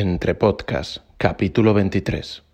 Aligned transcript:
Entre 0.00 0.36
Podcast, 0.36 0.98
capítulo 1.16 1.74
23. 1.74 2.44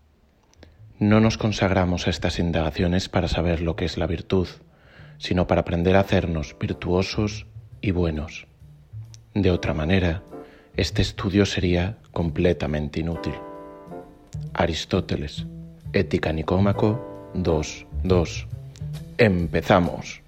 No 0.99 1.21
nos 1.21 1.37
consagramos 1.37 2.07
a 2.07 2.11
estas 2.11 2.39
indagaciones 2.39 3.11
para 3.11 3.29
saber 3.29 3.61
lo 3.61 3.77
que 3.77 3.85
es 3.85 3.99
la 3.99 4.07
virtud, 4.07 4.49
sino 5.19 5.47
para 5.47 5.61
aprender 5.61 5.95
a 5.97 6.01
hacernos 6.01 6.57
virtuosos 6.59 7.45
y 7.83 7.91
buenos. 7.91 8.47
De 9.35 9.51
otra 9.51 9.75
manera, 9.75 10.23
este 10.79 11.03
estudio 11.03 11.45
sería 11.45 11.99
completamente 12.13 13.01
inútil. 13.01 13.35
Aristóteles, 14.55 15.45
Ética 15.93 16.33
Nicómaco 16.33 17.31
2.2. 17.35 18.47
Empezamos. 19.19 20.23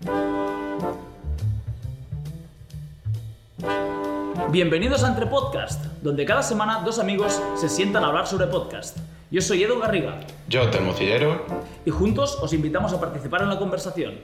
Bienvenidos 4.50 5.02
a 5.04 5.08
Entre 5.08 5.26
Podcast, 5.26 5.84
donde 6.02 6.24
cada 6.24 6.42
semana 6.42 6.80
dos 6.84 6.98
amigos 6.98 7.42
se 7.56 7.68
sientan 7.68 8.04
a 8.04 8.08
hablar 8.08 8.26
sobre 8.26 8.46
podcast. 8.46 8.98
Yo 9.30 9.40
soy 9.40 9.64
Edu 9.64 9.80
Garriga 9.80 10.20
Yo, 10.48 10.70
Telmo 10.70 10.92
Cillero. 10.92 11.44
y 11.84 11.90
juntos 11.90 12.38
os 12.40 12.52
invitamos 12.52 12.92
a 12.92 13.00
participar 13.00 13.42
en 13.42 13.48
la 13.48 13.58
conversación. 13.58 14.14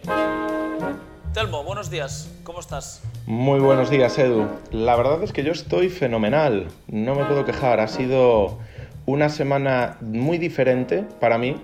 Telmo, 1.35 1.65
buenos 1.65 1.91
días, 1.91 2.31
¿cómo 2.45 2.61
estás? 2.61 3.03
Muy 3.27 3.59
buenos 3.59 3.91
días, 3.91 4.17
Edu. 4.19 4.47
La 4.71 4.97
verdad 4.97 5.23
es 5.23 5.33
que 5.33 5.43
yo 5.43 5.53
estoy 5.53 5.89
fenomenal. 5.89 6.69
No 6.89 7.15
me 7.15 7.25
puedo 7.25 7.45
quejar. 7.45 7.81
Ha 7.81 7.89
sido 7.89 8.59
una 9.07 9.29
semana 9.29 9.97
muy 10.01 10.39
diferente 10.39 11.05
para 11.21 11.39
mí, 11.39 11.57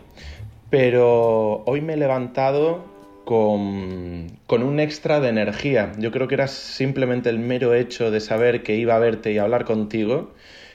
pero 0.71 1.63
hoy 1.65 1.81
me 1.81 1.95
he 1.95 1.97
levantado 1.97 2.81
con, 3.29 4.39
con 4.47 4.63
un 4.63 4.81
extra 4.81 5.21
de 5.21 5.29
energía. 5.29 5.93
Yo 5.99 6.11
creo 6.11 6.29
que 6.29 6.35
era 6.35 6.49
simplemente 6.49 7.29
el 7.29 7.39
mero 7.39 7.75
hecho 7.75 8.11
de 8.11 8.21
saber 8.21 8.63
que 8.63 8.77
iba 8.77 8.95
a 8.97 8.99
verte 8.99 9.33
y 9.33 9.37
hablar 9.37 9.67
contigo, 9.67 10.31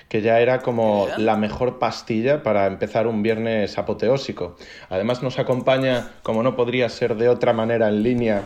que 0.07 0.21
ya 0.21 0.39
era 0.39 0.59
como 0.61 1.07
la 1.17 1.35
mejor 1.35 1.79
pastilla 1.79 2.43
para 2.43 2.67
empezar 2.67 3.07
un 3.07 3.23
viernes 3.23 3.79
apoteósico. 3.79 4.55
Además 4.91 5.23
nos 5.23 5.39
acompaña, 5.39 6.11
como 6.21 6.43
no 6.43 6.55
podría 6.55 6.89
ser 6.89 7.15
de 7.15 7.27
otra 7.27 7.53
manera 7.53 7.89
en 7.89 8.03
línea, 8.03 8.43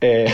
eh, 0.00 0.32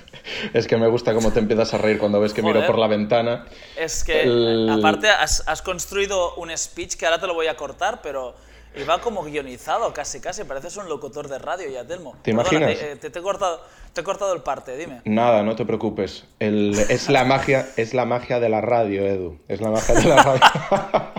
es 0.52 0.66
que 0.66 0.76
me 0.76 0.88
gusta 0.88 1.14
cómo 1.14 1.30
te 1.30 1.38
empiezas 1.38 1.72
a 1.74 1.78
reír 1.78 1.98
cuando 1.98 2.18
ves 2.18 2.32
que 2.32 2.42
miro 2.42 2.66
por 2.66 2.76
la 2.76 2.88
ventana. 2.88 3.44
Es 3.78 4.02
que, 4.02 4.24
El- 4.24 4.68
aparte, 4.68 5.08
has, 5.10 5.46
has 5.46 5.62
construido 5.62 6.34
un 6.34 6.50
speech 6.58 6.96
que 6.96 7.06
ahora 7.06 7.20
te 7.20 7.28
lo 7.28 7.34
voy 7.34 7.46
a 7.46 7.54
cortar, 7.54 8.00
pero 8.02 8.34
iba 8.76 9.00
como 9.00 9.22
guionizado, 9.24 9.92
casi, 9.92 10.20
casi. 10.20 10.44
Pareces 10.44 10.76
un 10.76 10.88
locutor 10.88 11.28
de 11.28 11.38
radio 11.38 11.68
ya, 11.70 11.86
Telmo. 11.86 12.16
¿Te 12.22 12.34
Perdona, 12.34 12.56
imaginas? 12.58 12.78
Te, 12.78 12.92
eh, 12.92 12.96
te- 12.96 13.10
te 13.10 13.18
he 13.18 13.22
cortado, 13.22 13.60
te 13.92 14.00
he 14.00 14.04
cortado 14.04 14.32
el 14.34 14.42
parte, 14.42 14.76
dime. 14.76 15.00
Nada, 15.04 15.42
no 15.42 15.54
te 15.56 15.64
preocupes. 15.64 16.24
El- 16.38 16.74
es 16.88 17.08
la 17.08 17.24
magia, 17.24 17.68
es 17.76 17.94
la 17.94 18.04
magia 18.04 18.40
de 18.40 18.48
la 18.48 18.60
radio, 18.60 19.06
Edu. 19.06 19.38
Es 19.48 19.60
la 19.60 19.70
magia 19.70 19.94
de 19.94 20.04
la 20.04 20.22
radio. 20.22 20.40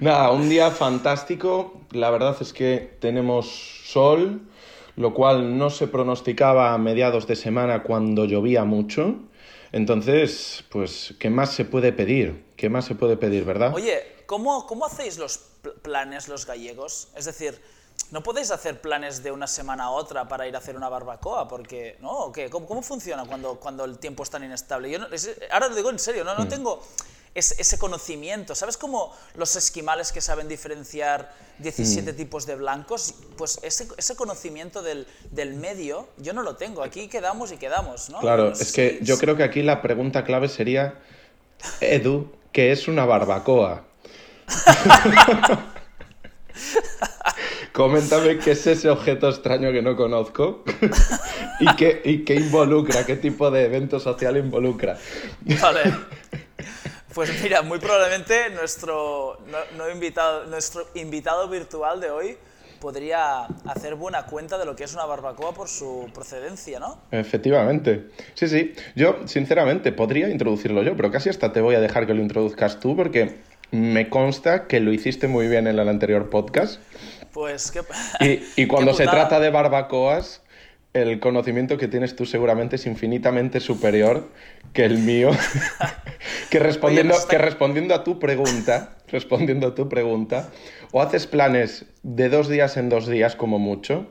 Nada, 0.00 0.30
un 0.30 0.48
día 0.48 0.70
fantástico. 0.70 1.80
La 1.92 2.10
verdad 2.10 2.36
es 2.40 2.52
que 2.52 2.96
tenemos 3.00 3.82
sol, 3.86 4.42
lo 4.96 5.14
cual 5.14 5.56
no 5.58 5.70
se 5.70 5.86
pronosticaba 5.88 6.72
a 6.74 6.78
mediados 6.78 7.26
de 7.26 7.36
semana 7.36 7.82
cuando 7.82 8.24
llovía 8.24 8.64
mucho. 8.64 9.16
Entonces, 9.72 10.64
pues, 10.70 11.14
¿qué 11.18 11.30
más 11.30 11.50
se 11.52 11.64
puede 11.64 11.92
pedir? 11.92 12.44
¿Qué 12.56 12.68
más 12.68 12.84
se 12.84 12.94
puede 12.94 13.16
pedir, 13.16 13.44
verdad? 13.44 13.74
Oye, 13.74 13.98
¿cómo, 14.28 14.66
cómo 14.66 14.84
hacéis 14.84 15.16
los 15.16 15.38
pl- 15.62 15.74
planes 15.80 16.28
los 16.28 16.44
gallegos? 16.46 17.08
Es 17.16 17.24
decir, 17.24 17.60
¿no 18.10 18.22
podéis 18.22 18.50
hacer 18.50 18.80
planes 18.80 19.22
de 19.22 19.32
una 19.32 19.46
semana 19.46 19.84
a 19.84 19.90
otra 19.90 20.28
para 20.28 20.46
ir 20.46 20.54
a 20.54 20.58
hacer 20.58 20.76
una 20.76 20.88
barbacoa? 20.90 21.48
Porque, 21.48 21.96
¿no? 22.00 22.10
¿O 22.12 22.30
qué? 22.32 22.50
¿Cómo, 22.50 22.66
cómo 22.66 22.82
funciona 22.82 23.24
cuando, 23.24 23.56
cuando 23.58 23.84
el 23.86 23.98
tiempo 23.98 24.22
es 24.22 24.30
tan 24.30 24.44
inestable? 24.44 24.90
Yo 24.90 24.98
no- 24.98 25.06
es- 25.08 25.30
ahora 25.50 25.68
lo 25.68 25.74
digo 25.74 25.88
en 25.90 25.98
serio, 25.98 26.24
no, 26.24 26.34
Mm. 26.34 26.38
no 26.38 26.46
tengo 26.48 26.82
ese, 27.34 27.54
ese 27.60 27.78
conocimiento. 27.78 28.54
¿Sabes 28.54 28.76
cómo 28.76 29.14
los 29.34 29.56
esquimales 29.56 30.12
que 30.12 30.20
saben 30.20 30.46
diferenciar 30.48 31.32
Mm. 31.58 31.62
17 31.62 32.12
tipos 32.12 32.44
de 32.46 32.56
blancos? 32.56 33.14
Pues 33.38 33.58
ese, 33.62 33.88
ese 33.96 34.14
conocimiento 34.14 34.82
del, 34.82 35.06
del 35.30 35.54
medio 35.54 36.08
yo 36.18 36.34
no 36.34 36.42
lo 36.42 36.56
tengo. 36.56 36.82
Aquí 36.82 37.08
quedamos 37.08 37.50
y 37.52 37.56
quedamos, 37.56 38.10
¿no? 38.10 38.20
Claro, 38.20 38.50
No 38.50 38.54
sé 38.54 38.62
es 38.64 38.72
que 38.72 38.98
si- 39.00 39.04
yo 39.06 39.16
creo 39.18 39.36
que 39.36 39.42
aquí 39.44 39.62
la 39.62 39.80
pregunta 39.82 40.22
clave 40.24 40.48
sería, 40.48 40.98
Edu, 41.80 42.30
¿qué 42.52 42.72
es 42.72 42.88
una 42.88 43.04
barbacoa? 43.06 43.84
Coméntame 47.72 48.38
qué 48.38 48.52
es 48.52 48.66
ese 48.66 48.90
objeto 48.90 49.28
extraño 49.28 49.70
que 49.70 49.82
no 49.82 49.94
conozco 49.96 50.64
y 51.60 51.76
qué, 51.76 52.00
y 52.04 52.24
qué 52.24 52.34
involucra, 52.34 53.04
qué 53.06 53.16
tipo 53.16 53.50
de 53.50 53.64
evento 53.66 54.00
social 54.00 54.36
involucra. 54.36 54.98
Vale. 55.60 55.82
Pues 57.14 57.30
mira, 57.42 57.62
muy 57.62 57.78
probablemente 57.78 58.50
nuestro, 58.50 59.38
no- 59.50 59.76
no 59.76 59.90
invitado, 59.90 60.44
nuestro 60.46 60.86
invitado 60.94 61.48
virtual 61.48 62.00
de 62.00 62.10
hoy 62.10 62.36
podría 62.80 63.44
hacer 63.66 63.94
buena 63.96 64.24
cuenta 64.26 64.56
de 64.58 64.64
lo 64.64 64.76
que 64.76 64.84
es 64.84 64.94
una 64.94 65.04
barbacoa 65.04 65.52
por 65.52 65.68
su 65.68 66.08
procedencia, 66.14 66.78
¿no? 66.78 67.00
Efectivamente. 67.10 68.08
Sí, 68.34 68.46
sí. 68.48 68.72
Yo, 68.94 69.18
sinceramente, 69.26 69.90
podría 69.92 70.28
introducirlo 70.28 70.82
yo, 70.82 70.96
pero 70.96 71.10
casi 71.10 71.28
hasta 71.28 71.52
te 71.52 71.60
voy 71.60 71.74
a 71.74 71.80
dejar 71.80 72.06
que 72.06 72.14
lo 72.14 72.22
introduzcas 72.22 72.78
tú 72.78 72.94
porque 72.96 73.38
me 73.70 74.08
consta 74.08 74.66
que 74.66 74.80
lo 74.80 74.92
hiciste 74.92 75.28
muy 75.28 75.48
bien 75.48 75.66
en 75.66 75.78
el 75.78 75.88
anterior 75.88 76.30
podcast. 76.30 76.80
Pues 77.32 77.70
qué... 77.70 77.82
Y, 78.20 78.62
y 78.62 78.66
cuando 78.68 78.92
qué 78.92 78.98
se 78.98 79.04
trata 79.04 79.40
de 79.40 79.50
barbacoas, 79.50 80.42
el 80.94 81.20
conocimiento 81.20 81.76
que 81.76 81.88
tienes 81.88 82.16
tú 82.16 82.26
seguramente 82.26 82.76
es 82.76 82.86
infinitamente 82.86 83.60
superior 83.60 84.28
que 84.72 84.84
el 84.84 84.98
mío. 84.98 85.30
que, 86.50 86.58
respondiendo, 86.58 87.14
Oye, 87.14 87.22
está- 87.22 87.30
que 87.36 87.38
respondiendo 87.38 87.94
a 87.94 88.04
tu 88.04 88.18
pregunta, 88.18 88.96
respondiendo 89.08 89.68
a 89.68 89.74
tu 89.74 89.88
pregunta, 89.88 90.50
o 90.92 91.02
haces 91.02 91.26
planes 91.26 91.84
de 92.02 92.28
dos 92.28 92.48
días 92.48 92.76
en 92.76 92.88
dos 92.88 93.06
días 93.06 93.36
como 93.36 93.58
mucho, 93.58 94.06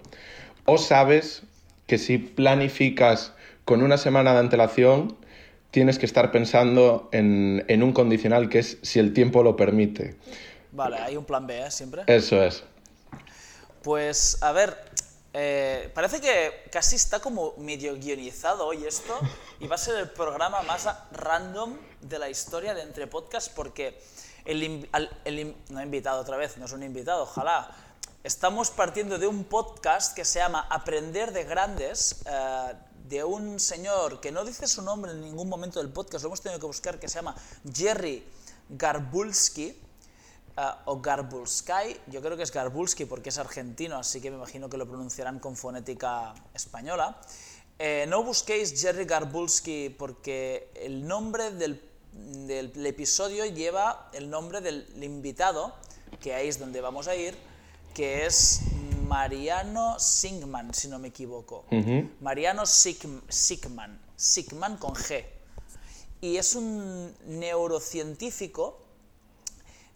o 0.66 0.78
sabes 0.78 1.44
que 1.88 1.98
si 1.98 2.18
planificas 2.18 3.34
con 3.66 3.82
una 3.82 3.98
semana 3.98 4.34
de 4.34 4.40
antelación, 4.40 5.18
tienes 5.78 6.00
que 6.00 6.08
estar 6.08 6.32
pensando 6.32 7.08
en, 7.12 7.64
en 7.68 7.84
un 7.84 7.94
condicional 7.94 8.50
que 8.50 8.58
es 8.58 8.80
si 8.82 8.98
el 8.98 9.14
tiempo 9.14 9.44
lo 9.44 9.56
permite. 9.56 10.16
Vale, 10.72 10.98
hay 10.98 11.16
un 11.16 11.24
plan 11.24 11.46
B, 11.46 11.68
¿eh? 11.68 11.70
Siempre. 11.70 12.02
Eso 12.08 12.42
es. 12.42 12.64
Pues, 13.84 14.42
a 14.42 14.52
ver, 14.54 14.76
eh, 15.36 15.92
parece 15.94 16.20
que 16.20 16.64
casi 16.72 16.96
está 16.96 17.20
como 17.20 17.54
medio 17.60 17.94
guionizado 17.94 18.66
hoy 18.66 18.86
esto 18.88 19.20
y 19.60 19.68
va 19.68 19.76
a 19.76 19.78
ser 19.78 19.98
el 19.98 20.10
programa 20.10 20.64
más 20.64 20.90
random 21.12 21.78
de 22.02 22.18
la 22.18 22.28
historia 22.28 22.74
de 22.74 22.82
Entre 22.82 23.06
Podcast 23.06 23.54
porque 23.54 24.00
el, 24.46 24.90
al- 24.94 25.12
el 25.26 25.54
no 25.70 25.84
invitado 25.84 26.20
otra 26.20 26.38
vez, 26.38 26.58
no 26.58 26.66
es 26.66 26.72
un 26.72 26.82
invitado, 26.82 27.22
ojalá. 27.22 27.70
Estamos 28.24 28.72
partiendo 28.72 29.20
de 29.20 29.28
un 29.28 29.44
podcast 29.44 30.16
que 30.16 30.26
se 30.26 30.40
llama 30.40 30.66
Aprender 30.72 31.32
de 31.34 31.44
Grandes, 31.44 32.24
eh, 32.26 32.74
de 33.08 33.24
un 33.24 33.60
señor 33.60 34.20
que 34.20 34.32
no 34.32 34.44
dice 34.44 34.68
su 34.68 34.82
nombre 34.82 35.12
en 35.12 35.22
ningún 35.22 35.50
momento 35.50 35.80
del 35.80 35.90
podcast, 35.90 36.24
lo 36.24 36.30
hemos 36.30 36.42
tenido 36.42 36.60
que 36.60 36.66
buscar, 36.66 37.00
que 37.00 37.08
se 37.08 37.16
llama 37.16 37.36
Jerry 37.74 38.24
Garbulski. 38.70 39.84
Ah, 40.60 40.82
o 40.86 41.00
Garbulsky, 41.00 42.02
yo 42.08 42.20
creo 42.20 42.36
que 42.36 42.42
es 42.42 42.52
Garbulski 42.52 43.06
porque 43.06 43.30
es 43.30 43.38
argentino, 43.38 44.00
así 44.00 44.20
que 44.20 44.32
me 44.32 44.38
imagino 44.38 44.68
que 44.68 44.78
lo 44.78 44.88
pronunciarán 44.88 45.38
con 45.38 45.56
fonética 45.56 46.34
española. 46.52 47.22
Eh, 47.78 48.08
no 48.10 48.24
busquéis 48.24 48.82
Jerry 48.82 49.06
Garbulski 49.06 49.90
porque 49.90 50.72
el 50.74 51.08
nombre 51.08 51.52
del, 51.52 51.80
del 52.12 52.86
episodio 52.88 53.46
lleva 53.46 54.10
el 54.14 54.32
nombre 54.32 54.62
del 54.62 54.88
invitado, 55.04 55.76
que 56.20 56.34
ahí 56.34 56.48
es 56.48 56.58
donde 56.58 56.82
vamos 56.82 57.08
a 57.08 57.16
ir, 57.16 57.38
que 57.94 58.26
es 58.26 58.62
Mariano 59.08 59.98
Sigman, 60.00 60.74
si 60.74 60.88
no 60.88 61.00
me 61.00 61.08
equivoco. 61.10 61.66
Mariano 62.22 62.64
Sig- 62.64 63.22
Sigman, 63.30 64.00
Sigman 64.16 64.78
con 64.78 64.94
G. 64.96 65.26
Y 66.22 66.38
es 66.38 66.56
un 66.56 67.16
neurocientífico 67.26 68.84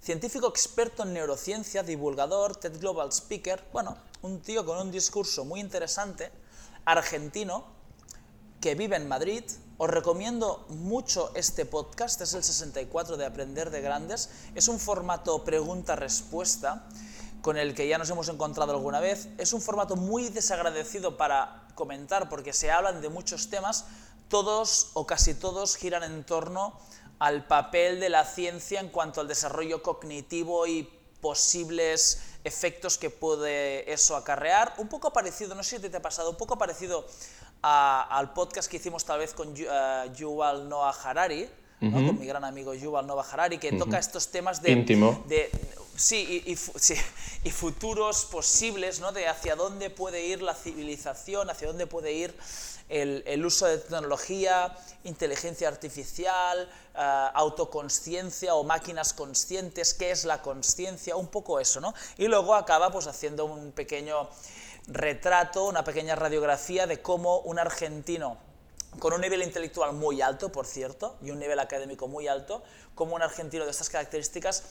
Científico 0.01 0.47
experto 0.47 1.03
en 1.03 1.13
neurociencia, 1.13 1.83
divulgador, 1.83 2.55
TED 2.55 2.79
Global 2.79 3.09
Speaker, 3.11 3.63
bueno, 3.71 3.95
un 4.23 4.41
tío 4.41 4.65
con 4.65 4.79
un 4.79 4.89
discurso 4.89 5.45
muy 5.45 5.59
interesante, 5.59 6.31
argentino, 6.85 7.65
que 8.59 8.73
vive 8.73 8.95
en 8.95 9.07
Madrid. 9.07 9.43
Os 9.77 9.87
recomiendo 9.91 10.65
mucho 10.69 11.31
este 11.35 11.67
podcast, 11.67 12.19
es 12.21 12.33
el 12.33 12.43
64 12.43 13.15
de 13.15 13.27
Aprender 13.27 13.69
de 13.69 13.81
Grandes. 13.81 14.31
Es 14.55 14.67
un 14.69 14.79
formato 14.79 15.43
pregunta-respuesta 15.43 16.87
con 17.41 17.57
el 17.57 17.73
que 17.73 17.87
ya 17.87 17.97
nos 17.97 18.09
hemos 18.09 18.29
encontrado 18.29 18.71
alguna 18.71 18.99
vez. 18.99 19.29
Es 19.37 19.53
un 19.53 19.61
formato 19.61 19.95
muy 19.95 20.29
desagradecido 20.29 21.17
para 21.17 21.67
comentar 21.75 22.29
porque 22.29 22.53
se 22.53 22.71
hablan 22.71 23.01
de 23.01 23.09
muchos 23.09 23.49
temas. 23.49 23.85
Todos 24.29 24.91
o 24.93 25.05
casi 25.05 25.33
todos 25.33 25.75
giran 25.75 26.03
en 26.03 26.23
torno 26.23 26.79
al 27.19 27.45
papel 27.45 27.99
de 27.99 28.09
la 28.09 28.25
ciencia 28.25 28.79
en 28.79 28.89
cuanto 28.89 29.21
al 29.21 29.27
desarrollo 29.27 29.83
cognitivo 29.83 30.65
y 30.65 30.83
posibles 31.21 32.21
efectos 32.43 32.97
que 32.97 33.09
puede 33.09 33.91
eso 33.91 34.15
acarrear. 34.15 34.73
Un 34.77 34.87
poco 34.87 35.13
parecido, 35.13 35.53
no 35.53 35.63
sé 35.63 35.79
si 35.79 35.89
te 35.89 35.97
ha 35.97 36.01
pasado, 36.01 36.31
un 36.31 36.37
poco 36.37 36.57
parecido 36.57 37.05
al 37.61 38.33
podcast 38.33 38.69
que 38.69 38.77
hicimos 38.77 39.05
tal 39.05 39.19
vez 39.19 39.33
con 39.33 39.53
eh, 39.55 40.11
Yuval 40.15 40.67
Noah 40.67 40.95
Harari, 41.03 41.47
con 41.89 42.19
mi 42.19 42.27
gran 42.27 42.43
amigo 42.43 42.75
Yuval 42.75 43.07
Nova 43.07 43.25
Harari, 43.29 43.57
que 43.57 43.71
toca 43.71 43.97
estos 43.97 44.27
temas 44.27 44.61
de... 44.61 44.71
Íntimo. 44.71 45.23
de 45.27 45.49
sí, 45.95 46.43
y, 46.45 46.55
sí, 46.55 46.93
y, 47.43 47.49
futuros 47.49 48.25
posibles, 48.25 48.99
¿no? 48.99 49.11
De 49.11 49.27
hacia 49.27 49.55
dónde 49.55 49.89
puede 49.89 50.25
ir 50.25 50.43
la 50.43 50.53
civilización, 50.53 51.49
hacia 51.49 51.67
dónde 51.67 51.87
puede 51.87 52.13
ir 52.13 52.35
el, 52.89 53.23
el 53.25 53.43
uso 53.43 53.65
de 53.65 53.79
tecnología, 53.79 54.77
inteligencia 55.05 55.67
artificial, 55.67 56.69
uh, 56.93 56.99
autoconsciencia 57.33 58.53
o 58.53 58.63
máquinas 58.63 59.13
conscientes, 59.13 59.95
qué 59.95 60.11
es 60.11 60.25
la 60.25 60.41
consciencia, 60.43 61.15
un 61.15 61.27
poco 61.27 61.59
eso, 61.59 61.79
¿no? 61.81 61.95
Y 62.17 62.27
luego 62.27 62.53
acaba 62.53 62.91
pues 62.91 63.07
haciendo 63.07 63.45
un 63.45 63.71
pequeño 63.71 64.29
retrato, 64.87 65.65
una 65.65 65.83
pequeña 65.83 66.15
radiografía 66.15 66.85
de 66.85 67.01
cómo 67.01 67.39
un 67.39 67.57
argentino 67.57 68.37
con 68.99 69.13
un 69.13 69.21
nivel 69.21 69.41
intelectual 69.41 69.93
muy 69.93 70.21
alto, 70.21 70.51
por 70.51 70.65
cierto, 70.65 71.17
y 71.21 71.31
un 71.31 71.39
nivel 71.39 71.59
académico 71.59 72.07
muy 72.07 72.27
alto, 72.27 72.63
como 72.95 73.15
un 73.15 73.21
argentino 73.21 73.65
de 73.65 73.71
estas 73.71 73.89
características 73.89 74.63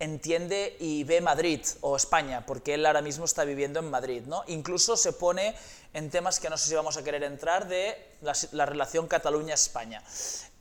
entiende 0.00 0.76
y 0.80 1.04
ve 1.04 1.20
Madrid 1.20 1.60
o 1.80 1.96
España, 1.96 2.44
porque 2.46 2.74
él 2.74 2.84
ahora 2.86 3.00
mismo 3.00 3.24
está 3.24 3.44
viviendo 3.44 3.80
en 3.80 3.90
Madrid. 3.90 4.22
¿no? 4.26 4.42
Incluso 4.48 4.96
se 4.96 5.12
pone 5.12 5.54
en 5.92 6.10
temas 6.10 6.40
que 6.40 6.50
no 6.50 6.58
sé 6.58 6.68
si 6.68 6.74
vamos 6.74 6.96
a 6.96 7.04
querer 7.04 7.22
entrar 7.22 7.68
de 7.68 8.16
la, 8.52 8.66
relación 8.66 9.06
Cataluña-España. 9.06 10.02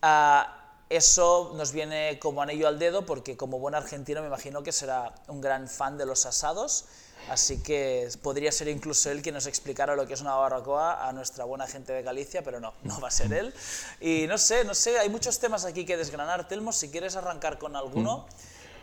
Ah, 0.01 0.59
eso 0.89 1.53
nos 1.55 1.71
viene 1.71 2.19
como 2.19 2.41
anillo 2.41 2.67
al 2.67 2.77
dedo 2.77 3.05
porque 3.05 3.35
como 3.35 3.57
buen 3.57 3.73
argentino 3.73 4.21
me 4.21 4.27
imagino 4.27 4.61
que 4.61 4.71
será 4.71 5.13
un 5.27 5.41
gran 5.41 5.67
fan 5.67 5.97
de 5.97 6.05
los 6.05 6.25
asados 6.25 6.85
Así 7.29 7.63
que 7.63 8.09
podría 8.21 8.51
ser 8.51 8.67
incluso 8.67 9.09
él 9.09 9.21
quien 9.21 9.35
nos 9.35 9.47
explicara 9.47 9.95
lo 9.95 10.05
que 10.05 10.13
es 10.13 10.21
una 10.21 10.35
barbacoa 10.35 11.07
a 11.07 11.13
nuestra 11.13 11.45
buena 11.45 11.67
gente 11.67 11.93
de 11.93 12.03
Galicia, 12.03 12.43
pero 12.43 12.59
no, 12.59 12.73
no 12.83 12.99
va 12.99 13.07
a 13.07 13.11
ser 13.11 13.31
él. 13.33 13.53
Y 14.01 14.27
no 14.27 14.37
sé, 14.37 14.65
no 14.65 14.75
sé, 14.75 14.99
hay 14.99 15.09
muchos 15.09 15.39
temas 15.39 15.63
aquí 15.65 15.85
que 15.85 15.95
desgranar. 15.95 16.47
Telmo, 16.47 16.73
si 16.73 16.89
quieres 16.89 17.15
arrancar 17.15 17.57
con 17.57 17.75
alguno, 17.75 18.27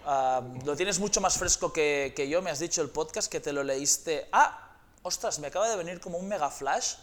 uh, 0.06 0.64
lo 0.64 0.74
tienes 0.74 0.98
mucho 0.98 1.20
más 1.20 1.36
fresco 1.36 1.72
que, 1.72 2.14
que, 2.16 2.28
yo, 2.28 2.40
me 2.40 2.50
has 2.50 2.58
dicho 2.58 2.80
el 2.80 2.88
podcast 2.88 3.30
que 3.30 3.40
te 3.40 3.52
lo 3.52 3.62
leíste. 3.62 4.26
Ah, 4.32 4.70
ostras, 5.02 5.38
me 5.38 5.48
acaba 5.48 5.68
de 5.68 5.76
venir 5.76 6.00
como 6.00 6.16
un 6.16 6.26
mega 6.26 6.50
flash 6.50 6.94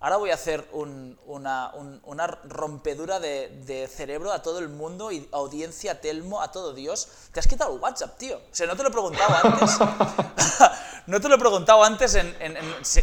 Ahora 0.00 0.16
voy 0.16 0.30
a 0.30 0.34
hacer 0.34 0.64
una, 0.72 1.72
una, 2.04 2.26
rompedura 2.44 3.18
de, 3.18 3.90
cerebro 3.92 4.32
a 4.32 4.42
todo 4.42 4.60
el 4.60 4.68
mundo 4.68 5.10
y 5.10 5.28
audiencia, 5.32 6.00
Telmo, 6.00 6.40
a 6.40 6.52
todo 6.52 6.72
Dios. 6.72 7.08
Te 7.32 7.40
has 7.40 7.48
quitado 7.48 7.74
el 7.74 7.80
WhatsApp, 7.80 8.16
tío. 8.16 8.36
O 8.36 8.54
sea, 8.54 8.68
no 8.68 8.76
te 8.76 8.84
lo 8.84 8.90
he 8.90 8.92
preguntado 8.92 9.34
antes. 9.42 9.78
no 11.06 11.20
te 11.20 11.28
lo 11.28 11.34
he 11.34 11.38
preguntado 11.38 11.82
antes 11.82 12.14
en, 12.14 12.36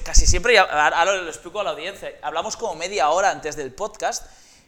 casi 0.06 0.26
siempre, 0.26 0.58
ahora 0.58 1.04
lo 1.04 1.28
explico 1.28 1.60
a 1.60 1.66
la 1.66 1.72
audiencia. 1.72 2.14
Hablamos 2.22 2.56
como 2.56 2.76
media 2.76 3.10
hora 3.10 3.30
antes 3.30 3.58
del 3.58 3.74
podcast 3.74 4.26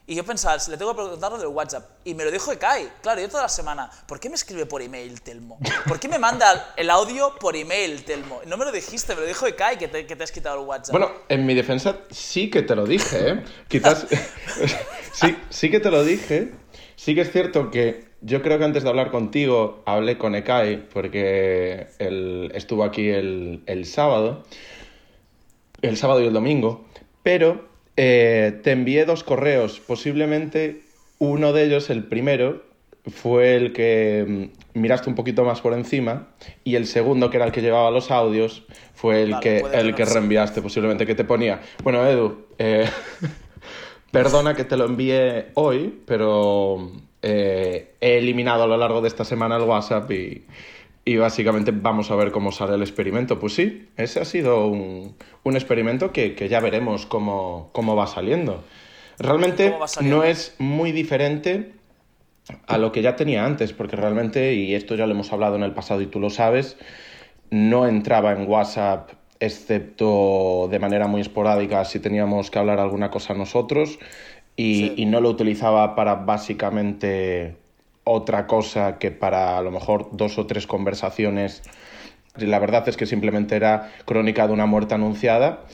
y 0.10 0.16
yo 0.16 0.24
pensaba, 0.24 0.56
le 0.70 0.78
tengo 0.78 0.92
que 0.92 1.02
preguntarlo 1.02 1.38
del 1.38 1.50
WhatsApp. 1.50 1.84
Y 2.06 2.14
me 2.14 2.24
lo 2.24 2.32
dijo 2.32 2.50
Ekai. 2.50 2.88
Claro, 3.02 3.20
yo 3.20 3.28
toda 3.28 3.44
la 3.44 3.50
semana, 3.50 3.92
¿por 4.08 4.22
qué 4.22 4.30
me 4.30 4.36
escribe 4.36 4.66
por 4.66 4.82
email 4.82 5.22
Telmo? 5.22 5.60
¿Por 5.86 6.00
qué 6.00 6.08
me 6.08 6.18
manda 6.18 6.74
el 6.78 6.90
audio 6.90 7.36
por 7.38 7.58
email 7.58 8.06
Telmo? 8.06 8.40
No 8.48 8.56
me 8.56 8.64
lo 8.64 8.72
dijiste, 8.72 9.16
me 9.16 9.22
lo 9.22 9.28
dijo 9.28 9.46
Ekai 9.46 9.78
que 9.78 9.90
te, 9.90 10.06
que 10.06 10.16
te 10.16 10.24
has 10.24 10.32
quitado 10.32 10.62
el 10.62 10.66
WhatsApp. 10.66 10.94
Bueno, 10.94 11.12
en 11.28 11.46
mi 11.46 11.54
defensa 11.54 11.98
sí 12.10 12.50
que 12.50 12.62
te 12.62 12.74
lo 12.74 12.86
dije, 12.86 13.32
¿eh? 13.32 13.44
Quizás. 13.68 14.08
sí, 15.12 15.38
sí 15.50 15.70
que 15.70 15.82
te 15.82 15.92
lo 15.92 16.06
dije. 16.06 16.54
Sí 16.96 17.14
que 17.14 17.22
es 17.22 17.32
cierto 17.34 17.70
que 17.70 18.08
yo 18.22 18.42
creo 18.42 18.58
que 18.60 18.64
antes 18.64 18.84
de 18.84 18.90
hablar 18.90 19.12
contigo 19.12 19.84
hablé 19.86 20.18
con 20.18 20.36
Ekai, 20.36 20.88
porque 20.88 21.90
él 22.00 22.50
estuvo 22.56 22.86
aquí 22.86 23.10
el, 23.10 23.62
el 23.66 23.86
sábado. 23.86 24.46
El 25.82 25.98
sábado 25.98 26.22
y 26.22 26.28
el 26.28 26.34
domingo. 26.34 26.86
Pero 27.24 27.67
eh, 27.98 28.60
te 28.64 28.72
envié 28.72 29.06
dos 29.06 29.24
correos, 29.24 29.80
posiblemente 29.80 30.82
uno 31.18 31.52
de 31.52 31.64
ellos, 31.64 31.90
el 31.90 32.04
primero, 32.04 32.64
fue 33.08 33.56
el 33.56 33.74
que 33.74 34.52
mm, 34.76 34.80
miraste 34.80 35.10
un 35.10 35.16
poquito 35.16 35.44
más 35.44 35.62
por 35.62 35.74
encima 35.74 36.28
y 36.64 36.76
el 36.76 36.86
segundo, 36.86 37.30
que 37.30 37.38
era 37.38 37.46
el 37.48 37.52
que 37.52 37.62
llevaba 37.62 37.90
los 37.90 38.12
audios, 38.12 38.64
fue 38.94 39.24
el 39.24 39.40
que, 39.40 39.64
el 39.74 39.96
que 39.96 40.06
reenviaste, 40.06 40.62
posiblemente, 40.62 41.06
que 41.06 41.16
te 41.16 41.24
ponía. 41.24 41.62
Bueno, 41.84 42.06
Edu, 42.08 42.46
eh, 42.60 42.88
perdona 44.12 44.56
que 44.56 44.64
te 44.64 44.78
lo 44.78 44.86
envié 44.86 45.48
hoy, 45.56 46.02
pero 46.06 46.92
eh, 47.22 47.96
he 48.00 48.18
eliminado 48.20 48.64
a 48.64 48.68
lo 48.68 48.78
largo 48.78 49.02
de 49.02 49.08
esta 49.08 49.26
semana 49.26 49.58
el 49.58 49.64
WhatsApp 49.64 50.12
y, 50.12 50.46
y 51.08 51.16
básicamente 51.16 51.72
vamos 51.72 52.12
a 52.12 52.18
ver 52.18 52.32
cómo 52.32 52.52
sale 52.52 52.76
el 52.76 52.82
experimento. 52.82 53.40
Pues 53.40 53.54
sí, 53.54 53.88
ese 53.96 54.20
ha 54.20 54.26
sido 54.26 54.68
un, 54.68 55.16
experimento 55.46 56.12
que, 56.12 56.36
ya 56.50 56.60
veremos 56.60 57.06
cómo, 57.06 57.72
va 57.74 58.08
saliendo. 58.08 58.66
Realmente 59.18 59.74
no 60.02 60.26
es 60.26 60.56
muy 60.58 60.92
diferente 60.92 61.72
a 62.68 62.78
lo 62.78 62.92
que 62.92 63.02
ya 63.02 63.16
tenía 63.16 63.46
antes, 63.46 63.72
porque 63.72 63.96
realmente, 63.96 64.54
y 64.56 64.76
esto 64.76 64.96
ya 64.96 65.06
lo 65.06 65.14
hemos 65.14 65.32
hablado 65.32 65.56
en 65.56 65.64
el 65.64 65.72
pasado 65.72 66.02
y 66.02 66.08
tú 66.08 66.20
lo 66.20 66.30
sabes, 66.30 66.76
no 67.52 67.88
entraba 67.88 68.34
en 68.34 68.46
WhatsApp 68.46 69.12
excepto 69.40 70.68
de 70.70 70.80
manera 70.80 71.08
muy 71.08 71.22
esporádica 71.22 71.86
si 71.86 72.02
teníamos 72.02 72.52
que 72.52 72.60
hablar 72.60 72.82
alguna 72.82 73.12
cosa 73.12 73.34
nosotros 73.34 73.98
y 74.58 75.06
no 75.06 75.22
lo 75.22 75.30
utilizaba 75.30 75.96
para 75.96 76.16
básicamente 76.16 77.56
otra 78.08 78.48
cosa 78.48 78.98
que 78.98 79.12
para 79.12 79.58
a 79.58 79.62
lo 79.62 79.72
mejor 79.72 80.10
dos 80.12 80.38
o 80.38 80.48
tres 80.48 80.68
conversaciones. 80.68 81.62
La 82.36 82.60
verdad 82.60 82.88
es 82.88 82.98
que 82.98 83.06
simplemente 83.06 83.56
era 83.56 83.92
crónica 84.06 84.48
de 84.48 84.54
una 84.54 84.66
muerte 84.66 84.96
anunciada 84.96 85.66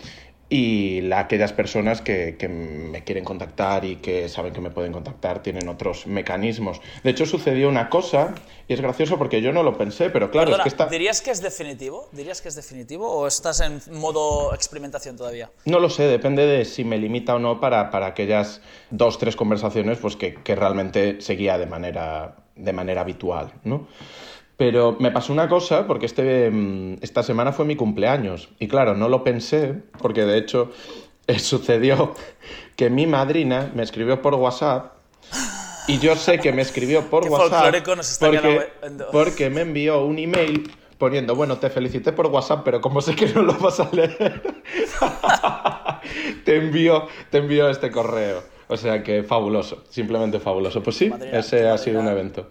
y 0.49 1.01
la, 1.01 1.19
aquellas 1.19 1.53
personas 1.53 2.01
que, 2.01 2.35
que, 2.37 2.47
me 2.47 3.03
quieren 3.03 3.23
contactar 3.23 3.85
y 3.85 3.95
que 3.97 4.29
saben 4.29 4.53
que 4.53 4.61
me 4.61 4.69
pueden 4.69 4.91
contactar 4.91 5.41
tienen 5.41 5.67
otros 5.67 6.05
mecanismos. 6.05 6.81
De 7.03 7.09
hecho, 7.09 7.25
sucedió 7.25 7.69
una 7.69 7.89
cosa, 7.89 8.35
y 8.67 8.73
es 8.73 8.81
gracioso 8.81 9.17
porque 9.17 9.41
yo 9.41 9.51
no 9.51 9.63
lo 9.63 9.77
pensé, 9.77 10.09
pero 10.09 10.29
claro, 10.29 10.55
es 10.55 10.61
que 10.61 10.69
está... 10.69 10.87
¿Dirías 10.87 11.21
que 11.21 11.31
es 11.31 11.41
definitivo? 11.41 12.07
¿Dirías 12.11 12.41
que 12.41 12.49
es 12.49 12.55
definitivo 12.55 13.09
o 13.09 13.27
estás 13.27 13.61
en 13.61 13.81
modo 13.91 14.53
experimentación 14.53 15.17
todavía? 15.17 15.49
No 15.65 15.79
lo 15.79 15.89
sé, 15.89 16.03
depende 16.03 16.45
de 16.45 16.65
si 16.65 16.83
me 16.83 16.97
limita 16.97 17.35
o 17.35 17.39
no 17.39 17.59
para, 17.59 17.89
para 17.89 18.07
aquellas 18.07 18.61
dos, 18.91 19.17
tres 19.17 19.35
conversaciones 19.35 19.97
pues 19.97 20.15
que, 20.15 20.35
que 20.35 20.55
realmente 20.55 21.21
seguía 21.21 21.57
de 21.57 21.65
manera, 21.65 22.35
de 22.55 22.73
manera 22.73 23.01
habitual, 23.01 23.53
¿no? 23.63 23.87
Pero 24.57 24.97
me 24.99 25.11
pasó 25.11 25.33
una 25.33 25.49
cosa, 25.49 25.87
porque 25.87 26.05
este, 26.05 26.49
mm, 26.51 26.97
esta 27.01 27.23
semana 27.23 27.51
fue 27.51 27.65
mi 27.65 27.75
cumpleaños. 27.75 28.49
Y 28.59 28.67
claro, 28.67 28.95
no 28.95 29.09
lo 29.09 29.23
pensé, 29.23 29.75
porque 29.99 30.25
de 30.25 30.37
hecho 30.37 30.71
eh, 31.27 31.39
sucedió 31.39 32.13
que 32.75 32.89
mi 32.89 33.07
madrina 33.07 33.71
me 33.73 33.83
escribió 33.83 34.21
por 34.21 34.35
WhatsApp. 34.35 34.93
Y 35.87 35.99
yo 35.99 36.15
sé 36.15 36.39
que 36.39 36.53
me 36.53 36.61
escribió 36.61 37.09
por 37.09 37.27
WhatsApp 37.29 37.83
porque, 38.19 38.71
porque 39.11 39.49
me 39.49 39.61
envió 39.61 40.05
un 40.05 40.17
email 40.19 40.71
poniendo, 40.97 41.35
bueno, 41.35 41.57
te 41.57 41.69
felicité 41.69 42.13
por 42.13 42.27
WhatsApp, 42.27 42.61
pero 42.63 42.79
como 42.79 43.01
sé 43.01 43.15
que 43.15 43.27
no 43.27 43.41
lo 43.41 43.53
vas 43.55 43.79
a 43.81 43.89
leer, 43.91 44.41
te 46.45 46.55
envío, 46.55 47.07
te 47.29 47.39
envío 47.39 47.69
este 47.69 47.91
correo. 47.91 48.41
O 48.67 48.77
sea 48.77 49.03
que 49.03 49.23
fabuloso, 49.23 49.83
simplemente 49.89 50.39
fabuloso. 50.39 50.81
Pues 50.81 50.95
sí, 50.95 51.11
ese 51.31 51.67
ha 51.67 51.77
sido 51.77 51.99
un 51.99 52.07
evento. 52.07 52.47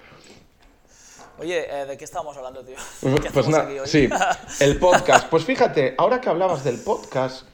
Oye, 1.43 1.67
eh, 1.69 1.87
¿de 1.87 1.97
qué 1.97 2.05
estábamos 2.05 2.37
hablando, 2.37 2.63
tío? 2.63 2.77
pues 3.35 3.49
nada, 3.49 3.69
sí, 3.85 4.09
el 4.61 4.79
podcast. 4.79 5.29
Pues 5.29 5.45
fíjate, 5.45 5.97
ahora 5.99 6.21
que 6.21 6.29
hablabas 6.29 6.63
del 6.63 6.79
podcast, 6.79 7.49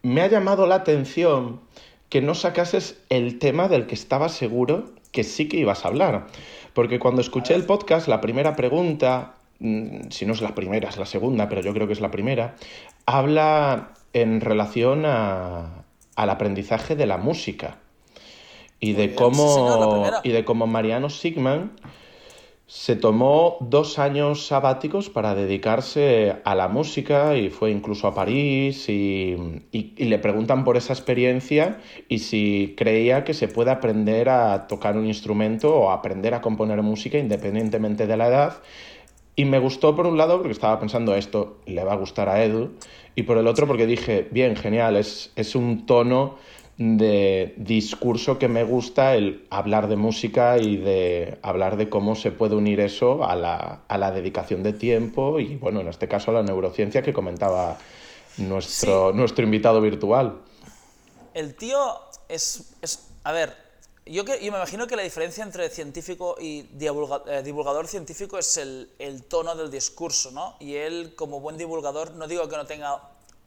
me 0.00 0.22
ha 0.22 0.28
llamado 0.28 0.66
la 0.66 0.76
atención 0.76 1.60
que 2.08 2.22
no 2.22 2.34
sacases 2.34 2.96
el 3.10 3.38
tema 3.38 3.68
del 3.68 3.86
que 3.86 3.94
estaba 3.94 4.30
seguro 4.30 4.86
que 5.12 5.24
sí 5.24 5.46
que 5.46 5.58
ibas 5.58 5.84
a 5.84 5.88
hablar. 5.88 6.26
Porque 6.72 6.98
cuando 6.98 7.20
escuché 7.20 7.54
el 7.54 7.64
podcast, 7.64 8.08
la 8.08 8.22
primera 8.22 8.56
pregunta, 8.56 9.34
mm, 9.58 10.08
si 10.08 10.24
no 10.24 10.32
es 10.32 10.40
la 10.40 10.54
primera, 10.54 10.88
es 10.88 10.96
la 10.96 11.04
segunda, 11.04 11.50
pero 11.50 11.60
yo 11.60 11.74
creo 11.74 11.86
que 11.86 11.92
es 11.92 12.00
la 12.00 12.10
primera, 12.10 12.54
habla 13.04 13.90
en 14.14 14.40
relación 14.40 15.04
a, 15.04 15.84
al 16.16 16.30
aprendizaje 16.30 16.96
de 16.96 17.04
la 17.04 17.18
música. 17.18 17.76
Y 18.80 18.94
de, 18.94 19.14
cómo, 19.14 20.10
y 20.22 20.30
de 20.30 20.44
cómo 20.44 20.66
Mariano 20.66 21.08
Sigman 21.08 21.72
se 22.66 22.96
tomó 22.96 23.58
dos 23.60 23.98
años 23.98 24.46
sabáticos 24.46 25.10
para 25.10 25.34
dedicarse 25.34 26.36
a 26.44 26.54
la 26.54 26.68
música 26.68 27.36
y 27.36 27.50
fue 27.50 27.70
incluso 27.70 28.06
a 28.06 28.14
París 28.14 28.88
y, 28.88 29.36
le 29.96 30.18
preguntan 30.18 30.64
por 30.64 30.78
esa 30.78 30.94
experiencia 30.94 31.80
y 32.08 32.20
si 32.20 32.74
creía 32.76 33.22
que 33.24 33.34
se 33.34 33.48
puede 33.48 33.70
aprender 33.70 34.30
a 34.30 34.66
tocar 34.66 34.96
un 34.96 35.06
instrumento 35.06 35.74
o 35.74 35.90
aprender 35.90 36.32
a 36.32 36.40
componer 36.40 36.80
música 36.80 37.18
independientemente 37.18 38.06
de 38.06 38.16
la 38.16 38.28
edad. 38.28 38.62
Y 39.36 39.44
me 39.44 39.58
gustó 39.58 39.94
por 39.96 40.06
un 40.06 40.16
lado 40.16 40.38
porque 40.38 40.52
estaba 40.52 40.78
pensando 40.78 41.14
esto 41.14 41.58
le 41.66 41.84
va 41.84 41.92
a 41.92 41.96
gustar 41.96 42.28
a 42.28 42.42
Edu 42.44 42.70
y 43.14 43.24
por 43.24 43.36
el 43.36 43.46
otro 43.46 43.66
porque 43.66 43.86
dije, 43.86 44.26
bien, 44.30 44.56
genial, 44.56 44.96
es, 44.96 45.32
es 45.36 45.54
un 45.54 45.86
tono 45.86 46.36
de 46.76 47.54
discurso 47.56 48.38
que 48.38 48.48
me 48.48 48.64
gusta 48.64 49.14
el 49.14 49.46
hablar 49.50 49.88
de 49.88 49.96
música 49.96 50.58
y 50.58 50.76
de 50.76 51.38
hablar 51.42 51.76
de 51.76 51.88
cómo 51.88 52.16
se 52.16 52.32
puede 52.32 52.56
unir 52.56 52.80
eso 52.80 53.24
a 53.24 53.36
la, 53.36 53.82
a 53.86 53.98
la 53.98 54.10
dedicación 54.10 54.62
de 54.62 54.72
tiempo 54.72 55.38
y, 55.38 55.56
bueno, 55.56 55.80
en 55.80 55.88
este 55.88 56.08
caso 56.08 56.32
a 56.32 56.34
la 56.34 56.42
neurociencia 56.42 57.02
que 57.02 57.12
comentaba 57.12 57.78
nuestro, 58.38 59.12
nuestro 59.12 59.44
invitado 59.44 59.80
virtual. 59.80 60.40
El 61.32 61.54
tío 61.54 61.78
es, 62.28 62.74
es, 62.82 63.08
a 63.22 63.32
ver, 63.32 63.54
yo, 64.06 64.24
que, 64.24 64.44
yo 64.44 64.50
me 64.50 64.58
imagino 64.58 64.86
que 64.88 64.96
la 64.96 65.02
diferencia 65.02 65.44
entre 65.44 65.70
científico 65.70 66.36
y 66.40 66.60
eh, 66.80 67.42
divulgador 67.44 67.86
científico 67.86 68.36
es 68.36 68.56
el, 68.56 68.90
el, 68.98 69.24
tono 69.24 69.54
del 69.54 69.70
discurso, 69.70 70.32
¿no? 70.32 70.56
Y 70.58 70.74
él, 70.74 71.14
como 71.14 71.40
buen 71.40 71.56
divulgador, 71.56 72.14
no 72.14 72.26
digo 72.26 72.48
que 72.48 72.56
no 72.56 72.66
tenga, 72.66 73.00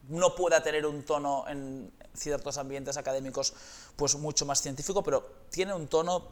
no 0.08 0.34
pueda 0.34 0.62
tener 0.62 0.86
un 0.86 1.02
tono 1.02 1.44
en 1.48 1.92
ciertos 2.18 2.58
ambientes 2.58 2.96
académicos, 2.96 3.54
pues 3.96 4.16
mucho 4.16 4.44
más 4.44 4.60
científico, 4.60 5.02
pero 5.02 5.22
tiene 5.50 5.74
un 5.74 5.86
tono 5.86 6.26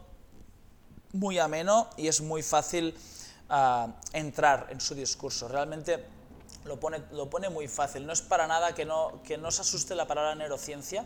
muy 1.13 1.39
ameno 1.39 1.89
y 1.97 2.07
es 2.07 2.21
muy 2.21 2.43
fácil 2.43 2.95
uh, 3.49 3.89
entrar 4.13 4.67
en 4.69 4.81
su 4.81 4.93
discurso. 4.93 5.47
Realmente 5.47 6.05
lo 6.65 6.79
pone, 6.79 7.01
lo 7.11 7.29
pone 7.29 7.49
muy 7.49 7.67
fácil. 7.67 8.05
No 8.05 8.13
es 8.13 8.21
para 8.21 8.47
nada 8.47 8.75
que 8.75 8.85
no, 8.85 9.21
que 9.23 9.37
no 9.37 9.47
asuste 9.47 9.95
la 9.95 10.07
palabra 10.07 10.35
neurociencia, 10.35 11.05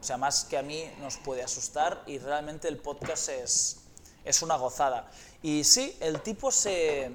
o 0.00 0.04
sea, 0.04 0.16
más 0.16 0.44
que 0.44 0.58
a 0.58 0.62
mí 0.62 0.84
nos 1.00 1.16
puede 1.16 1.42
asustar 1.42 2.02
y 2.06 2.18
realmente 2.18 2.68
el 2.68 2.76
podcast 2.76 3.28
es, 3.28 3.78
es 4.24 4.42
una 4.42 4.56
gozada. 4.56 5.10
Y 5.42 5.64
sí, 5.64 5.96
el 6.00 6.20
tipo 6.22 6.50
se, 6.50 7.10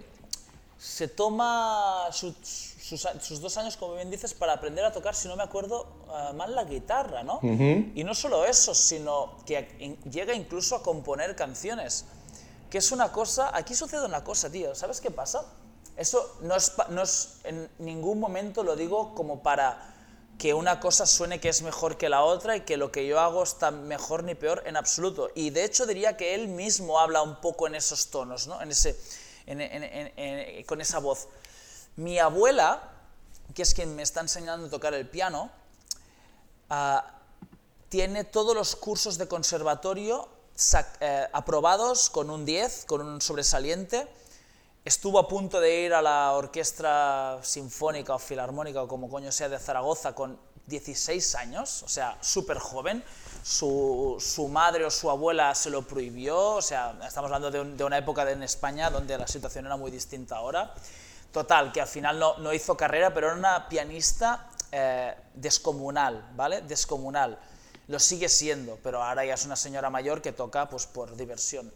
se 0.78 1.08
toma 1.08 2.08
sus, 2.88 3.06
sus, 3.22 3.42
dos 3.42 3.58
años, 3.58 3.76
como 3.76 3.96
bien 3.96 4.10
dices, 4.10 4.34
para 4.34 4.54
aprender 4.54 4.86
a 4.86 4.94
tocar, 4.94 5.14
si 5.14 5.28
no 5.28 5.36
me 5.36 5.44
acuerdo 5.44 5.88
uh, 6.08 6.34
mal, 6.34 6.56
la 6.56 6.64
guitarra, 6.64 7.22
¿no? 7.22 7.42
Y 7.44 8.04
no 8.06 8.16
solo 8.16 8.46
eso, 8.46 8.74
sino 8.74 9.36
que 9.46 9.98
llega 10.10 10.34
incluso 10.34 10.78
a 10.78 10.84
componer 10.84 11.36
canciones. 11.36 12.06
Que 12.70 12.78
es 12.78 12.92
una 12.94 13.12
cosa, 13.12 13.52
aquí 13.54 13.76
sucede 13.76 14.06
una 14.06 14.24
cosa, 14.24 14.50
tío, 14.50 14.74
¿sabes 14.74 15.02
qué 15.02 15.12
pasa? 15.12 15.46
Eso 15.98 16.38
no 16.42 16.56
es, 16.56 16.72
no 16.90 17.02
es 17.02 17.40
en 17.44 17.70
ningún 17.80 18.20
momento 18.20 18.64
lo 18.64 18.76
digo 18.76 19.16
como 19.16 19.42
para 19.44 19.96
que 20.38 20.54
una 20.54 20.80
cosa 20.80 21.06
suene 21.06 21.40
que 21.40 21.50
es 21.50 21.62
mejor 21.64 21.98
que 21.98 22.08
la 22.08 22.24
otra 22.24 22.56
y 22.56 22.62
que 22.62 22.78
lo 22.78 22.92
que 22.92 23.06
yo 23.06 23.20
hago 23.20 23.44
está 23.44 23.72
mejor 23.72 24.24
ni 24.24 24.36
peor 24.36 24.64
en 24.66 24.78
absoluto. 24.78 25.30
Y 25.36 25.50
de 25.50 25.66
hecho 25.66 25.86
diría 25.86 26.16
que 26.16 26.36
él 26.36 26.48
mismo 26.48 27.00
habla 27.00 27.22
un 27.22 27.42
poco 27.42 27.68
en 27.68 27.76
esos 27.76 28.08
tonos, 28.12 28.48
¿no? 28.48 28.62
en 28.62 28.72
ese, 28.72 28.96
con 30.66 30.80
esa 30.80 31.00
voz. 31.00 31.28
Mi 31.98 32.18
abuela, 32.18 32.92
que 33.54 33.62
es 33.62 33.74
quien 33.74 33.96
me 33.96 34.04
está 34.04 34.22
enseñando 34.22 34.68
a 34.68 34.70
tocar 34.70 34.94
el 34.94 35.08
piano, 35.08 35.52
ah, 36.70 37.06
tiene 37.90 38.24
todos 38.24 38.56
los 38.56 38.76
cursos 38.76 39.18
de 39.18 39.28
conservatorio 39.28 40.30
eh, 41.02 41.28
aprobados 41.34 42.10
con 42.10 42.30
un 42.30 42.46
10, 42.46 42.86
con 42.86 43.02
un 43.02 43.22
sobresaliente 43.22 44.08
Estuvo 44.88 45.20
a 45.20 45.28
punto 45.28 45.60
de 45.60 45.82
ir 45.82 45.94
a 45.94 46.02
la 46.02 46.32
orquesta 46.32 47.40
sinfónica 47.44 48.16
o 48.16 48.20
filarmónica 48.20 48.82
o 48.82 48.88
como 48.88 49.10
coño 49.10 49.34
sea 49.34 49.50
de 49.50 49.60
Zaragoza 49.60 50.16
con 50.16 50.40
16 50.66 51.36
años, 51.36 51.84
o 51.84 51.90
sea, 51.90 52.18
súper 52.22 52.58
joven. 52.58 53.04
Su, 53.44 54.48
madre 54.50 54.86
o 54.86 54.90
su 54.90 55.10
abuela 55.10 55.54
se 55.56 55.70
lo 55.72 55.82
prohibió, 55.82 56.56
o 56.56 56.62
sea, 56.62 56.98
estamos 57.06 57.30
hablando 57.30 57.52
de, 57.52 57.84
una 57.84 57.98
época 57.98 58.32
en 58.32 58.44
España 58.44 58.90
donde 58.90 59.18
la 59.18 59.28
situación 59.28 59.66
era 59.66 59.76
muy 59.76 59.92
distinta 59.92 60.38
ahora. 60.38 60.74
Total, 61.32 61.72
que 61.72 61.82
al 61.82 61.88
final 61.88 62.20
no, 62.20 62.54
hizo 62.54 62.76
carrera, 62.76 63.14
pero 63.14 63.28
era 63.28 63.36
una 63.36 63.70
pianista 63.70 64.50
eh, 64.72 65.16
descomunal, 65.34 66.30
¿vale? 66.36 66.62
Descomunal. 66.62 67.38
Lo 67.88 68.00
sigue 68.00 68.30
siendo, 68.30 68.78
pero 68.84 69.04
ahora 69.04 69.24
ya 69.26 69.36
es 69.36 69.46
una 69.46 69.56
señora 69.56 69.90
mayor 69.90 70.22
que 70.22 70.32
toca 70.32 70.68
pues 70.68 70.86
por 70.88 71.16
diversión 71.16 71.72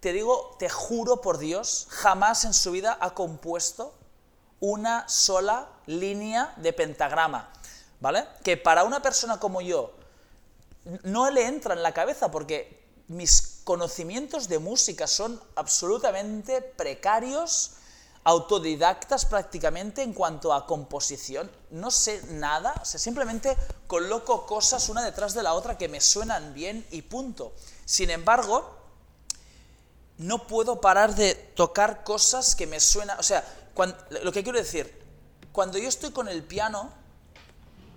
te 0.00 0.12
digo, 0.12 0.56
te 0.58 0.68
juro 0.68 1.20
por 1.20 1.38
Dios, 1.38 1.86
jamás 1.90 2.44
en 2.44 2.54
su 2.54 2.72
vida 2.72 2.96
ha 3.00 3.14
compuesto 3.14 3.94
una 4.58 5.08
sola 5.08 5.68
línea 5.86 6.54
de 6.56 6.72
pentagrama, 6.72 7.50
¿vale? 8.00 8.26
Que 8.42 8.56
para 8.56 8.84
una 8.84 9.02
persona 9.02 9.38
como 9.38 9.60
yo 9.60 9.92
no 11.04 11.30
le 11.30 11.46
entra 11.46 11.74
en 11.74 11.82
la 11.82 11.92
cabeza 11.92 12.30
porque 12.30 12.80
mis 13.08 13.60
conocimientos 13.64 14.48
de 14.48 14.58
música 14.58 15.06
son 15.06 15.40
absolutamente 15.54 16.62
precarios, 16.62 17.72
autodidactas 18.24 19.24
prácticamente 19.24 20.02
en 20.02 20.12
cuanto 20.12 20.52
a 20.52 20.66
composición. 20.66 21.50
No 21.70 21.90
sé 21.90 22.22
nada, 22.30 22.74
o 22.82 22.84
sea, 22.84 23.00
simplemente 23.00 23.56
coloco 23.86 24.46
cosas 24.46 24.88
una 24.88 25.02
detrás 25.02 25.34
de 25.34 25.42
la 25.42 25.54
otra 25.54 25.78
que 25.78 25.88
me 25.88 26.00
suenan 26.00 26.52
bien 26.54 26.86
y 26.90 27.02
punto. 27.02 27.52
Sin 27.84 28.10
embargo, 28.10 28.76
no 30.18 30.46
puedo 30.46 30.80
parar 30.80 31.14
de 31.14 31.34
tocar 31.34 32.04
cosas 32.04 32.54
que 32.54 32.66
me 32.66 32.78
suenan. 32.78 33.18
O 33.18 33.22
sea, 33.22 33.44
lo 34.22 34.32
que 34.32 34.42
quiero 34.42 34.58
decir, 34.58 35.02
cuando 35.52 35.78
yo 35.78 35.88
estoy 35.88 36.10
con 36.10 36.28
el 36.28 36.44
piano, 36.44 36.92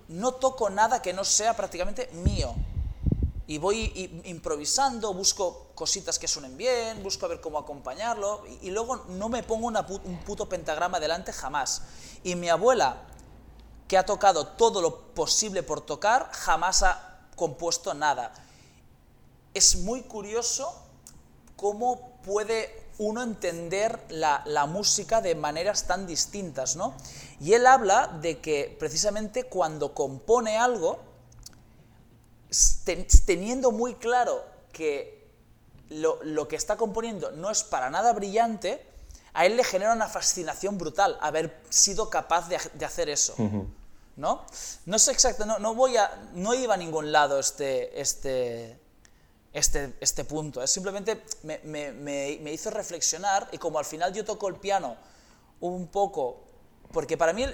no 0.08 0.32
toco 0.32 0.70
nada 0.70 1.02
que 1.02 1.12
no 1.12 1.24
sea 1.24 1.54
prácticamente 1.54 2.08
mío. 2.12 2.54
Y 3.46 3.58
voy 3.58 4.22
improvisando, 4.24 5.12
busco 5.12 5.68
cositas 5.74 6.18
que 6.18 6.26
suenen 6.26 6.56
bien, 6.56 7.02
busco 7.02 7.26
a 7.26 7.28
ver 7.28 7.40
cómo 7.40 7.58
acompañarlo, 7.58 8.42
y, 8.62 8.70
luego 8.70 9.04
no 9.08 9.28
me 9.28 9.42
pongo 9.42 9.66
un 9.66 10.18
puto 10.24 10.48
pentagrama 10.48 10.98
delante 10.98 11.32
jamás. 11.32 11.82
Y 12.22 12.36
mi 12.36 12.48
abuela, 12.48 13.02
que 13.86 13.98
ha 13.98 14.06
tocado 14.06 14.46
todo 14.46 14.80
lo 14.80 15.14
posible 15.14 15.62
por 15.62 15.82
tocar, 15.82 16.30
jamás 16.32 16.82
ha 16.82 17.20
compuesto 17.36 17.92
nada. 17.92 18.32
Es 19.52 19.76
muy 19.76 20.02
curioso 20.02 20.74
cómo 21.56 22.12
puede 22.24 22.84
uno 22.98 23.22
entender 23.22 24.00
la, 24.08 24.66
música 24.66 25.20
de 25.20 25.34
maneras 25.34 25.86
tan 25.86 26.06
distintas, 26.06 26.76
¿no? 26.76 26.94
Y 27.40 27.54
él 27.54 27.66
habla 27.66 28.18
de 28.20 28.40
que 28.40 28.74
precisamente 28.78 29.44
cuando 29.44 29.94
compone 29.94 30.56
algo, 30.56 30.98
teniendo 33.24 33.70
muy 33.70 33.94
claro 33.94 34.44
que 34.72 35.24
lo, 35.90 36.48
que 36.48 36.56
está 36.56 36.76
componiendo 36.76 37.30
no 37.32 37.50
es 37.50 37.62
para 37.62 37.90
nada 37.90 38.12
brillante, 38.12 38.84
a 39.32 39.46
él 39.46 39.56
le 39.56 39.64
genera 39.64 39.92
una 39.92 40.08
fascinación 40.08 40.78
brutal 40.78 41.18
haber 41.20 41.60
sido 41.68 42.08
capaz 42.10 42.48
de, 42.48 42.56
hacer 42.84 43.08
eso. 43.08 43.34
¿No? 44.16 44.44
No 44.86 44.98
sé 44.98 45.10
exacto, 45.10 45.44
no, 45.44 45.58
no, 45.58 45.74
voy 45.74 45.96
a, 45.96 46.30
no 46.34 46.54
iba 46.54 46.74
a 46.74 46.76
ningún 46.76 47.10
lado 47.10 47.40
este, 47.40 48.00
este, 48.00 48.78
este, 49.52 49.94
este 50.00 50.24
punto. 50.24 50.62
Es 50.62 50.70
simplemente 50.70 51.24
me, 51.42 51.58
me, 51.64 51.92
me, 51.92 52.52
hizo 52.52 52.70
reflexionar 52.70 53.48
y 53.50 53.58
como 53.58 53.80
al 53.80 53.84
final 53.84 54.12
yo 54.12 54.24
toco 54.24 54.48
el 54.48 54.54
piano 54.56 54.96
un 55.60 55.88
poco, 55.88 56.44
porque 56.92 57.16
para 57.16 57.32
mí 57.32 57.44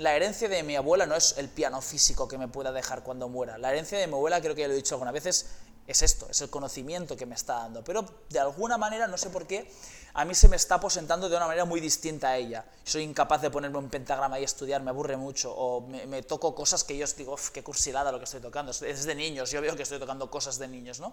la 0.00 0.16
herencia 0.16 0.48
de 0.48 0.62
mi 0.62 0.76
abuela 0.76 1.04
no 1.04 1.14
es 1.14 1.36
el 1.36 1.50
piano 1.50 1.82
físico 1.82 2.26
que 2.26 2.38
me 2.38 2.48
pueda 2.48 2.72
dejar 2.72 3.02
cuando 3.02 3.28
muera. 3.28 3.58
La 3.58 3.70
herencia 3.70 3.98
de 3.98 4.06
mi 4.06 4.14
abuela, 4.14 4.40
creo 4.40 4.54
que 4.54 4.62
ya 4.62 4.66
lo 4.66 4.72
he 4.72 4.76
dicho 4.76 4.94
alguna 4.94 5.12
vez, 5.12 5.26
es 5.26 6.02
esto, 6.02 6.26
es 6.30 6.40
el 6.40 6.48
conocimiento 6.48 7.18
que 7.18 7.26
me 7.26 7.34
está 7.34 7.56
dando. 7.56 7.84
Pero 7.84 8.06
de 8.30 8.40
alguna 8.40 8.78
manera, 8.78 9.06
no 9.08 9.18
sé 9.18 9.28
por 9.28 9.46
qué, 9.46 9.70
a 10.14 10.24
mí 10.24 10.34
se 10.34 10.48
me 10.48 10.56
está 10.56 10.76
aposentando 10.76 11.28
de 11.28 11.36
una 11.36 11.46
manera 11.46 11.66
muy 11.66 11.80
distinta 11.80 12.30
a 12.30 12.36
ella. 12.38 12.64
Soy 12.82 13.02
incapaz 13.02 13.42
de 13.42 13.50
ponerme 13.50 13.76
un 13.76 13.90
pentagrama 13.90 14.40
y 14.40 14.44
estudiar, 14.44 14.82
me 14.82 14.88
aburre 14.88 15.18
mucho, 15.18 15.52
o 15.54 15.86
me, 15.86 16.22
toco 16.22 16.54
cosas 16.54 16.82
que 16.82 16.96
yo 16.96 17.04
digo, 17.18 17.36
qué 17.52 17.62
cursilada 17.62 18.10
lo 18.10 18.16
que 18.16 18.24
estoy 18.24 18.40
tocando. 18.40 18.70
Es 18.72 19.04
de 19.04 19.14
niños, 19.14 19.50
yo 19.50 19.60
veo 19.60 19.76
que 19.76 19.82
estoy 19.82 19.98
tocando 19.98 20.30
cosas 20.30 20.58
de 20.58 20.66
niños, 20.66 20.98
¿no? 20.98 21.12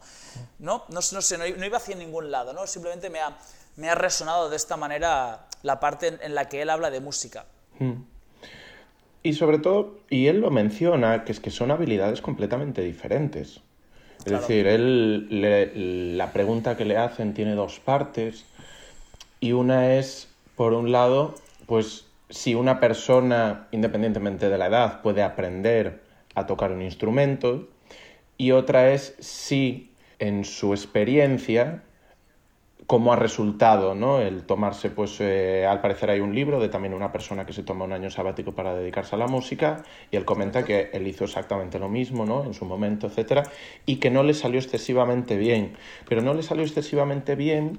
No, 0.59 0.85
no, 0.87 1.01
sé, 1.01 1.37
no, 1.37 1.45
iba 1.45 1.77
hacia 1.77 1.97
ningún 1.97 2.31
lado, 2.31 2.53
¿no? 2.53 2.65
Simplemente 2.65 3.09
me 3.09 3.19
ha, 3.19 3.37
me 3.75 3.89
ha 3.89 3.95
resonado 3.95 4.49
de 4.49 4.55
esta 4.55 4.77
manera 4.77 5.49
la 5.61 5.81
parte 5.81 6.17
en, 6.21 6.33
la 6.33 6.47
que 6.47 6.61
él 6.61 6.69
habla 6.69 6.89
de 6.89 7.01
música. 7.01 7.45
Hmm. 7.79 8.16
Y 9.27 9.33
sobre 9.33 9.59
todo, 9.59 9.99
y 10.09 10.27
él 10.27 10.39
lo 10.39 10.51
menciona, 10.51 11.25
que 11.25 11.33
es 11.33 11.41
que 11.41 11.51
son 11.51 11.69
habilidades 11.69 12.21
completamente 12.21 12.81
diferentes. 12.81 13.59
Es 14.19 14.31
decir, 14.31 14.67
él 14.67 16.17
la 16.17 16.31
pregunta 16.31 16.77
que 16.77 16.85
le 16.85 16.95
hacen 16.95 17.33
tiene 17.33 17.53
dos 17.53 17.81
partes 17.81 18.45
y 19.41 19.51
una 19.51 19.95
es, 19.95 20.29
por 20.55 20.71
un 20.71 20.93
lado, 20.93 21.35
pues 21.65 22.05
si 22.29 22.55
una 22.55 22.79
persona, 22.79 23.67
independientemente 23.71 24.47
de 24.47 24.57
la 24.57 24.67
edad, 24.67 25.01
puede 25.01 25.23
aprender 25.23 25.99
a 26.33 26.45
tocar 26.45 26.71
un 26.71 26.81
instrumento 26.81 27.67
y 28.37 28.51
otra 28.51 28.93
es 28.93 29.13
si 29.19 29.91
en 30.19 30.45
su 30.45 30.71
experiencia 30.71 31.83
cómo 32.87 33.11
ha 33.11 33.17
resultado 33.17 33.95
¿no? 33.95 34.21
el 34.21 34.43
tomarse, 34.43 34.89
pues 34.89 35.19
eh, 35.19 35.65
al 35.65 35.81
parecer 35.81 36.09
hay 36.09 36.21
un 36.21 36.33
libro 36.33 36.59
de 36.61 36.69
también 36.69 36.93
una 36.93 37.11
persona 37.11 37.45
que 37.45 37.51
se 37.51 37.63
toma 37.63 37.83
un 37.83 37.91
año 37.91 38.09
sabático 38.09 38.53
para 38.53 38.73
dedicarse 38.73 39.15
a 39.15 39.19
la 39.19 39.27
música 39.27 39.83
y 40.09 40.15
él 40.15 40.23
comenta 40.23 40.63
que 40.63 40.89
él 40.93 41.05
hizo 41.05 41.25
exactamente 41.25 41.79
lo 41.79 41.89
mismo 41.89 42.25
¿no? 42.25 42.45
en 42.45 42.53
su 42.53 42.63
momento, 42.63 43.07
etcétera, 43.07 43.43
y 43.85 43.97
que 43.97 44.09
no 44.09 44.23
le 44.23 44.33
salió 44.33 44.57
excesivamente 44.59 45.35
bien. 45.37 45.75
Pero 46.07 46.21
no 46.21 46.33
le 46.33 46.43
salió 46.43 46.63
excesivamente 46.63 47.35
bien 47.35 47.77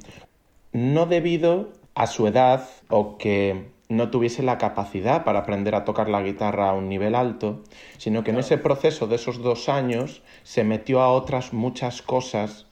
no 0.72 1.06
debido 1.06 1.72
a 1.94 2.06
su 2.06 2.26
edad 2.26 2.68
o 2.88 3.16
que 3.16 3.70
no 3.88 4.10
tuviese 4.10 4.42
la 4.42 4.58
capacidad 4.58 5.24
para 5.24 5.40
aprender 5.40 5.74
a 5.74 5.84
tocar 5.84 6.10
la 6.10 6.22
guitarra 6.22 6.68
a 6.68 6.74
un 6.74 6.90
nivel 6.90 7.14
alto, 7.14 7.62
sino 7.96 8.22
que 8.22 8.32
en 8.32 8.38
ese 8.38 8.58
proceso 8.58 9.06
de 9.06 9.16
esos 9.16 9.38
dos 9.38 9.70
años 9.70 10.22
se 10.42 10.64
metió 10.64 11.00
a 11.00 11.10
otras 11.10 11.54
muchas 11.54 12.02
cosas 12.02 12.66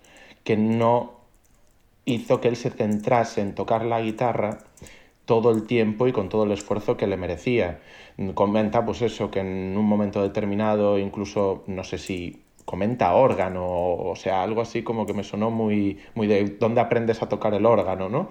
que 0.45 0.59
no 0.59 1.16
hizo 2.07 2.41
que 2.41 2.49
él 2.49 2.57
se 2.57 2.71
centrase 2.71 3.43
en 3.43 3.55
tocar 3.55 3.85
la 3.85 4.01
guitarra 4.01 4.59
todo 5.27 5.51
el 5.51 5.67
tiempo 5.67 6.07
y 6.07 6.13
con 6.13 6.29
todo 6.29 6.45
el 6.45 6.53
esfuerzo 6.53 6.97
que 6.97 7.07
le 7.07 7.17
merecía. 7.19 7.81
Comenta 8.35 8.87
pues 8.87 9.03
eso, 9.03 9.31
que 9.31 9.41
en 9.41 9.77
un 9.77 9.85
momento 9.85 10.23
determinado, 10.23 10.99
incluso 10.99 11.65
no 11.67 11.85
sé 11.85 11.99
si 11.99 12.41
comenta 12.65 13.15
órgano, 13.15 13.65
o 13.67 14.17
sea, 14.17 14.43
algo 14.43 14.61
así 14.61 14.83
como 14.83 15.07
que 15.07 15.15
me 15.15 15.23
sonó 15.23 15.51
muy, 15.51 15.99
muy 16.15 16.27
de 16.27 16.57
dónde 16.59 16.81
aprendes 16.81 17.23
a 17.23 17.29
tocar 17.29 17.55
el 17.55 17.65
órgano, 17.65 18.09
¿no? 18.09 18.29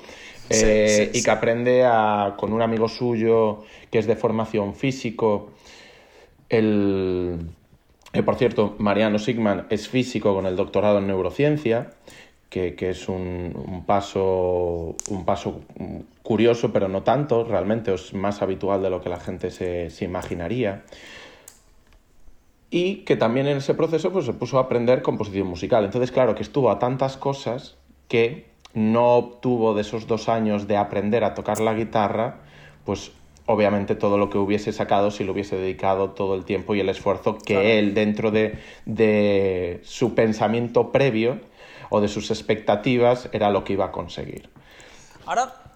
Eh, 0.50 1.10
y 1.14 1.24
que 1.24 1.32
aprende 1.32 1.84
a, 1.86 2.36
con 2.38 2.54
un 2.54 2.62
amigo 2.62 2.88
suyo 2.88 3.64
que 3.92 4.00
es 4.00 4.08
de 4.08 4.16
formación 4.16 4.74
físico, 4.74 5.52
el... 6.50 7.40
Eh, 8.14 8.24
por 8.24 8.36
cierto, 8.36 8.76
Mariano 8.78 9.20
Sigman 9.20 9.68
es 9.70 9.90
físico 9.90 10.34
con 10.34 10.46
el 10.46 10.56
doctorado 10.56 11.00
en 11.00 11.08
neurociencia, 11.08 11.92
que, 12.50 12.76
es 12.80 13.10
un, 13.10 13.84
paso, 13.86 14.96
un 15.10 15.26
paso 15.26 15.62
curioso, 16.24 16.72
pero 16.72 16.88
no 16.88 17.04
tanto, 17.04 17.44
realmente 17.44 17.94
es 17.94 18.14
más 18.14 18.42
habitual 18.42 18.82
de 18.82 18.90
lo 18.90 19.02
que 19.02 19.10
la 19.10 19.20
gente 19.20 19.52
se, 19.52 19.90
se 19.90 20.06
imaginaría 20.06 20.84
y 22.70 22.98
que 23.06 23.16
también 23.16 23.48
en 23.48 23.58
ese 23.58 23.74
proceso 23.74 24.12
pues, 24.12 24.26
se 24.26 24.34
puso 24.34 24.58
a 24.58 24.64
aprender 24.64 25.02
composición 25.02 25.48
musical. 25.48 25.86
Entonces, 25.86 26.12
claro, 26.12 26.36
que 26.36 26.44
estuvo 26.44 26.72
a 26.72 26.80
tantas 26.80 27.16
cosas 27.18 27.78
que 28.08 28.48
no 28.74 29.14
obtuvo 29.16 29.74
de 29.74 29.82
esos 29.82 30.08
dos 30.08 30.28
años 30.28 30.68
de 30.68 30.78
aprender 30.78 31.24
a 31.24 31.34
tocar 31.34 31.62
la 31.62 31.74
guitarra, 31.74 32.40
pues 32.84 33.12
obviamente 33.46 33.96
todo 33.96 34.18
lo 34.18 34.30
que 34.30 34.38
hubiese 34.38 34.74
sacado 34.74 35.12
si 35.12 35.24
lo 35.24 35.32
hubiese 35.32 35.56
dedicado 35.56 36.10
todo 36.10 36.36
el 36.36 36.46
tiempo 36.46 36.76
y 36.76 36.80
el 36.80 36.90
esfuerzo 36.90 37.38
que 37.38 37.80
él 37.80 37.94
dentro 37.94 38.32
de, 38.32 38.58
de 38.86 39.80
su 39.84 40.16
pensamiento 40.16 40.92
previo 40.92 41.40
o 41.90 42.02
de 42.02 42.08
sus 42.08 42.32
expectativas 42.32 43.30
era 43.32 43.50
lo 43.50 43.64
que 43.64 43.74
iba 43.74 43.86
a 43.86 43.92
conseguir. 43.92 44.50
Ahora, 45.26 45.74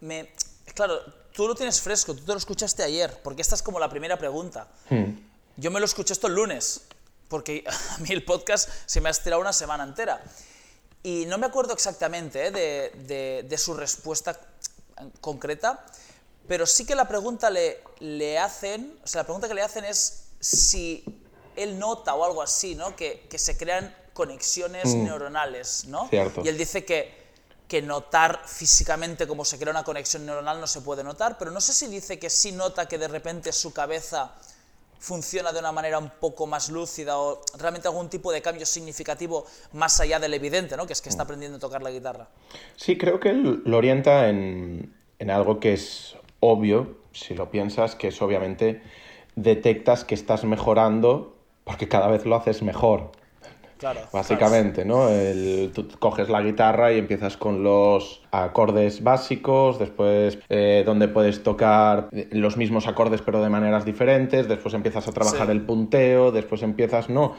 me... 0.00 0.32
claro, 0.74 1.00
tú 1.32 1.46
lo 1.46 1.54
tienes 1.54 1.80
fresco, 1.80 2.14
tú 2.14 2.22
te 2.22 2.32
lo 2.32 2.38
escuchaste 2.38 2.82
ayer, 2.82 3.20
porque 3.22 3.42
esta 3.42 3.54
es 3.54 3.62
como 3.62 3.78
la 3.78 3.88
primera 3.88 4.18
pregunta. 4.18 4.68
Hmm. 4.90 5.18
Yo 5.56 5.70
me 5.70 5.80
lo 5.80 5.86
escuché 5.86 6.12
esto 6.12 6.26
el 6.26 6.34
lunes, 6.34 6.82
porque 7.28 7.64
a 7.96 7.98
mí 7.98 8.08
el 8.10 8.24
podcast 8.24 8.68
se 8.86 9.00
me 9.00 9.08
ha 9.08 9.12
estirado 9.12 9.40
una 9.40 9.52
semana 9.52 9.84
entera. 9.84 10.22
Y 11.02 11.26
no 11.26 11.38
me 11.38 11.46
acuerdo 11.46 11.72
exactamente 11.72 12.46
¿eh? 12.46 13.44
de, 13.48 13.58
su 13.58 13.74
respuesta 13.74 14.38
concreta, 15.20 15.84
pero 16.46 16.64
sí 16.64 16.86
que 16.86 16.94
la 16.94 17.08
pregunta 17.08 17.50
le, 17.50 17.82
le 17.98 18.38
hacen, 18.38 18.96
o 19.02 19.06
sea, 19.06 19.22
la 19.22 19.24
pregunta 19.24 19.48
que 19.48 19.54
le 19.54 19.62
hacen 19.62 19.84
es 19.84 20.28
si 20.38 21.04
él 21.56 21.78
nota 21.78 22.14
o 22.14 22.24
algo 22.24 22.42
así, 22.42 22.74
¿no? 22.74 22.94
Que, 22.96 23.26
se 23.36 23.56
crean 23.56 23.94
conexiones 24.12 24.94
mm. 24.94 25.04
neuronales, 25.04 25.86
¿no? 25.86 26.08
Cierto. 26.08 26.42
Y 26.44 26.48
él 26.48 26.58
dice 26.58 26.84
que, 26.84 27.12
que 27.68 27.82
notar 27.82 28.42
físicamente 28.46 29.26
cómo 29.26 29.44
se 29.44 29.58
crea 29.58 29.70
una 29.70 29.84
conexión 29.84 30.26
neuronal 30.26 30.60
no 30.60 30.66
se 30.66 30.80
puede 30.80 31.02
notar, 31.04 31.38
pero 31.38 31.50
no 31.50 31.60
sé 31.60 31.72
si 31.72 31.86
dice 31.86 32.18
que 32.18 32.30
sí 32.30 32.52
nota 32.52 32.86
que 32.86 32.98
de 32.98 33.08
repente 33.08 33.52
su 33.52 33.72
cabeza 33.72 34.34
funciona 34.98 35.52
de 35.52 35.58
una 35.58 35.72
manera 35.72 35.98
un 35.98 36.10
poco 36.20 36.46
más 36.46 36.70
lúcida 36.70 37.18
o 37.18 37.40
realmente 37.58 37.88
algún 37.88 38.08
tipo 38.08 38.30
de 38.30 38.40
cambio 38.40 38.64
significativo 38.64 39.44
más 39.72 39.98
allá 40.00 40.20
del 40.20 40.32
evidente, 40.32 40.76
¿no? 40.76 40.86
que 40.86 40.92
es 40.92 41.02
que 41.02 41.08
está 41.08 41.24
mm. 41.24 41.26
aprendiendo 41.26 41.56
a 41.56 41.60
tocar 41.60 41.82
la 41.82 41.90
guitarra. 41.90 42.28
Sí, 42.76 42.96
creo 42.96 43.18
que 43.18 43.30
él 43.30 43.62
lo 43.64 43.76
orienta 43.76 44.28
en, 44.28 44.94
en 45.18 45.30
algo 45.30 45.58
que 45.58 45.72
es 45.72 46.14
obvio, 46.38 46.98
si 47.12 47.34
lo 47.34 47.50
piensas, 47.50 47.96
que 47.96 48.08
es 48.08 48.22
obviamente 48.22 48.82
detectas 49.34 50.04
que 50.04 50.14
estás 50.14 50.44
mejorando 50.44 51.36
porque 51.64 51.88
cada 51.88 52.08
vez 52.08 52.24
lo 52.26 52.36
haces 52.36 52.62
mejor. 52.62 53.12
Básicamente, 54.12 54.84
¿no? 54.84 55.08
tú 55.72 55.88
coges 55.98 56.28
la 56.28 56.42
guitarra 56.42 56.92
y 56.92 56.98
empiezas 56.98 57.36
con 57.36 57.62
los 57.62 58.22
acordes 58.30 59.02
básicos, 59.02 59.78
después 59.78 60.38
eh, 60.48 60.82
donde 60.86 61.08
puedes 61.08 61.42
tocar 61.42 62.08
los 62.30 62.56
mismos 62.56 62.86
acordes 62.86 63.22
pero 63.22 63.42
de 63.42 63.48
maneras 63.48 63.84
diferentes, 63.84 64.48
después 64.48 64.74
empiezas 64.74 65.08
a 65.08 65.12
trabajar 65.12 65.50
el 65.50 65.62
punteo, 65.62 66.32
después 66.32 66.62
empiezas, 66.62 67.08
no, 67.08 67.34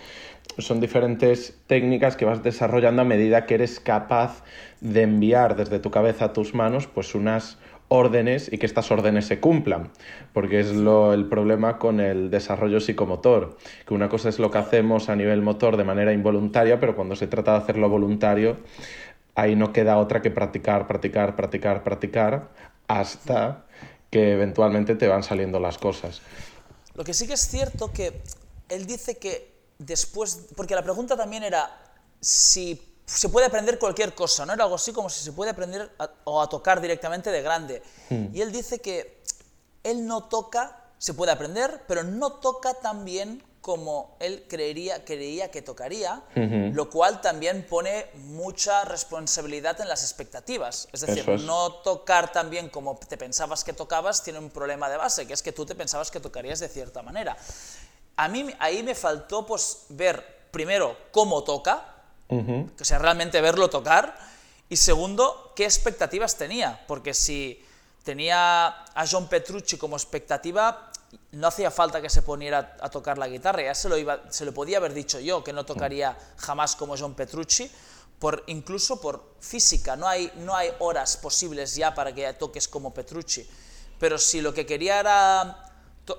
son 0.58 0.80
diferentes 0.80 1.60
técnicas 1.68 2.16
que 2.16 2.26
vas 2.26 2.44
desarrollando 2.44 3.02
a 3.02 3.06
medida 3.06 3.46
que 3.46 3.56
eres 3.56 3.80
capaz 3.80 4.44
de 4.82 5.04
enviar 5.04 5.56
desde 5.56 5.80
tu 5.80 5.92
cabeza 5.92 6.26
a 6.26 6.34
tus 6.34 6.54
manos 6.54 6.88
pues 6.88 7.16
unas 7.16 7.58
órdenes 7.94 8.52
y 8.52 8.58
que 8.58 8.66
estas 8.66 8.90
órdenes 8.90 9.28
se 9.28 9.40
cumplan, 9.40 9.92
porque 10.34 10.60
es 10.60 10.74
lo, 10.74 11.14
el 11.14 11.26
problema 11.26 11.78
con 11.78 12.00
el 12.00 12.32
desarrollo 12.32 12.80
psicomotor, 12.80 13.56
que 13.86 13.94
una 13.94 14.10
cosa 14.10 14.30
es 14.30 14.40
lo 14.40 14.50
que 14.50 14.58
hacemos 14.58 15.10
a 15.10 15.16
nivel 15.16 15.44
motor 15.44 15.78
de 15.78 15.84
manera 15.84 16.12
involuntaria, 16.12 16.80
pero 16.80 16.96
cuando 16.96 17.16
se 17.16 17.28
trata 17.28 17.52
de 17.52 17.58
hacerlo 17.60 17.90
voluntario, 17.90 18.58
ahí 19.36 19.56
no 19.56 19.72
queda 19.72 19.98
otra 20.00 20.24
que 20.24 20.32
practicar, 20.32 20.88
practicar, 20.88 21.36
practicar, 21.36 21.84
practicar, 21.84 22.50
hasta 22.88 23.66
que 24.10 24.34
eventualmente 24.34 24.96
te 24.96 25.08
van 25.08 25.22
saliendo 25.22 25.60
las 25.60 25.78
cosas. 25.78 26.22
Lo 26.96 27.04
que 27.04 27.14
sí 27.14 27.28
que 27.28 27.34
es 27.34 27.48
cierto 27.48 27.92
que 27.92 28.22
él 28.70 28.88
dice 28.88 29.18
que 29.18 29.54
después, 29.78 30.48
porque 30.56 30.74
la 30.74 30.82
pregunta 30.82 31.16
también 31.16 31.44
era 31.44 31.70
si 32.20 32.82
se 33.06 33.30
puede 33.30 33.48
aprender 33.48 33.80
cualquier 33.80 34.16
cosa, 34.16 34.46
¿no? 34.46 34.54
Era 34.54 34.64
algo 34.64 34.76
así 34.76 34.94
como 34.94 35.10
si 35.10 35.24
se 35.24 35.34
puede 35.34 35.52
aprender 35.52 35.92
o 36.24 36.42
a 36.42 36.50
tocar 36.50 36.82
directamente 36.82 37.32
de 37.32 37.42
grande. 37.42 37.84
Hmm. 38.10 38.28
Y 38.34 38.42
él 38.42 38.52
dice 38.52 38.80
que 38.80 39.22
él 39.84 40.06
no 40.08 40.26
toca, 40.26 40.92
se 40.98 41.14
puede 41.14 41.32
aprender, 41.32 41.84
pero 41.88 42.04
no 42.04 42.34
toca 42.34 42.74
tan 42.76 43.04
bien 43.04 43.44
como 43.64 44.18
él 44.20 44.46
creería, 44.50 45.06
creía 45.06 45.50
que 45.50 45.62
tocaría, 45.62 46.22
lo 46.36 46.90
cual 46.90 47.22
también 47.22 47.66
pone 47.66 48.08
mucha 48.16 48.84
responsabilidad 48.84 49.80
en 49.80 49.88
las 49.88 50.04
expectativas. 50.04 50.90
Es 50.92 51.00
decir, 51.00 51.26
no 51.30 51.76
tocar 51.76 52.30
tan 52.34 52.50
bien 52.50 52.68
como 52.68 52.98
te 52.98 53.16
pensabas 53.16 53.64
que 53.64 53.72
tocabas 53.72 54.22
tiene 54.22 54.40
un 54.40 54.50
problema 54.50 54.90
de 54.90 54.98
base, 54.98 55.26
que 55.26 55.32
es 55.32 55.42
que 55.42 55.54
tú 55.54 55.66
te 55.66 55.76
pensabas 55.76 56.12
que 56.12 56.20
tocarías 56.20 56.60
de 56.60 56.68
cierta 56.68 57.02
manera. 57.04 57.38
A 58.18 58.28
mí 58.28 58.54
ahí 58.60 58.84
me 58.84 58.96
faltó 58.96 59.46
pues, 59.46 59.86
ver 59.88 60.50
primero 60.52 60.98
cómo 61.14 61.46
toca, 61.46 61.93
o 62.80 62.84
sea, 62.84 63.00
realmente 63.00 63.42
verlo 63.42 63.70
tocar. 63.70 64.18
Y 64.70 64.78
segundo, 64.78 65.54
qué 65.56 65.66
expectativas 65.66 66.38
tenía. 66.38 66.84
Porque 66.88 67.14
si 67.14 67.64
tenía 68.04 68.68
a 68.68 69.06
John 69.10 69.28
Petrucci 69.28 69.78
como 69.78 69.96
expectativa, 69.96 70.92
no 71.32 71.48
hacía 71.48 71.72
falta 71.72 72.02
que 72.02 72.10
se 72.10 72.22
poniera 72.22 72.78
a 72.82 72.90
tocar 72.90 73.18
la 73.18 73.28
guitarra. 73.28 73.64
Ya 73.64 73.76
se 73.76 73.90
lo, 73.90 73.98
iba, 73.98 74.22
se 74.30 74.46
lo 74.46 74.54
podía 74.54 74.78
haber 74.78 74.94
dicho 74.94 75.20
yo, 75.20 75.44
que 75.44 75.54
no 75.54 75.66
tocaría 75.66 76.18
jamás 76.38 76.76
como 76.76 76.98
John 76.98 77.14
Petrucci. 77.14 77.70
Por, 78.20 78.44
incluso 78.48 79.02
por 79.02 79.36
física, 79.40 79.96
no 79.96 80.08
hay, 80.08 80.32
no 80.38 80.56
hay 80.56 80.70
horas 80.80 81.18
posibles 81.18 81.76
ya 81.76 81.94
para 81.94 82.14
que 82.14 82.32
toques 82.34 82.68
como 82.68 82.94
Petrucci. 82.94 83.48
Pero 84.00 84.18
si 84.18 84.42
lo 84.42 84.54
que 84.54 84.66
quería 84.66 85.00
era 85.00 85.63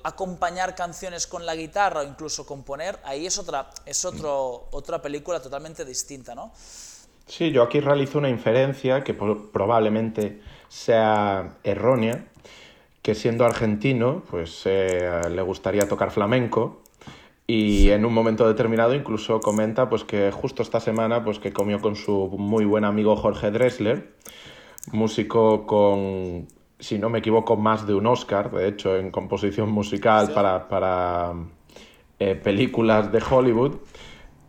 acompañar 0.03 0.75
canciones 0.75 1.27
con 1.27 1.45
la 1.47 1.55
guitarra 1.55 2.01
o 2.01 2.05
incluso 2.05 2.47
componer, 2.47 2.99
ahí 3.05 3.27
es 3.27 3.39
otra, 3.39 3.71
es 3.85 4.05
otro, 4.05 4.69
otra 4.73 5.03
película 5.03 5.41
totalmente 5.41 5.85
distinta, 5.85 6.35
¿no? 6.35 6.53
Sí, 7.27 7.53
yo 7.53 7.63
aquí 7.63 7.81
realizo 7.81 8.19
una 8.19 8.29
inferencia 8.29 9.03
que 9.03 9.15
probablemente 9.15 10.43
sea 10.69 11.57
errónea, 11.63 12.27
que 13.01 13.15
siendo 13.15 13.45
argentino, 13.45 14.23
pues 14.31 14.63
eh, 14.65 15.21
le 15.31 15.43
gustaría 15.43 15.89
tocar 15.89 16.11
flamenco 16.11 16.83
y 17.47 17.91
en 17.91 18.05
un 18.05 18.15
momento 18.15 18.49
determinado 18.49 18.95
incluso 18.95 19.41
comenta 19.41 19.89
pues 19.91 20.05
que 20.05 20.33
justo 20.33 20.63
esta 20.63 20.81
semana 20.81 21.25
pues 21.25 21.39
que 21.39 21.53
comió 21.53 21.81
con 21.81 21.97
su 21.97 22.35
muy 22.39 22.65
buen 22.65 22.85
amigo 22.85 23.17
Jorge 23.17 23.51
Dressler, 23.51 24.15
músico 24.93 25.67
con 25.67 26.47
si 26.79 26.99
no 26.99 27.09
me 27.09 27.21
equivoco, 27.21 27.57
más 27.57 27.87
de 27.87 27.95
un 27.95 28.07
Oscar, 28.07 28.51
de 28.51 28.69
hecho, 28.69 28.97
en 28.97 29.11
composición 29.11 29.71
musical 29.71 30.33
para, 30.33 30.69
para 30.69 31.33
eh, 32.19 32.35
películas 32.35 33.13
de 33.13 33.23
Hollywood. 33.29 33.77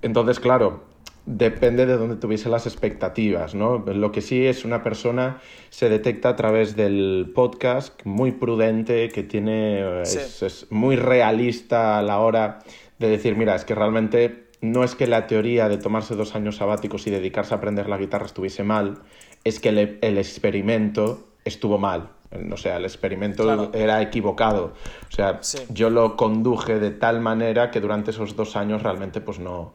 Entonces, 0.02 0.40
claro, 0.40 0.84
depende 1.26 1.86
de 1.86 1.98
dónde 1.98 2.16
tuviese 2.18 2.50
las 2.50 2.68
expectativas, 2.68 3.56
¿no? 3.56 3.80
Lo 3.80 4.12
que 4.12 4.22
sí 4.22 4.46
es 4.46 4.66
una 4.66 4.84
persona, 4.84 5.42
se 5.70 5.90
detecta 5.90 6.30
a 6.30 6.36
través 6.36 6.76
del 6.76 7.32
podcast, 7.34 8.00
muy 8.06 8.32
prudente, 8.32 9.10
que 9.10 9.24
tiene, 9.24 10.02
es, 10.02 10.44
es, 10.44 10.68
muy 10.70 10.96
realista 10.96 11.98
a 11.98 12.04
la 12.04 12.20
hora 12.20 12.60
de 13.00 13.10
decir, 13.10 13.36
mira, 13.36 13.56
es 13.56 13.66
que 13.66 13.76
realmente 13.76 14.50
no 14.62 14.84
es 14.84 14.96
que 14.96 15.08
la 15.08 15.28
teoría 15.28 15.68
de 15.70 15.78
tomarse 15.78 16.16
dos 16.16 16.36
años 16.36 16.58
sabáticos 16.58 17.08
y 17.08 17.12
dedicarse 17.12 17.54
a 17.54 17.58
aprender 17.58 17.90
la 17.90 17.98
guitarra 17.98 18.26
estuviese 18.26 18.64
mal, 18.64 19.00
es 19.44 19.60
que 19.60 19.70
el, 19.70 20.00
el 20.02 20.18
experimento 20.18 21.28
estuvo 21.46 21.78
mal. 21.78 22.10
O 22.52 22.58
sea, 22.58 22.78
el 22.78 22.84
experimento 22.84 23.72
era 23.74 24.02
equivocado. 24.02 24.74
O 25.08 25.12
sea, 25.12 25.40
yo 25.70 25.90
lo 25.90 26.18
conduje 26.18 26.80
de 26.80 26.92
tal 26.92 27.22
manera 27.22 27.72
que 27.72 27.80
durante 27.80 28.12
esos 28.12 28.36
dos 28.36 28.58
años 28.58 28.84
realmente 28.84 29.22
pues 29.22 29.40
no, 29.40 29.74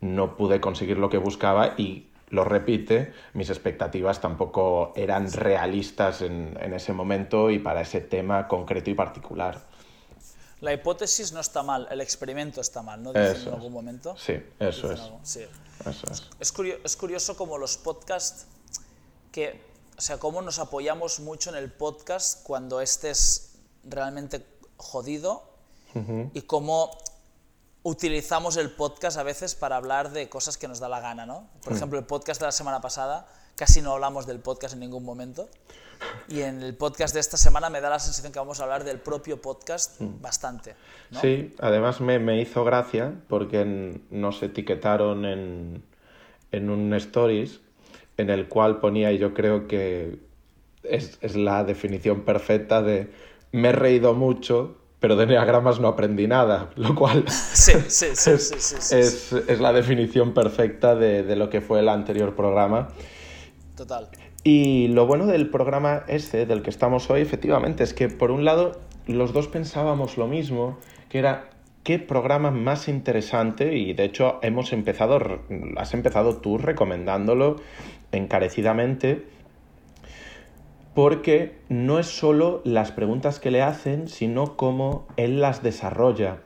no 0.00 0.36
pude 0.36 0.60
conseguir 0.60 0.98
lo 0.98 1.10
que 1.10 1.18
buscaba 1.18 1.74
y 1.76 2.10
lo 2.28 2.44
repite, 2.44 3.12
mis 3.34 3.50
expectativas 3.50 4.20
tampoco 4.20 4.92
eran 4.96 5.32
realistas 5.32 6.22
en, 6.22 6.58
en, 6.60 6.74
ese 6.74 6.92
momento 6.92 7.50
y 7.50 7.60
para 7.60 7.82
ese 7.82 8.00
tema 8.00 8.48
concreto 8.48 8.90
y 8.90 8.94
particular. 8.94 9.64
La 10.60 10.72
hipótesis 10.72 11.32
no 11.32 11.40
está 11.40 11.62
mal, 11.62 11.86
el 11.90 12.00
experimento 12.00 12.60
está 12.60 12.82
mal, 12.82 13.02
¿no? 13.02 13.14
en 13.14 13.48
algún 13.52 13.72
momento. 13.72 14.16
Sí, 14.16 14.40
eso 14.58 14.90
es. 14.90 15.00
Sí. 15.22 15.44
Eso 15.80 16.06
es. 16.10 16.28
Es, 16.40 16.50
curioso, 16.50 16.80
es 16.84 16.96
curioso 16.96 17.36
como 17.36 17.58
los 17.58 17.76
podcasts 17.76 18.46
que 19.30 19.60
o 19.96 20.00
sea, 20.00 20.18
cómo 20.18 20.42
nos 20.42 20.58
apoyamos 20.58 21.20
mucho 21.20 21.50
en 21.50 21.56
el 21.56 21.70
podcast 21.72 22.42
cuando 22.44 22.80
estés 22.80 23.56
realmente 23.84 24.44
jodido 24.76 25.42
y 26.34 26.42
cómo 26.42 26.90
utilizamos 27.82 28.56
el 28.56 28.70
podcast 28.70 29.16
a 29.16 29.22
veces 29.22 29.54
para 29.54 29.76
hablar 29.76 30.10
de 30.10 30.28
cosas 30.28 30.58
que 30.58 30.68
nos 30.68 30.80
da 30.80 30.88
la 30.88 31.00
gana, 31.00 31.24
¿no? 31.24 31.48
Por 31.62 31.72
Mm. 31.72 31.76
ejemplo, 31.76 31.98
el 31.98 32.04
podcast 32.04 32.40
de 32.40 32.46
la 32.46 32.52
semana 32.52 32.80
pasada, 32.80 33.26
casi 33.54 33.80
no 33.80 33.92
hablamos 33.92 34.26
del 34.26 34.40
podcast 34.40 34.74
en 34.74 34.80
ningún 34.80 35.04
momento. 35.04 35.48
Y 36.28 36.42
en 36.42 36.62
el 36.62 36.76
podcast 36.76 37.14
de 37.14 37.20
esta 37.20 37.38
semana 37.38 37.70
me 37.70 37.80
da 37.80 37.88
la 37.88 37.98
sensación 37.98 38.30
que 38.32 38.38
vamos 38.38 38.60
a 38.60 38.64
hablar 38.64 38.84
del 38.84 39.00
propio 39.00 39.40
podcast 39.40 39.96
bastante. 40.00 40.74
¿no? 41.10 41.18
Mm. 41.20 41.22
Sí, 41.22 41.54
además 41.60 42.00
me, 42.02 42.18
me 42.18 42.38
hizo 42.42 42.64
gracia 42.64 43.14
porque 43.28 44.02
nos 44.10 44.42
etiquetaron 44.42 45.24
en, 45.24 45.84
en 46.52 46.68
un 46.70 46.92
stories 46.94 47.60
en 48.16 48.30
el 48.30 48.48
cual 48.48 48.78
ponía, 48.80 49.12
y 49.12 49.18
yo 49.18 49.34
creo 49.34 49.66
que 49.66 50.18
es, 50.82 51.18
es 51.20 51.36
la 51.36 51.64
definición 51.64 52.20
perfecta 52.22 52.82
de 52.82 53.08
me 53.52 53.68
he 53.68 53.72
reído 53.72 54.14
mucho, 54.14 54.76
pero 55.00 55.16
de 55.16 55.24
enneagramas 55.24 55.80
no 55.80 55.88
aprendí 55.88 56.26
nada, 56.26 56.70
lo 56.76 56.94
cual 56.94 57.24
Sí, 57.28 57.72
sí, 57.88 58.06
sí, 58.14 58.30
es, 58.30 58.48
sí, 58.48 58.54
sí, 58.58 58.76
sí, 58.80 58.94
es- 58.96 59.32
es 59.32 59.60
la 59.60 59.72
definición 59.72 60.32
perfecta 60.34 60.94
de, 60.94 61.22
de 61.22 61.36
lo 61.36 61.50
que 61.50 61.60
fue 61.60 61.80
el 61.80 61.88
anterior 61.88 62.34
programa. 62.34 62.88
total. 63.76 64.08
Y 64.44 64.88
lo 64.88 65.06
bueno 65.06 65.26
del 65.26 65.50
programa 65.50 66.04
este, 66.06 66.46
del 66.46 66.62
que 66.62 66.70
estamos 66.70 67.10
hoy, 67.10 67.20
efectivamente, 67.20 67.82
es 67.82 67.92
que 67.94 68.08
por 68.08 68.30
un 68.30 68.44
lado 68.44 68.80
los 69.08 69.32
dos 69.32 69.48
pensábamos 69.48 70.16
lo 70.18 70.28
mismo, 70.28 70.78
que 71.08 71.18
era 71.18 71.50
qué 71.82 71.98
programa 71.98 72.50
más 72.52 72.86
interesante, 72.88 73.76
y 73.76 73.92
de 73.92 74.04
hecho 74.04 74.38
hemos 74.42 74.72
empezado, 74.72 75.18
has 75.76 75.94
empezado 75.94 76.36
tú 76.36 76.58
recomendándolo 76.58 77.56
encarecidamente, 78.12 79.26
porque 80.94 81.58
no 81.68 81.98
es 81.98 82.06
solo 82.06 82.62
las 82.64 82.90
preguntas 82.90 83.38
que 83.38 83.50
le 83.50 83.60
hacen, 83.62 84.08
sino 84.08 84.56
cómo 84.56 85.06
él 85.16 85.40
las 85.40 85.62
desarrolla, 85.62 86.38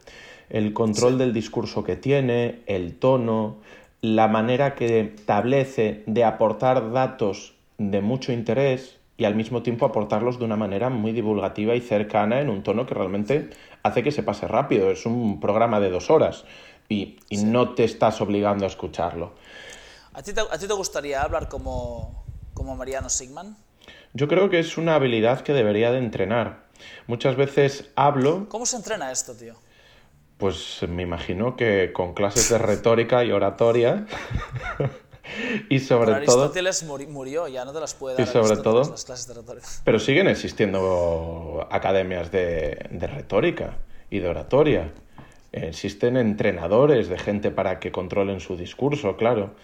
el 0.49 0.73
control 0.73 1.19
del 1.19 1.33
discurso 1.33 1.85
que 1.85 1.95
tiene, 1.95 2.61
el 2.67 2.97
tono, 2.97 3.59
la 4.03 4.27
manera 4.27 4.75
que 4.75 5.01
establece 5.01 6.03
de 6.07 6.25
aportar 6.25 6.91
datos 6.91 7.55
de 7.79 8.01
mucho 8.01 8.33
interés 8.33 8.99
y 9.17 9.25
al 9.25 9.35
mismo 9.35 9.63
tiempo 9.63 9.85
aportarlos 9.85 10.39
de 10.39 10.47
una 10.47 10.57
manera 10.57 10.89
muy 10.89 11.13
divulgativa 11.13 11.75
y 11.77 11.81
cercana 11.81 12.41
en 12.41 12.49
un 12.49 12.63
tono 12.63 12.87
que 12.87 12.95
realmente 12.95 13.51
hace 13.83 14.03
que 14.03 14.13
se 14.13 14.23
pase 14.23 14.49
rápido. 14.49 14.91
Es 14.91 15.07
un 15.07 15.41
programa 15.41 15.79
de 15.79 15.91
dos 15.91 16.11
horas 16.11 16.45
y, 16.89 17.19
y 17.29 17.45
no 17.45 17.75
te 17.75 17.85
estás 17.85 18.21
obligando 18.21 18.65
a 18.65 18.69
escucharlo. 18.69 19.35
¿A 20.21 20.23
ti 20.23 20.35
te, 20.35 20.43
a 20.43 20.59
ti 20.59 20.67
te 20.69 20.75
gustaría 20.75 21.23
hablar 21.23 21.49
como, 21.49 22.23
como 22.53 22.77
Mariano 22.77 23.09
Sigman? 23.09 23.57
Yo 24.13 24.29
creo 24.29 24.51
que 24.51 24.59
es 24.59 24.77
una 24.77 24.95
habilidad 24.97 25.41
que 25.41 25.55
debería 25.55 25.91
de 25.93 25.97
entrenar. 25.97 26.65
Muchas 27.07 27.37
veces 27.37 27.89
hablo, 27.97 28.47
¿Cómo 28.51 28.67
se 28.67 28.77
entrena 28.77 29.11
esto, 29.11 29.33
tío? 29.35 29.55
pues 30.37 30.83
me 30.87 31.05
imagino 31.05 31.57
que 31.57 31.93
con 31.95 32.13
clases 32.13 32.51
de 32.51 32.59
retórica 32.59 33.25
y 33.25 33.33
oratoria 33.33 34.07
y 35.71 35.79
sobre 35.79 36.13
Pero 36.13 36.25
todo... 36.27 36.43
Aristóteles 36.43 36.83
muri- 36.85 37.07
murió, 37.07 37.49
ya 37.49 37.65
no 37.65 37.73
te 37.73 37.81
las 37.81 37.95
puede 37.95 38.17
Y 38.17 38.19
dar 38.19 38.27
sobre 38.27 38.53
Aristóteles 38.53 38.63
todo- 38.87 38.91
las 38.91 39.05
clases 39.07 39.27
de 39.27 39.35
retórica. 39.35 39.67
Pero 39.85 39.99
siguen 39.99 40.29
existiendo 40.29 41.67
academias 41.71 42.31
de, 42.31 42.89
de 42.91 43.07
retórica 43.07 43.79
y 44.11 44.19
de 44.19 44.29
oratoria. 44.29 44.93
Existen 45.53 46.17
entrenadores 46.19 47.09
de 47.09 47.19
gente 47.19 47.51
para 47.51 47.81
que 47.81 47.91
controlen 47.91 48.39
su 48.41 48.57
discurso, 48.57 49.17
claro. 49.17 49.55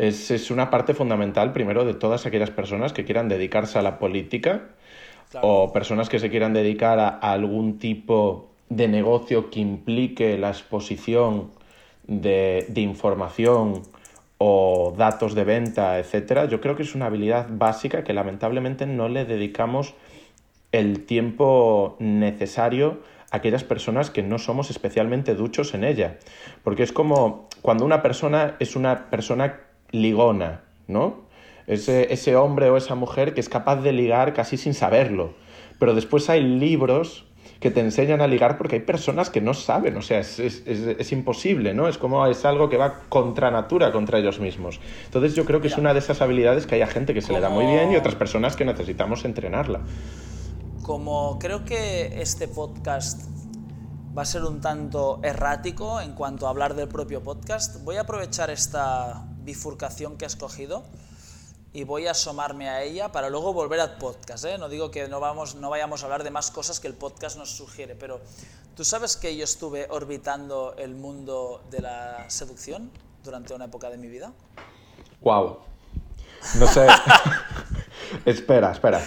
Es, 0.00 0.30
es 0.30 0.50
una 0.50 0.70
parte 0.70 0.94
fundamental, 0.94 1.52
primero, 1.52 1.84
de 1.84 1.92
todas 1.92 2.24
aquellas 2.24 2.50
personas 2.50 2.94
que 2.94 3.04
quieran 3.04 3.28
dedicarse 3.28 3.78
a 3.78 3.82
la 3.82 3.98
política 3.98 4.62
Claro. 5.30 5.46
o 5.46 5.72
personas 5.72 6.08
que 6.08 6.18
se 6.18 6.28
quieran 6.28 6.52
dedicar 6.54 6.98
a, 6.98 7.08
a 7.08 7.32
algún 7.32 7.78
tipo 7.78 8.48
de 8.68 8.88
negocio 8.88 9.48
que 9.48 9.60
implique 9.60 10.36
la 10.38 10.48
exposición 10.48 11.50
de, 12.08 12.66
de 12.68 12.80
información 12.80 13.82
o 14.38 14.92
datos 14.96 15.34
de 15.34 15.44
venta, 15.44 15.98
etcétera, 16.00 16.46
yo 16.46 16.60
creo 16.60 16.74
que 16.74 16.82
es 16.82 16.94
una 16.96 17.06
habilidad 17.06 17.46
básica 17.48 18.02
que 18.02 18.12
lamentablemente 18.12 18.86
no 18.86 19.08
le 19.08 19.24
dedicamos 19.24 19.94
el 20.72 21.04
tiempo 21.04 21.96
necesario 22.00 23.00
a 23.30 23.36
aquellas 23.36 23.62
personas 23.62 24.10
que 24.10 24.22
no 24.22 24.38
somos 24.38 24.70
especialmente 24.70 25.34
duchos 25.34 25.74
en 25.74 25.84
ella. 25.84 26.18
Porque 26.64 26.82
es 26.82 26.90
como 26.90 27.48
cuando 27.62 27.84
una 27.84 28.02
persona 28.02 28.56
es 28.58 28.74
una 28.74 29.10
persona 29.10 29.60
ligona, 29.92 30.62
¿no? 30.86 31.28
Ese, 31.66 32.12
ese 32.12 32.36
hombre 32.36 32.70
o 32.70 32.76
esa 32.76 32.94
mujer 32.94 33.34
que 33.34 33.40
es 33.40 33.48
capaz 33.48 33.76
de 33.76 33.92
ligar 33.92 34.34
casi 34.34 34.56
sin 34.56 34.74
saberlo. 34.74 35.34
Pero 35.78 35.94
después 35.94 36.28
hay 36.28 36.42
libros 36.42 37.26
que 37.60 37.70
te 37.70 37.80
enseñan 37.80 38.22
a 38.22 38.26
ligar 38.26 38.56
porque 38.56 38.76
hay 38.76 38.82
personas 38.82 39.28
que 39.28 39.42
no 39.42 39.52
saben, 39.52 39.96
o 39.96 40.02
sea, 40.02 40.18
es, 40.18 40.38
es, 40.38 40.62
es, 40.66 40.80
es 40.98 41.12
imposible, 41.12 41.74
¿no? 41.74 41.88
Es 41.88 41.98
como 41.98 42.26
es 42.26 42.44
algo 42.46 42.70
que 42.70 42.78
va 42.78 43.02
contra 43.10 43.50
natura, 43.50 43.92
contra 43.92 44.18
ellos 44.18 44.40
mismos. 44.40 44.80
Entonces 45.04 45.34
yo 45.34 45.44
creo 45.44 45.60
que 45.60 45.68
es 45.68 45.76
una 45.76 45.92
de 45.92 45.98
esas 45.98 46.22
habilidades 46.22 46.66
que 46.66 46.76
hay 46.76 46.82
a 46.82 46.86
gente 46.86 47.12
que 47.12 47.20
se 47.20 47.34
le 47.34 47.40
da 47.40 47.50
muy 47.50 47.66
bien 47.66 47.92
y 47.92 47.96
otras 47.96 48.14
personas 48.14 48.56
que 48.56 48.64
necesitamos 48.64 49.26
entrenarla. 49.26 49.82
Como 50.82 51.38
creo 51.38 51.66
que 51.66 52.20
este 52.22 52.48
podcast 52.48 53.28
va 54.16 54.22
a 54.22 54.26
ser 54.26 54.42
un 54.44 54.62
tanto 54.62 55.20
errático 55.22 56.00
en 56.00 56.14
cuanto 56.14 56.46
a 56.46 56.50
hablar 56.50 56.74
del 56.74 56.88
propio 56.88 57.22
podcast, 57.22 57.84
voy 57.84 57.96
a 57.96 58.02
aprovechar 58.02 58.50
esta 58.50 59.29
bifurcación 59.50 60.16
que 60.16 60.26
he 60.26 60.28
escogido 60.28 60.84
y 61.72 61.82
voy 61.82 62.06
a 62.06 62.12
asomarme 62.12 62.68
a 62.68 62.84
ella 62.84 63.10
para 63.10 63.30
luego 63.30 63.52
volver 63.52 63.80
al 63.80 63.96
podcast. 63.98 64.44
¿eh? 64.44 64.58
No 64.58 64.68
digo 64.68 64.92
que 64.92 65.08
no, 65.08 65.18
vamos, 65.18 65.56
no 65.56 65.70
vayamos 65.70 66.02
a 66.02 66.06
hablar 66.06 66.22
de 66.22 66.30
más 66.30 66.52
cosas 66.52 66.78
que 66.78 66.86
el 66.86 66.94
podcast 66.94 67.36
nos 67.36 67.50
sugiere, 67.50 67.96
pero 67.96 68.20
tú 68.76 68.84
sabes 68.84 69.16
que 69.16 69.36
yo 69.36 69.42
estuve 69.42 69.88
orbitando 69.90 70.74
el 70.78 70.94
mundo 70.94 71.62
de 71.68 71.80
la 71.80 72.30
seducción 72.30 72.92
durante 73.24 73.52
una 73.52 73.64
época 73.64 73.90
de 73.90 73.98
mi 73.98 74.08
vida. 74.08 74.32
Wow. 75.20 75.58
No 76.60 76.66
sé. 76.68 76.86
espera, 78.24 78.70
espera. 78.70 79.02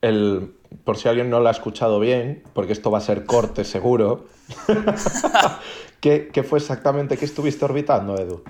El, 0.00 0.56
por 0.84 0.96
si 0.96 1.08
alguien 1.08 1.28
no 1.28 1.40
lo 1.40 1.48
ha 1.48 1.52
escuchado 1.52 2.00
bien, 2.00 2.42
porque 2.54 2.72
esto 2.72 2.90
va 2.90 2.98
a 2.98 3.02
ser 3.02 3.26
corte 3.26 3.64
seguro. 3.64 4.28
¿Qué, 6.00 6.30
¿Qué 6.32 6.42
fue 6.42 6.58
exactamente 6.58 7.18
que 7.18 7.26
estuviste 7.26 7.66
orbitando, 7.66 8.16
Edu? 8.16 8.42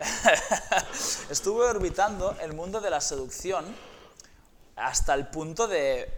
Estuve 1.30 1.66
orbitando 1.66 2.34
el 2.40 2.54
mundo 2.54 2.80
de 2.80 2.90
la 2.90 3.00
seducción 3.00 3.64
hasta 4.76 5.14
el 5.14 5.28
punto 5.28 5.68
de 5.68 6.10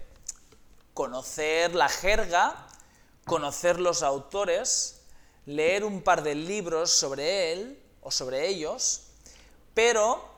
conocer 0.94 1.74
la 1.74 1.88
jerga, 1.88 2.68
conocer 3.24 3.80
los 3.80 4.02
autores, 4.02 5.00
leer 5.46 5.84
un 5.84 6.02
par 6.02 6.22
de 6.22 6.34
libros 6.34 6.90
sobre 6.90 7.52
él 7.52 7.82
o 8.02 8.10
sobre 8.12 8.46
ellos, 8.46 9.08
pero 9.74 10.30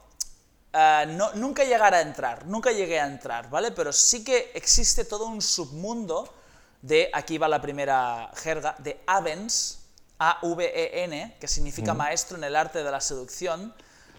eh, 0.73 1.05
nunca 1.35 1.65
llegar 1.65 1.93
a 1.95 2.01
entrar, 2.01 2.47
nunca 2.47 2.73
llegué 2.73 2.99
a 2.99 3.07
entrar, 3.07 3.51
¿vale? 3.51 3.73
Pero 3.73 3.93
sí 3.93 4.25
que 4.25 4.53
existe 4.55 5.05
todo 5.05 5.27
un 5.27 5.43
submundo 5.43 6.33
de, 6.81 7.11
aquí 7.13 7.37
va 7.37 7.49
la 7.49 7.61
primera 7.61 8.31
jerga, 8.37 8.75
de 8.79 9.03
Avens, 9.07 9.84
A-V-E-N, 10.31 11.37
que 11.41 11.49
significa 11.49 11.95
maestro 11.95 12.37
en 12.37 12.45
el 12.45 12.57
arte 12.57 12.83
de 12.83 12.91
la 12.91 13.01
seducción, 13.01 13.75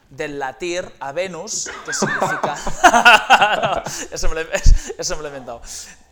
del 0.09 0.37
latir 0.39 0.89
a 0.99 1.11
Venus, 1.11 1.69
que 1.85 1.93
significa... 1.99 2.55
No, 3.75 3.83
eso, 4.11 4.29
me 4.29 4.35
lo, 4.35 4.41
he- 4.41 4.47
eso 4.97 5.15
me 5.15 5.21
lo 5.23 5.27
he 5.27 5.31
inventado. 5.31 5.61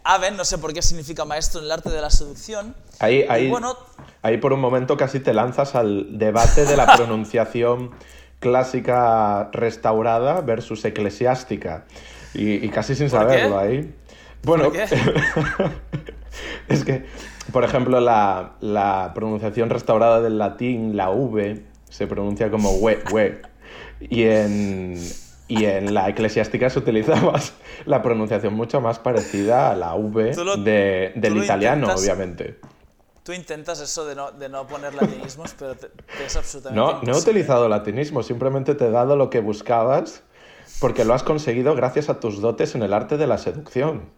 Aven, 0.06 0.36
no 0.36 0.44
sé 0.46 0.58
por 0.58 0.74
qué 0.74 0.82
significa 0.82 1.24
maestro 1.26 1.60
en 1.60 1.66
el 1.66 1.72
arte 1.72 1.90
de 1.90 2.02
la 2.02 2.10
seducción. 2.10 2.76
Ahí, 3.00 3.26
ahí, 3.30 3.50
bueno, 3.50 3.78
ahí 4.22 4.38
por 4.38 4.52
un 4.52 4.60
momento 4.60 4.98
casi 4.98 5.20
te 5.22 5.34
lanzas 5.34 5.76
al 5.76 6.18
debate 6.18 6.66
de 6.66 6.76
la 6.76 6.86
pronunciación 6.98 7.92
clásica 8.40 9.50
restaurada 9.54 10.42
versus 10.42 10.84
eclesiástica. 10.84 11.86
Y, 12.34 12.66
y 12.66 12.70
casi 12.70 12.96
sin 12.96 13.10
saberlo 13.10 13.58
ahí. 13.60 13.96
Bueno, 14.42 14.66
¿Por 14.66 14.74
qué? 14.74 14.86
Es 16.68 16.84
que, 16.86 17.06
por 17.52 17.64
ejemplo, 17.64 18.00
la, 18.00 18.54
la 18.62 19.12
pronunciación 19.14 19.70
restaurada 19.70 20.22
del 20.22 20.38
latín, 20.38 20.96
la 20.98 21.10
V, 21.10 21.64
se 21.90 22.08
pronuncia 22.08 22.50
como 22.50 22.72
we, 22.78 23.00
we. 23.12 23.42
Y 24.00 24.24
en, 24.24 24.96
y 25.48 25.66
en 25.66 25.94
la 25.94 26.10
eclesiástica 26.10 26.70
se 26.70 26.80
utiliza 26.80 27.16
más 27.18 27.54
la 27.86 28.02
pronunciación 28.02 28.54
mucho 28.54 28.82
más 28.82 29.00
parecida 29.00 29.72
a 29.72 29.76
la 29.76 29.94
V 29.96 30.34
lo- 30.44 30.58
de- 30.58 31.14
del 31.16 31.38
italiano, 31.38 31.88
intentas- 31.88 32.02
obviamente. 32.02 32.60
tú 33.24 33.32
intentas 33.34 33.80
eso 33.80 34.06
de 34.06 34.16
no, 34.16 34.32
de 34.32 34.50
no 34.50 34.66
poner 34.68 34.94
latinismos, 34.96 35.54
pero 35.60 35.76
te, 35.76 35.88
te 35.88 36.26
es 36.26 36.36
absolutamente 36.36 36.82
No, 36.82 37.02
no 37.04 37.18
he 37.18 37.20
utilizado 37.22 37.70
latinismo, 37.70 38.24
simplemente 38.24 38.76
te 38.76 38.88
he 38.88 38.92
dado 38.92 39.16
lo 39.16 39.30
que 39.30 39.40
buscabas 39.40 40.24
porque 40.82 41.06
lo 41.06 41.14
has 41.14 41.24
conseguido 41.24 41.76
gracias 41.76 42.10
a 42.10 42.20
tus 42.20 42.42
dotes 42.42 42.74
en 42.76 42.84
el 42.84 42.94
arte 42.94 43.16
de 43.18 43.28
la 43.28 43.38
seducción. 43.38 44.10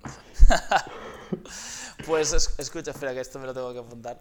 Pues 2.05 2.34
es- 2.34 2.53
escucha, 2.58 2.91
espera, 2.91 3.13
que 3.13 3.21
esto 3.21 3.39
me 3.39 3.45
lo 3.45 3.53
tengo 3.53 3.71
que 3.73 3.79
apuntar. 3.79 4.19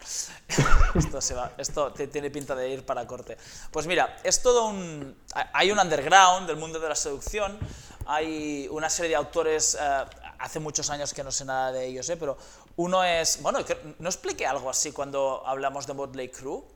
esto 0.95 1.21
se 1.21 1.35
va, 1.35 1.53
esto 1.59 1.93
tiene 1.93 2.31
pinta 2.31 2.55
de 2.55 2.69
ir 2.69 2.87
para 2.87 3.07
corte. 3.07 3.37
Pues 3.71 3.87
mira, 3.87 4.17
es 4.23 4.43
todo 4.43 4.67
un. 4.67 5.17
Hay 5.53 5.71
un 5.73 5.79
underground 5.79 6.47
del 6.47 6.57
mundo 6.57 6.79
de 6.79 6.89
la 6.89 6.95
seducción. 6.95 7.59
Hay 8.07 8.69
una 8.71 8.89
serie 8.91 9.11
de 9.11 9.17
autores, 9.17 9.77
eh, 9.81 10.05
hace 10.39 10.61
muchos 10.61 10.91
años 10.91 11.13
que 11.15 11.25
no 11.25 11.33
sé 11.33 11.45
nada 11.45 11.73
de 11.73 11.87
ellos, 11.87 12.09
eh, 12.11 12.17
pero 12.17 12.37
Uno 12.77 13.03
es, 13.05 13.41
bueno, 13.41 13.61
no 13.99 14.09
expliqué 14.09 14.47
algo 14.47 14.69
así 14.69 14.91
cuando 14.93 15.43
hablamos 15.47 15.87
de 15.87 15.95
Motley 15.95 16.29
Crue. 16.29 16.57
O 16.59 16.67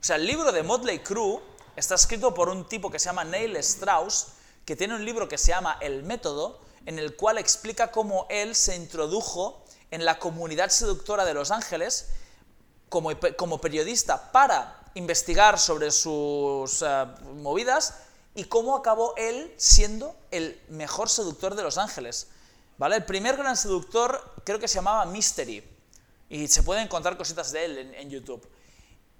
sea, 0.00 0.16
el 0.16 0.26
libro 0.26 0.50
de 0.52 0.62
Motley 0.62 0.98
Crue 0.98 1.40
está 1.76 1.94
escrito 1.94 2.34
por 2.34 2.48
un 2.48 2.66
tipo 2.68 2.90
que 2.90 2.98
se 2.98 3.06
llama 3.06 3.22
Neil 3.24 3.56
Strauss, 3.56 4.28
que 4.66 4.74
tiene 4.76 4.94
un 4.94 5.04
libro 5.04 5.28
que 5.28 5.38
se 5.38 5.48
llama 5.52 5.78
El 5.80 6.02
Método, 6.02 6.60
en 6.84 6.98
el 6.98 7.14
cual 7.16 7.38
explica 7.38 7.90
cómo 7.92 8.26
él 8.28 8.54
se 8.56 8.74
introdujo 8.76 9.64
en 9.90 10.04
la 10.04 10.18
comunidad 10.18 10.70
seductora 10.70 11.24
de 11.24 11.34
Los 11.34 11.50
Ángeles 11.50 12.10
como, 12.88 13.10
como 13.36 13.60
periodista 13.60 14.32
para 14.32 14.80
investigar 14.94 15.58
sobre 15.58 15.90
sus 15.90 16.82
eh, 16.82 17.06
movidas 17.36 17.94
y 18.34 18.44
cómo 18.44 18.76
acabó 18.76 19.14
él 19.16 19.52
siendo 19.56 20.14
el 20.30 20.60
mejor 20.68 21.08
seductor 21.08 21.54
de 21.54 21.62
Los 21.62 21.78
Ángeles. 21.78 22.28
¿Vale? 22.78 22.96
El 22.96 23.04
primer 23.04 23.36
gran 23.36 23.56
seductor 23.56 24.34
creo 24.44 24.58
que 24.58 24.68
se 24.68 24.76
llamaba 24.76 25.04
Mystery 25.04 25.62
y 26.30 26.48
se 26.48 26.62
pueden 26.62 26.84
encontrar 26.84 27.16
cositas 27.18 27.52
de 27.52 27.64
él 27.64 27.94
en, 27.94 28.08
YouTube. 28.08 28.48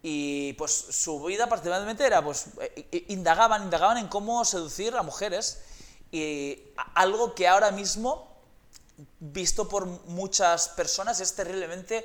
Y 0.03 0.55
pues 0.55 0.73
su 0.73 1.23
vida 1.25 1.49
particularmente 1.49 2.07
era, 2.07 2.25
pues, 2.25 2.47
eh, 2.61 3.05
indagaban, 3.09 3.65
indagaban 3.65 3.99
en 3.99 4.09
cómo 4.09 4.45
seducir 4.45 4.97
a 4.97 5.03
mujeres 5.03 5.61
y 6.11 6.63
algo 6.95 7.35
que 7.35 7.47
ahora 7.47 7.71
mismo, 7.71 8.30
visto 9.19 9.69
por 9.69 9.87
muchas 9.87 10.69
personas, 10.69 11.21
es 11.21 11.35
terriblemente 11.35 12.05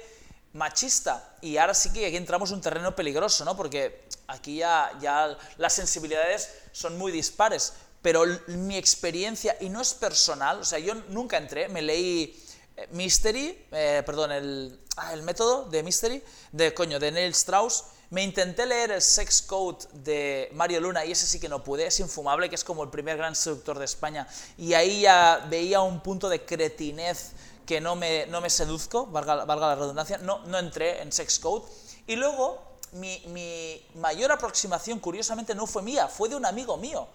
machista. 0.53 1.37
Y 1.41 1.57
ahora 1.57 1.73
sí 1.73 1.91
que 1.91 2.07
aquí 2.07 2.17
entramos 2.17 2.49
en 2.49 2.55
un 2.55 2.61
terreno 2.61 2.95
peligroso, 2.95 3.45
¿no? 3.45 3.55
Porque 3.55 4.07
aquí 4.27 4.57
ya, 4.57 4.91
ya 5.01 5.37
las 5.57 5.73
sensibilidades 5.73 6.49
son 6.71 6.97
muy 6.97 7.11
dispares. 7.11 7.73
Pero 8.01 8.23
mi 8.47 8.77
experiencia, 8.77 9.57
y 9.59 9.69
no 9.69 9.81
es 9.81 9.93
personal, 9.93 10.59
o 10.59 10.65
sea, 10.65 10.79
yo 10.79 10.93
nunca 11.09 11.37
entré, 11.37 11.67
me 11.69 11.81
leí 11.81 12.39
eh, 12.77 12.87
Mystery, 12.91 13.65
eh, 13.71 14.03
perdón, 14.05 14.31
el, 14.31 14.79
ah, 14.97 15.13
el 15.13 15.23
método 15.23 15.65
de 15.65 15.81
Mystery, 15.81 16.23
de 16.51 16.73
coño, 16.73 16.99
de 16.99 17.11
Neil 17.11 17.31
Strauss, 17.31 17.85
me 18.15 18.23
intenté 18.23 18.65
leer 18.65 18.91
el 18.91 19.01
Sex 19.01 19.41
Code 19.41 19.89
de 19.91 20.49
Mario 20.53 20.79
Luna 20.79 21.03
y 21.03 21.11
ese 21.11 21.27
sí 21.27 21.37
que 21.37 21.49
no 21.49 21.65
pude, 21.65 21.85
es 21.85 21.99
infumable, 21.99 22.47
que 22.47 22.55
es 22.55 22.63
como 22.63 22.81
el 22.81 22.89
primer 22.89 23.17
gran 23.17 23.35
seductor 23.35 23.77
de 23.77 23.83
España. 23.83 24.25
Y 24.57 24.73
ahí 24.73 25.01
ya 25.01 25.45
veía 25.49 25.81
un 25.81 25.99
punto 25.99 26.29
de 26.29 26.45
cretinez 26.45 27.33
que 27.65 27.81
no 27.81 27.97
me, 27.97 28.25
no 28.27 28.39
me 28.39 28.49
seduzco, 28.49 29.05
valga, 29.07 29.45
la 29.45 29.75
redundancia, 29.75 30.17
no, 30.19 30.39
no 30.45 30.57
entré 30.57 31.01
en 31.01 31.11
Sex 31.11 31.39
Code. 31.39 31.65
Y 32.07 32.15
luego, 32.15 32.77
mi, 32.93 33.21
mi, 33.27 33.85
mayor 33.95 34.31
aproximación, 34.31 34.99
curiosamente, 34.99 35.53
no 35.53 35.67
fue 35.67 35.81
mía, 35.81 36.07
fue 36.07 36.29
de 36.29 36.37
un 36.37 36.45
amigo 36.45 36.77
mío, 36.77 37.09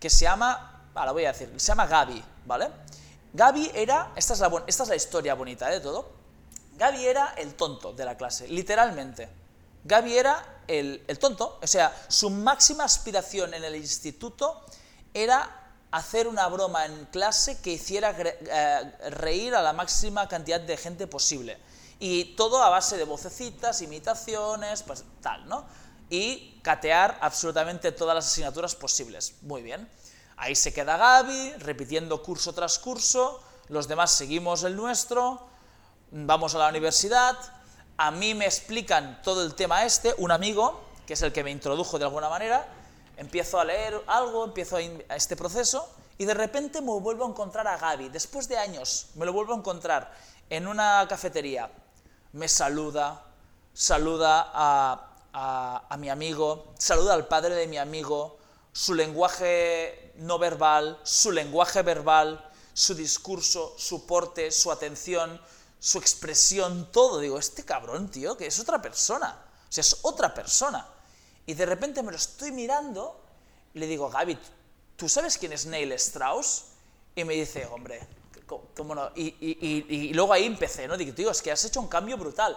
que 0.00 0.10
se 0.10 0.24
llama, 0.24 0.88
ah, 0.92 1.06
la 1.06 1.12
voy 1.12 1.24
a 1.24 1.30
decir, 1.30 1.52
se 1.56 1.68
llama 1.68 1.86
Gaby, 1.86 2.20
¿vale? 2.46 2.68
Gaby 3.32 3.70
era, 3.74 4.10
esta 4.16 4.34
es 4.34 4.40
la, 4.40 4.64
esta 4.66 4.82
es 4.82 4.88
la 4.88 4.96
historia 4.96 5.34
bonita 5.34 5.68
de 5.68 5.78
todo, 5.78 6.10
Gaby 6.78 7.06
era 7.06 7.34
el 7.36 7.54
tonto 7.54 7.92
de 7.92 8.04
la 8.04 8.16
clase, 8.16 8.48
literalmente. 8.48 9.41
Gaby 9.84 10.16
era 10.16 10.64
el, 10.68 11.04
tonto, 11.18 11.58
o 11.62 11.66
sea, 11.66 11.94
su 12.08 12.30
máxima 12.30 12.84
aspiración 12.84 13.54
en 13.54 13.64
el 13.64 13.76
instituto 13.76 14.64
era 15.12 15.62
hacer 15.90 16.26
una 16.26 16.46
broma 16.48 16.86
en 16.86 17.06
clase 17.06 17.60
que 17.60 17.72
hiciera 17.72 18.14
eh, 18.18 19.10
reír 19.10 19.54
a 19.54 19.62
la 19.62 19.72
máxima 19.72 20.28
cantidad 20.28 20.60
de 20.60 20.76
gente 20.76 21.06
posible. 21.06 21.58
Y 21.98 22.34
todo 22.36 22.62
a 22.62 22.70
base 22.70 22.96
de 22.96 23.04
vocecitas, 23.04 23.82
imitaciones, 23.82 24.82
pues 24.82 25.04
tal, 25.20 25.46
¿no? 25.48 25.66
Y 26.08 26.58
catear 26.62 27.18
absolutamente 27.20 27.92
todas 27.92 28.14
las 28.14 28.26
asignaturas 28.26 28.74
posibles. 28.74 29.34
Muy 29.42 29.62
bien. 29.62 29.88
Ahí 30.36 30.56
se 30.56 30.72
queda 30.72 30.96
Gaby, 30.96 31.52
repitiendo 31.58 32.22
curso 32.22 32.52
tras 32.52 32.78
curso, 32.78 33.40
los 33.68 33.86
demás 33.86 34.10
seguimos 34.12 34.64
el 34.64 34.74
nuestro, 34.74 35.46
vamos 36.10 36.54
a 36.54 36.58
la 36.58 36.68
universidad, 36.68 37.36
a 38.02 38.10
mí 38.10 38.34
me 38.34 38.46
explican 38.46 39.22
todo 39.22 39.44
el 39.44 39.54
tema 39.54 39.84
este, 39.84 40.12
un 40.18 40.32
amigo, 40.32 40.80
que 41.06 41.12
es 41.12 41.22
el 41.22 41.32
que 41.32 41.44
me 41.44 41.52
introdujo 41.52 42.00
de 42.00 42.04
alguna 42.04 42.28
manera, 42.28 42.66
empiezo 43.16 43.60
a 43.60 43.64
leer 43.64 44.02
algo, 44.08 44.44
empiezo 44.44 44.76
a 44.76 45.14
este 45.14 45.36
proceso 45.36 45.88
y 46.18 46.24
de 46.24 46.34
repente 46.34 46.80
me 46.80 46.90
vuelvo 46.98 47.24
a 47.24 47.28
encontrar 47.28 47.68
a 47.68 47.76
Gaby. 47.76 48.08
Después 48.08 48.48
de 48.48 48.58
años 48.58 49.10
me 49.14 49.24
lo 49.24 49.32
vuelvo 49.32 49.54
a 49.54 49.56
encontrar 49.56 50.12
en 50.50 50.66
una 50.66 51.06
cafetería. 51.08 51.70
Me 52.32 52.48
saluda, 52.48 53.22
saluda 53.72 54.50
a, 54.52 55.86
a 55.88 55.96
mi 55.96 56.10
amigo, 56.10 56.72
saluda 56.78 57.14
al 57.14 57.28
padre 57.28 57.54
de 57.54 57.68
mi 57.68 57.78
amigo, 57.78 58.36
su 58.72 58.94
lenguaje 58.94 60.12
no 60.16 60.40
verbal, 60.40 60.98
su 61.04 61.30
lenguaje 61.30 61.82
verbal, 61.82 62.50
su 62.72 62.96
discurso, 62.96 63.76
su 63.78 64.06
porte, 64.06 64.50
su 64.50 64.72
atención, 64.72 65.40
su 65.82 65.98
expresión, 65.98 66.92
todo. 66.92 67.18
Digo, 67.18 67.40
este 67.40 67.64
cabrón, 67.64 68.08
tío, 68.08 68.36
que 68.36 68.46
es 68.46 68.56
otra 68.60 68.80
persona. 68.80 69.36
O 69.68 69.72
sea, 69.72 69.80
es 69.80 69.98
otra 70.02 70.32
persona. 70.32 70.86
Y 71.44 71.54
de 71.54 71.66
repente 71.66 72.04
me 72.04 72.12
lo 72.12 72.16
estoy 72.16 72.52
mirando 72.52 73.20
y 73.74 73.80
le 73.80 73.88
digo, 73.88 74.08
Gaby, 74.08 74.38
¿tú 74.96 75.08
sabes 75.08 75.36
quién 75.36 75.52
es 75.52 75.66
Neil 75.66 75.90
Strauss? 75.92 76.66
Y 77.16 77.24
me 77.24 77.34
dice, 77.34 77.66
hombre, 77.66 78.06
¿cómo 78.76 78.94
no? 78.94 79.10
Y, 79.16 80.12
luego 80.14 80.32
ahí 80.32 80.44
empecé, 80.44 80.86
¿no? 80.86 80.96
Digo, 80.96 81.14
tío, 81.14 81.32
es 81.32 81.42
que 81.42 81.50
has 81.50 81.64
hecho 81.64 81.80
un 81.80 81.88
cambio 81.88 82.16
brutal. 82.16 82.56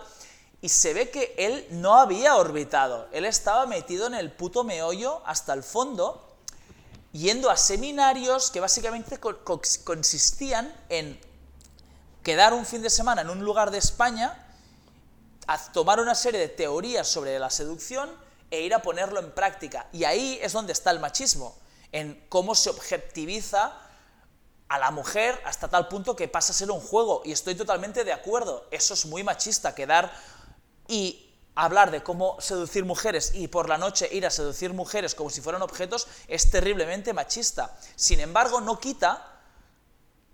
Y 0.62 0.70
se 0.70 0.94
ve 0.94 1.10
que 1.10 1.34
él 1.36 1.66
no 1.72 1.96
había 1.96 2.36
orbitado, 2.36 3.10
él 3.12 3.26
estaba 3.26 3.66
metido 3.66 4.06
en 4.06 4.14
el 4.14 4.32
puto 4.32 4.64
meollo 4.64 5.24
hasta 5.26 5.54
el 5.54 5.64
fondo, 5.64 6.38
yendo 7.12 7.50
a 7.50 7.58
seminarios 7.58 8.52
que 8.52 8.60
básicamente 8.60 9.20
consistían 9.20 10.72
en 10.90 11.20
quedar 12.26 12.56
un 12.56 12.66
fin 12.66 12.82
de 12.82 12.90
semana 12.90 13.22
en 13.22 13.30
un 13.30 13.46
lugar 13.46 13.70
de 13.70 13.78
España, 13.78 14.36
tomar 15.72 16.00
una 16.00 16.16
serie 16.16 16.40
de 16.40 16.48
teorías 16.48 17.08
sobre 17.08 17.38
la 17.38 17.52
seducción 17.52 18.10
e 18.50 18.62
ir 18.62 18.74
a 18.74 18.82
ponerlo 18.82 19.20
en 19.20 19.32
práctica. 19.32 19.88
Y 19.94 20.06
ahí 20.06 20.40
es 20.42 20.52
donde 20.52 20.74
está 20.74 20.90
el 20.90 21.00
machismo, 21.00 21.56
en 21.92 22.26
cómo 22.28 22.56
se 22.56 22.72
objetiviza 22.72 23.80
a 24.68 24.80
la 24.80 24.90
mujer 24.90 25.40
hasta 25.46 25.68
tal 25.68 25.88
punto 25.88 26.16
que 26.16 26.28
pasa 26.28 26.52
a 26.52 26.56
ser 26.56 26.72
un 26.72 26.82
juego. 26.82 27.22
Y 27.26 27.32
estoy 27.32 27.54
totalmente 27.54 28.04
de 28.04 28.12
acuerdo, 28.12 28.68
eso 28.72 28.96
es 28.96 29.06
muy 29.06 29.24
machista, 29.24 29.76
quedar 29.76 30.12
y 30.88 31.32
hablar 31.54 31.92
de 31.92 32.02
cómo 32.02 32.42
seducir 32.42 32.86
mujeres 32.86 33.36
y 33.36 33.50
por 33.50 33.70
la 33.70 33.78
noche 33.78 34.10
ir 34.12 34.26
a 34.26 34.32
seducir 34.32 34.74
mujeres 34.74 35.14
como 35.14 35.30
si 35.30 35.42
fueran 35.42 35.62
objetos 35.62 36.08
es 36.28 36.50
terriblemente 36.50 37.14
machista. 37.14 37.78
Sin 37.96 38.20
embargo, 38.20 38.62
no 38.62 38.80
quita 38.80 39.42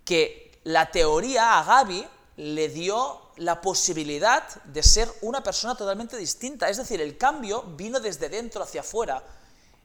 que 0.06 0.51
la 0.64 0.90
teoría 0.90 1.58
a 1.58 1.64
Gaby 1.64 2.06
le 2.36 2.68
dio 2.68 3.20
la 3.36 3.60
posibilidad 3.60 4.46
de 4.64 4.82
ser 4.82 5.08
una 5.22 5.42
persona 5.42 5.74
totalmente 5.74 6.16
distinta. 6.16 6.68
Es 6.68 6.76
decir, 6.76 7.00
el 7.00 7.18
cambio 7.18 7.62
vino 7.62 8.00
desde 8.00 8.28
dentro 8.28 8.62
hacia 8.62 8.82
afuera. 8.82 9.22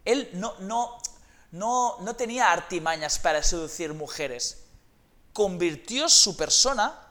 Él 0.05 0.29
no, 0.33 0.53
no, 0.59 0.97
no, 1.51 1.97
no 1.99 2.15
tenía 2.15 2.51
artimañas 2.51 3.19
para 3.19 3.43
seducir 3.43 3.93
mujeres. 3.93 4.63
Convirtió 5.33 6.09
su 6.09 6.35
persona 6.37 7.07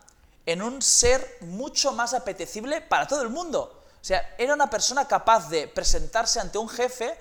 en 0.46 0.62
un 0.62 0.81
ser 0.81 1.38
mucho 1.40 1.92
más 1.92 2.14
apetecible 2.14 2.81
para 2.81 3.07
todo 3.07 3.22
el 3.22 3.31
mundo. 3.31 3.83
O 4.00 4.05
sea, 4.05 4.35
era 4.38 4.55
una 4.55 4.70
persona 4.70 5.09
capaz 5.09 5.48
de 5.48 5.66
presentarse 5.66 6.38
ante 6.38 6.59
un 6.59 6.68
jefe, 6.68 7.18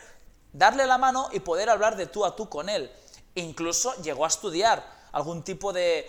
darle 0.53 0.85
la 0.85 0.97
mano 0.97 1.29
y 1.31 1.39
poder 1.39 1.69
hablar 1.69 1.97
de 1.97 2.05
tú 2.05 2.23
a 2.23 2.35
tú 2.35 2.47
con 2.47 2.69
él. 2.69 2.91
Incluso 3.33 3.95
llegó 4.03 4.23
a 4.23 4.27
estudiar 4.27 4.85
algún 5.11 5.43
tipo 5.43 5.73
de 5.73 6.07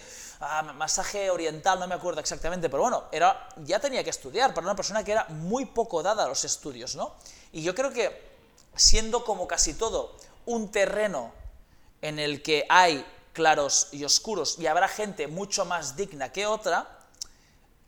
masaje 0.74 1.30
oriental, 1.30 1.78
no 1.80 1.86
me 1.86 1.94
acuerdo 1.94 2.20
exactamente, 2.20 2.68
pero 2.68 2.82
bueno, 2.82 3.04
era, 3.10 3.48
ya 3.58 3.80
tenía 3.80 4.04
que 4.04 4.10
estudiar 4.10 4.52
para 4.52 4.66
una 4.66 4.76
persona 4.76 5.02
que 5.02 5.12
era 5.12 5.24
muy 5.28 5.64
poco 5.64 6.02
dada 6.02 6.24
a 6.24 6.28
los 6.28 6.44
estudios, 6.44 6.94
¿no? 6.94 7.14
Y 7.52 7.62
yo 7.62 7.74
creo 7.74 7.90
que 7.90 8.36
siendo 8.74 9.24
como 9.24 9.48
casi 9.48 9.74
todo 9.74 10.14
un 10.44 10.70
terreno 10.70 11.32
en 12.02 12.18
el 12.18 12.42
que 12.42 12.66
hay 12.68 13.04
claros 13.32 13.88
y 13.92 14.04
oscuros 14.04 14.58
y 14.58 14.66
habrá 14.66 14.88
gente 14.88 15.26
mucho 15.26 15.64
más 15.64 15.96
digna 15.96 16.32
que 16.32 16.46
otra, 16.46 16.96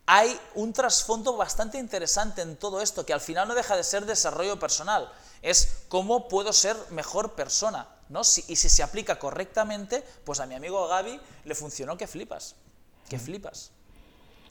hay 0.06 0.40
un 0.54 0.72
trasfondo 0.72 1.36
bastante 1.36 1.78
interesante 1.78 2.40
en 2.40 2.56
todo 2.56 2.80
esto, 2.80 3.04
que 3.04 3.12
al 3.12 3.20
final 3.20 3.46
no 3.46 3.54
deja 3.54 3.76
de 3.76 3.84
ser 3.84 4.06
desarrollo 4.06 4.58
personal, 4.58 5.12
es 5.42 5.84
cómo 5.88 6.28
puedo 6.28 6.54
ser 6.54 6.76
mejor 6.90 7.34
persona, 7.34 7.86
¿no? 8.08 8.20
y 8.20 8.56
si 8.56 8.68
se 8.68 8.82
aplica 8.82 9.18
correctamente, 9.18 10.02
pues 10.24 10.40
a 10.40 10.46
mi 10.46 10.54
amigo 10.54 10.86
Gaby 10.88 11.20
le 11.44 11.54
funcionó 11.54 11.96
que 11.96 12.06
flipas, 12.06 12.56
que 13.08 13.18
flipas. 13.18 13.72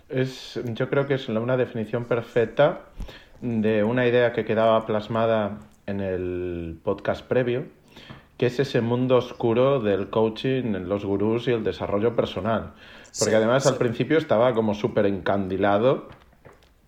Es, 0.09 0.59
yo 0.63 0.89
creo 0.89 1.05
que 1.05 1.15
es 1.15 1.27
una 1.27 1.57
definición 1.57 2.05
perfecta 2.05 2.85
de 3.41 3.83
una 3.83 4.07
idea 4.07 4.33
que 4.33 4.45
quedaba 4.45 4.85
plasmada 4.85 5.59
en 5.85 5.99
el 5.99 6.79
podcast 6.83 7.25
previo, 7.25 7.65
que 8.37 8.45
es 8.45 8.59
ese 8.59 8.81
mundo 8.81 9.17
oscuro 9.17 9.79
del 9.79 10.09
coaching, 10.09 10.73
los 10.85 11.03
gurús 11.03 11.47
y 11.47 11.51
el 11.51 11.63
desarrollo 11.63 12.15
personal. 12.15 12.73
Porque 13.17 13.35
además 13.35 13.65
al 13.65 13.77
principio 13.77 14.17
estaba 14.17 14.53
como 14.53 14.75
súper 14.75 15.07
encandilado 15.07 16.07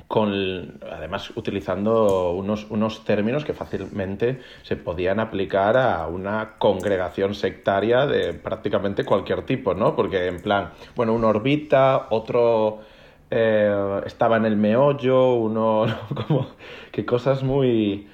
con, 0.10 0.80
además 0.92 1.32
utilizando 1.36 2.32
unos, 2.32 2.66
unos 2.72 3.06
términos 3.06 3.46
que 3.46 3.54
fácilmente 3.54 4.40
se 4.64 4.76
podían 4.76 5.20
aplicar 5.20 5.78
a 5.78 6.08
una 6.08 6.56
congregación 6.58 7.36
sectaria 7.36 8.08
de 8.08 8.34
prácticamente 8.34 9.06
cualquier 9.06 9.44
tipo, 9.44 9.76
¿no? 9.76 9.96
Porque 9.96 10.26
en 10.26 10.42
plan, 10.42 10.72
bueno, 10.96 11.14
uno 11.14 11.28
orbita, 11.28 12.08
otro 12.10 12.80
eh, 13.30 14.02
estaba 14.08 14.38
en 14.38 14.46
el 14.46 14.58
meollo, 14.58 15.36
uno 15.36 15.86
como 16.28 16.48
que 16.92 17.06
cosas 17.06 17.44
muy... 17.44 18.08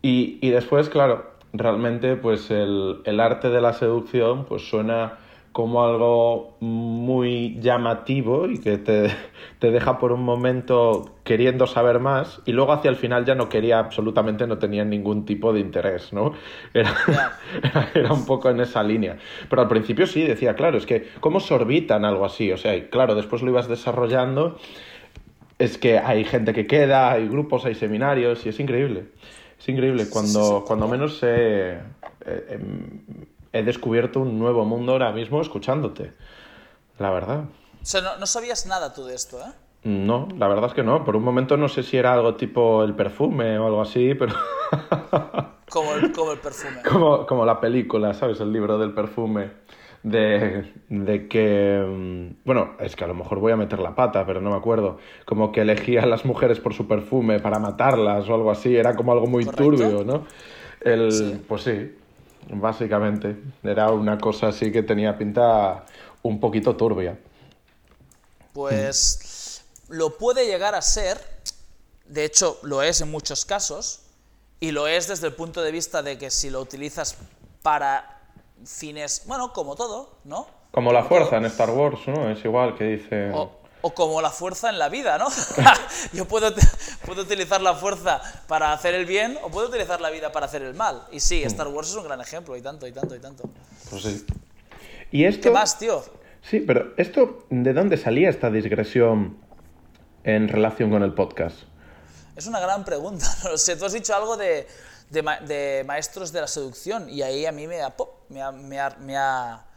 Y, 0.00 0.38
y 0.40 0.48
después, 0.48 0.88
claro, 0.88 1.32
realmente 1.52 2.16
pues 2.16 2.50
el, 2.50 3.02
el, 3.04 3.20
arte 3.20 3.50
de 3.50 3.60
la 3.60 3.74
seducción 3.74 4.46
pues 4.46 4.66
suena 4.66 5.18
como 5.54 5.84
algo 5.84 6.56
muy 6.58 7.60
llamativo 7.60 8.48
y 8.48 8.58
que 8.58 8.76
te, 8.76 9.06
te, 9.60 9.70
deja 9.70 10.00
por 10.00 10.10
un 10.10 10.24
momento 10.24 11.14
queriendo 11.22 11.68
saber 11.68 12.00
más 12.00 12.42
y 12.44 12.50
luego 12.50 12.72
hacia 12.72 12.88
el 12.88 12.96
final 12.96 13.24
ya 13.24 13.36
no 13.36 13.48
quería 13.48 13.78
absolutamente, 13.78 14.48
no 14.48 14.58
tenía 14.58 14.84
ningún 14.84 15.24
tipo 15.24 15.52
de 15.52 15.60
interés, 15.60 16.12
¿no? 16.12 16.32
Era, 16.74 16.92
era, 17.62 17.88
era, 17.94 18.12
un 18.12 18.26
poco 18.26 18.50
en 18.50 18.58
esa 18.58 18.82
línea. 18.82 19.16
Pero 19.48 19.62
al 19.62 19.68
principio 19.68 20.08
sí, 20.08 20.24
decía, 20.24 20.56
claro, 20.56 20.76
es 20.76 20.86
que 20.86 21.06
¿cómo 21.20 21.38
se 21.38 21.54
orbitan 21.54 22.04
algo 22.04 22.24
así? 22.24 22.50
O 22.50 22.56
sea, 22.56 22.90
claro, 22.90 23.14
después 23.14 23.40
lo 23.42 23.50
ibas 23.52 23.68
desarrollando, 23.68 24.58
es 25.60 25.78
que 25.78 26.00
hay 26.00 26.24
gente 26.24 26.52
que 26.52 26.66
queda, 26.66 27.12
hay 27.12 27.28
grupos, 27.28 27.64
hay 27.64 27.76
seminarios 27.76 28.44
y 28.44 28.48
es 28.48 28.58
increíble. 28.58 29.04
Es 29.56 29.68
increíble, 29.68 30.06
cuando, 30.10 30.64
cuando 30.66 30.88
menos 30.88 31.22
he, 31.22 31.78
he, 32.26 32.58
he, 33.54 33.62
descubierto 33.62 34.20
un 34.20 34.38
nuevo 34.38 34.64
mundo 34.64 34.92
ahora 34.92 35.12
mismo 35.12 35.40
escuchándote, 35.40 36.12
la 36.98 37.10
verdad. 37.10 37.44
O 37.82 37.86
sea, 37.86 38.00
no, 38.00 38.16
no, 38.18 38.26
sabías 38.26 38.66
nada 38.66 38.92
tú 38.92 39.04
de 39.04 39.14
esto, 39.14 39.38
¿eh? 39.40 39.52
No, 39.84 40.28
la 40.38 40.48
verdad 40.48 40.66
es 40.66 40.74
que 40.74 40.82
no. 40.82 41.04
Por 41.04 41.14
un 41.16 41.22
momento 41.22 41.56
no 41.56 41.68
sé 41.68 41.82
si 41.82 41.98
era 41.98 42.14
algo 42.14 42.36
tipo 42.36 42.82
el 42.82 42.94
perfume 42.94 43.58
o 43.58 43.66
algo 43.66 43.82
así, 43.82 44.14
pero... 44.14 44.34
como, 45.70 45.94
el, 45.94 46.10
como 46.12 46.32
el 46.32 46.38
perfume. 46.38 46.82
Como, 46.82 47.26
como 47.26 47.44
la 47.44 47.60
película, 47.60 48.14
¿sabes? 48.14 48.40
El 48.40 48.50
libro 48.50 48.78
del 48.78 48.94
perfume 48.94 49.50
de, 50.04 50.70
de, 50.90 51.28
que, 51.28 52.36
bueno, 52.44 52.72
es 52.78 52.94
que 52.94 53.04
a 53.04 53.06
lo 53.06 53.14
mejor 53.14 53.40
voy 53.40 53.52
a 53.52 53.56
meter 53.56 53.78
la 53.78 53.94
pata, 53.94 54.24
pero 54.26 54.40
no 54.40 54.50
me 54.50 54.56
acuerdo, 54.56 54.98
como 55.24 55.50
que 55.50 55.62
elegía 55.62 56.02
a 56.02 56.06
las 56.06 56.26
mujeres 56.26 56.60
por 56.60 56.74
su 56.74 56.86
perfume 56.86 57.40
para 57.40 57.58
matarlas 57.58 58.28
o 58.28 58.34
algo 58.34 58.50
así, 58.50 58.76
era 58.76 58.94
como 58.94 59.12
algo 59.12 59.26
muy 59.26 59.44
¿Correcto? 59.44 59.64
turbio, 59.64 60.04
¿no? 60.04 60.26
El, 60.82 61.10
Sí. 61.10 61.42
Pues 61.48 61.62
sí, 61.62 61.94
básicamente, 62.50 63.36
era 63.62 63.90
una 63.90 64.18
cosa 64.18 64.48
así 64.48 64.72
que 64.72 64.82
tenía 64.82 65.16
pinta 65.16 65.84
un 66.22 66.40
poquito 66.40 66.76
turbia. 66.76 67.18
Pues 68.52 69.64
lo 69.88 70.16
puede 70.16 70.46
llegar 70.46 70.74
a 70.74 70.82
ser, 70.82 71.20
de 72.06 72.24
hecho 72.24 72.58
lo 72.62 72.82
es 72.82 73.00
en 73.00 73.10
muchos 73.10 73.44
casos, 73.44 74.00
y 74.60 74.70
lo 74.70 74.86
es 74.86 75.08
desde 75.08 75.26
el 75.26 75.34
punto 75.34 75.62
de 75.62 75.72
vista 75.72 76.02
de 76.02 76.16
que 76.16 76.30
si 76.30 76.50
lo 76.50 76.60
utilizas 76.60 77.16
para 77.62 78.20
fines, 78.64 79.22
bueno, 79.26 79.52
como 79.52 79.74
todo, 79.74 80.18
¿no? 80.24 80.46
Como 80.70 80.92
la 80.92 81.04
fuerza 81.04 81.36
en 81.36 81.44
Star 81.46 81.70
Wars, 81.70 82.00
¿no? 82.06 82.30
Es 82.30 82.44
igual 82.44 82.74
que 82.76 82.84
dice... 82.84 83.30
O, 83.32 83.63
o 83.86 83.92
como 83.92 84.22
la 84.22 84.30
fuerza 84.30 84.70
en 84.70 84.78
la 84.78 84.88
vida, 84.88 85.18
¿no? 85.18 85.26
Yo 86.14 86.26
puedo, 86.26 86.50
puedo 87.04 87.20
utilizar 87.20 87.60
la 87.60 87.74
fuerza 87.74 88.22
para 88.48 88.72
hacer 88.72 88.94
el 88.94 89.04
bien 89.04 89.38
o 89.42 89.50
puedo 89.50 89.68
utilizar 89.68 90.00
la 90.00 90.08
vida 90.08 90.32
para 90.32 90.46
hacer 90.46 90.62
el 90.62 90.72
mal. 90.72 91.02
Y 91.12 91.20
sí, 91.20 91.42
Star 91.42 91.68
Wars 91.68 91.90
es 91.90 91.94
un 91.94 92.04
gran 92.04 92.18
ejemplo, 92.18 92.56
y 92.56 92.62
tanto, 92.62 92.86
y 92.86 92.92
tanto, 92.92 93.14
y 93.14 93.18
tanto. 93.18 93.50
Pues 93.90 94.02
sí. 94.02 94.24
¿Y 95.10 95.26
esto? 95.26 95.42
¿Qué 95.42 95.50
más, 95.50 95.78
tío? 95.78 96.02
Sí, 96.40 96.60
pero 96.60 96.94
esto, 96.96 97.44
¿de 97.50 97.74
dónde 97.74 97.98
salía 97.98 98.30
esta 98.30 98.50
digresión 98.50 99.36
en 100.22 100.48
relación 100.48 100.90
con 100.90 101.02
el 101.02 101.12
podcast? 101.12 101.58
Es 102.36 102.46
una 102.46 102.60
gran 102.60 102.86
pregunta, 102.86 103.26
no 103.44 103.50
lo 103.50 103.58
sé. 103.58 103.76
Tú 103.76 103.84
has 103.84 103.92
dicho 103.92 104.16
algo 104.16 104.38
de, 104.38 104.66
de, 105.10 105.22
ma 105.22 105.40
de 105.40 105.84
maestros 105.86 106.32
de 106.32 106.40
la 106.40 106.46
seducción 106.46 107.10
y 107.10 107.20
ahí 107.20 107.44
a 107.44 107.52
mí 107.52 107.66
me 107.66 107.82
ha... 107.82 107.90
Pop, 107.90 108.30
me 108.30 108.40
ha, 108.40 108.50
me 108.50 108.80
ha, 108.80 108.96
me 108.98 109.14
ha 109.14 109.73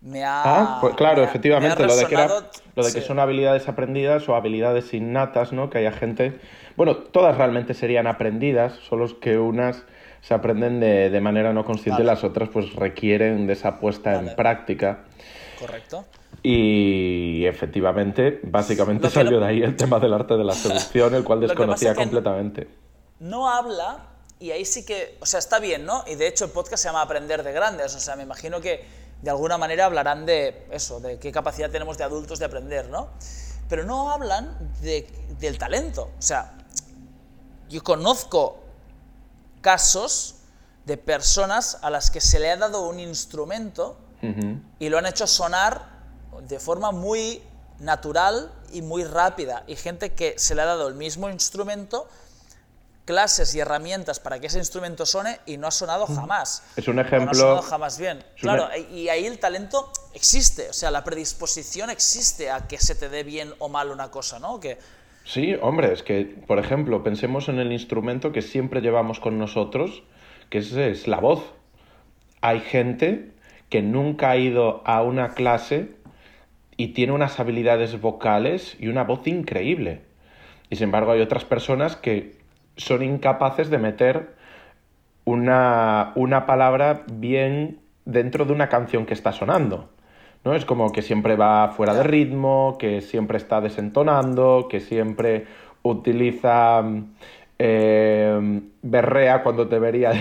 me 0.00 0.24
ha, 0.24 0.42
ah, 0.44 0.78
pues 0.80 0.94
claro, 0.94 1.22
ha, 1.22 1.24
efectivamente, 1.26 1.82
me 1.82 1.88
lo 1.88 1.96
de 1.96 2.06
que, 2.06 2.14
era, 2.14 2.28
lo 2.74 2.82
de 2.82 2.90
sí. 2.90 2.98
que 2.98 3.04
son 3.04 3.18
habilidades 3.18 3.68
aprendidas 3.68 4.28
o 4.28 4.34
habilidades 4.34 4.94
innatas, 4.94 5.52
¿no? 5.52 5.68
Que 5.68 5.78
haya 5.78 5.92
gente, 5.92 6.40
bueno, 6.76 6.96
todas 6.96 7.36
realmente 7.36 7.74
serían 7.74 8.06
aprendidas, 8.06 8.72
solo 8.88 9.20
que 9.20 9.38
unas 9.38 9.84
se 10.22 10.34
aprenden 10.34 10.80
de, 10.80 11.10
de 11.10 11.20
manera 11.20 11.52
no 11.52 11.64
consciente, 11.64 12.02
vale. 12.02 12.12
las 12.12 12.24
otras 12.24 12.48
pues 12.50 12.74
requieren 12.74 13.46
de 13.46 13.54
esa 13.54 13.78
puesta 13.78 14.14
vale. 14.14 14.30
en 14.30 14.36
práctica. 14.36 15.04
Correcto. 15.58 16.06
Y 16.42 17.44
efectivamente, 17.44 18.40
básicamente 18.42 19.10
salió 19.10 19.40
de 19.40 19.46
ahí 19.46 19.62
el 19.62 19.76
tema 19.76 19.98
del 19.98 20.14
arte 20.14 20.34
de 20.36 20.44
la 20.44 20.52
seducción, 20.54 21.14
el 21.14 21.24
cual 21.24 21.40
desconocía 21.40 21.94
completamente. 21.94 22.68
No 23.18 23.50
habla, 23.50 24.06
y 24.38 24.52
ahí 24.52 24.64
sí 24.64 24.86
que, 24.86 25.18
o 25.20 25.26
sea, 25.26 25.38
está 25.38 25.58
bien, 25.58 25.84
¿no? 25.84 26.02
Y 26.06 26.14
de 26.14 26.26
hecho 26.26 26.46
el 26.46 26.50
podcast 26.50 26.82
se 26.82 26.88
llama 26.88 27.02
Aprender 27.02 27.42
de 27.42 27.52
Grandes, 27.52 27.94
o 27.94 28.00
sea, 28.00 28.16
me 28.16 28.22
imagino 28.22 28.62
que 28.62 28.82
de 29.22 29.30
alguna 29.30 29.58
manera 29.58 29.84
hablarán 29.84 30.26
de 30.26 30.66
eso, 30.70 31.00
de 31.00 31.18
qué 31.18 31.30
capacidad 31.32 31.70
tenemos 31.70 31.98
de 31.98 32.04
adultos 32.04 32.38
de 32.38 32.46
aprender, 32.46 32.88
¿no? 32.88 33.08
Pero 33.68 33.84
no 33.84 34.10
hablan 34.10 34.56
de, 34.80 35.06
del 35.38 35.58
talento. 35.58 36.10
O 36.18 36.22
sea, 36.22 36.54
yo 37.68 37.82
conozco 37.82 38.58
casos 39.60 40.36
de 40.86 40.96
personas 40.96 41.78
a 41.82 41.90
las 41.90 42.10
que 42.10 42.20
se 42.20 42.40
le 42.40 42.50
ha 42.50 42.56
dado 42.56 42.88
un 42.88 42.98
instrumento 42.98 43.96
uh 44.22 44.26
-huh. 44.26 44.62
y 44.78 44.88
lo 44.88 44.98
han 44.98 45.06
hecho 45.06 45.26
sonar 45.26 46.00
de 46.48 46.58
forma 46.58 46.90
muy 46.90 47.42
natural 47.78 48.50
y 48.72 48.82
muy 48.82 49.04
rápida. 49.04 49.64
Y 49.66 49.76
gente 49.76 50.14
que 50.14 50.38
se 50.38 50.54
le 50.54 50.62
ha 50.62 50.66
dado 50.66 50.88
el 50.88 50.94
mismo 50.94 51.28
instrumento 51.28 52.08
clases 53.04 53.54
y 53.54 53.60
herramientas 53.60 54.20
para 54.20 54.38
que 54.38 54.46
ese 54.46 54.58
instrumento 54.58 55.06
suene 55.06 55.40
y 55.46 55.56
no 55.56 55.66
ha 55.66 55.70
sonado 55.70 56.06
jamás. 56.06 56.62
Es 56.76 56.88
un 56.88 56.98
ejemplo. 56.98 57.26
No 57.26 57.30
ha 57.30 57.34
sonado 57.34 57.62
jamás 57.62 57.98
bien. 57.98 58.24
Claro, 58.36 58.68
y 58.92 59.08
ahí 59.08 59.26
el 59.26 59.38
talento 59.38 59.90
existe, 60.14 60.70
o 60.70 60.72
sea, 60.72 60.90
la 60.90 61.04
predisposición 61.04 61.90
existe 61.90 62.50
a 62.50 62.68
que 62.68 62.78
se 62.78 62.94
te 62.94 63.08
dé 63.08 63.24
bien 63.24 63.52
o 63.58 63.68
mal 63.68 63.90
una 63.90 64.10
cosa, 64.10 64.38
¿no? 64.38 64.60
Que... 64.60 64.78
Sí, 65.24 65.54
hombre, 65.60 65.92
es 65.92 66.02
que, 66.02 66.24
por 66.46 66.58
ejemplo, 66.58 67.02
pensemos 67.02 67.48
en 67.48 67.58
el 67.58 67.72
instrumento 67.72 68.32
que 68.32 68.42
siempre 68.42 68.80
llevamos 68.80 69.20
con 69.20 69.38
nosotros, 69.38 70.02
que 70.48 70.58
es, 70.58 70.72
es 70.72 71.06
la 71.06 71.20
voz. 71.20 71.42
Hay 72.40 72.60
gente 72.60 73.32
que 73.68 73.82
nunca 73.82 74.30
ha 74.30 74.36
ido 74.36 74.82
a 74.84 75.02
una 75.02 75.34
clase 75.34 75.94
y 76.76 76.88
tiene 76.88 77.12
unas 77.12 77.38
habilidades 77.38 78.00
vocales 78.00 78.76
y 78.80 78.88
una 78.88 79.04
voz 79.04 79.26
increíble. 79.26 80.02
Y 80.70 80.76
sin 80.76 80.84
embargo 80.84 81.12
hay 81.12 81.20
otras 81.20 81.44
personas 81.44 81.96
que 81.96 82.39
son 82.76 83.02
incapaces 83.02 83.70
de 83.70 83.78
meter 83.78 84.34
una, 85.24 86.12
una, 86.14 86.46
palabra 86.46 87.04
bien 87.12 87.80
dentro 88.04 88.44
de 88.44 88.52
una 88.52 88.68
canción 88.68 89.06
que 89.06 89.14
está 89.14 89.32
sonando. 89.32 89.90
¿no? 90.44 90.54
Es 90.54 90.64
como 90.64 90.92
que 90.92 91.02
siempre 91.02 91.36
va 91.36 91.68
fuera 91.68 91.94
de 91.94 92.02
ritmo, 92.02 92.76
que 92.78 93.00
siempre 93.00 93.38
está 93.38 93.60
desentonando, 93.60 94.66
que 94.70 94.80
siempre 94.80 95.46
utiliza 95.82 96.82
eh, 97.58 98.60
berrea 98.82 99.42
cuando 99.42 99.66
debería 99.66 100.12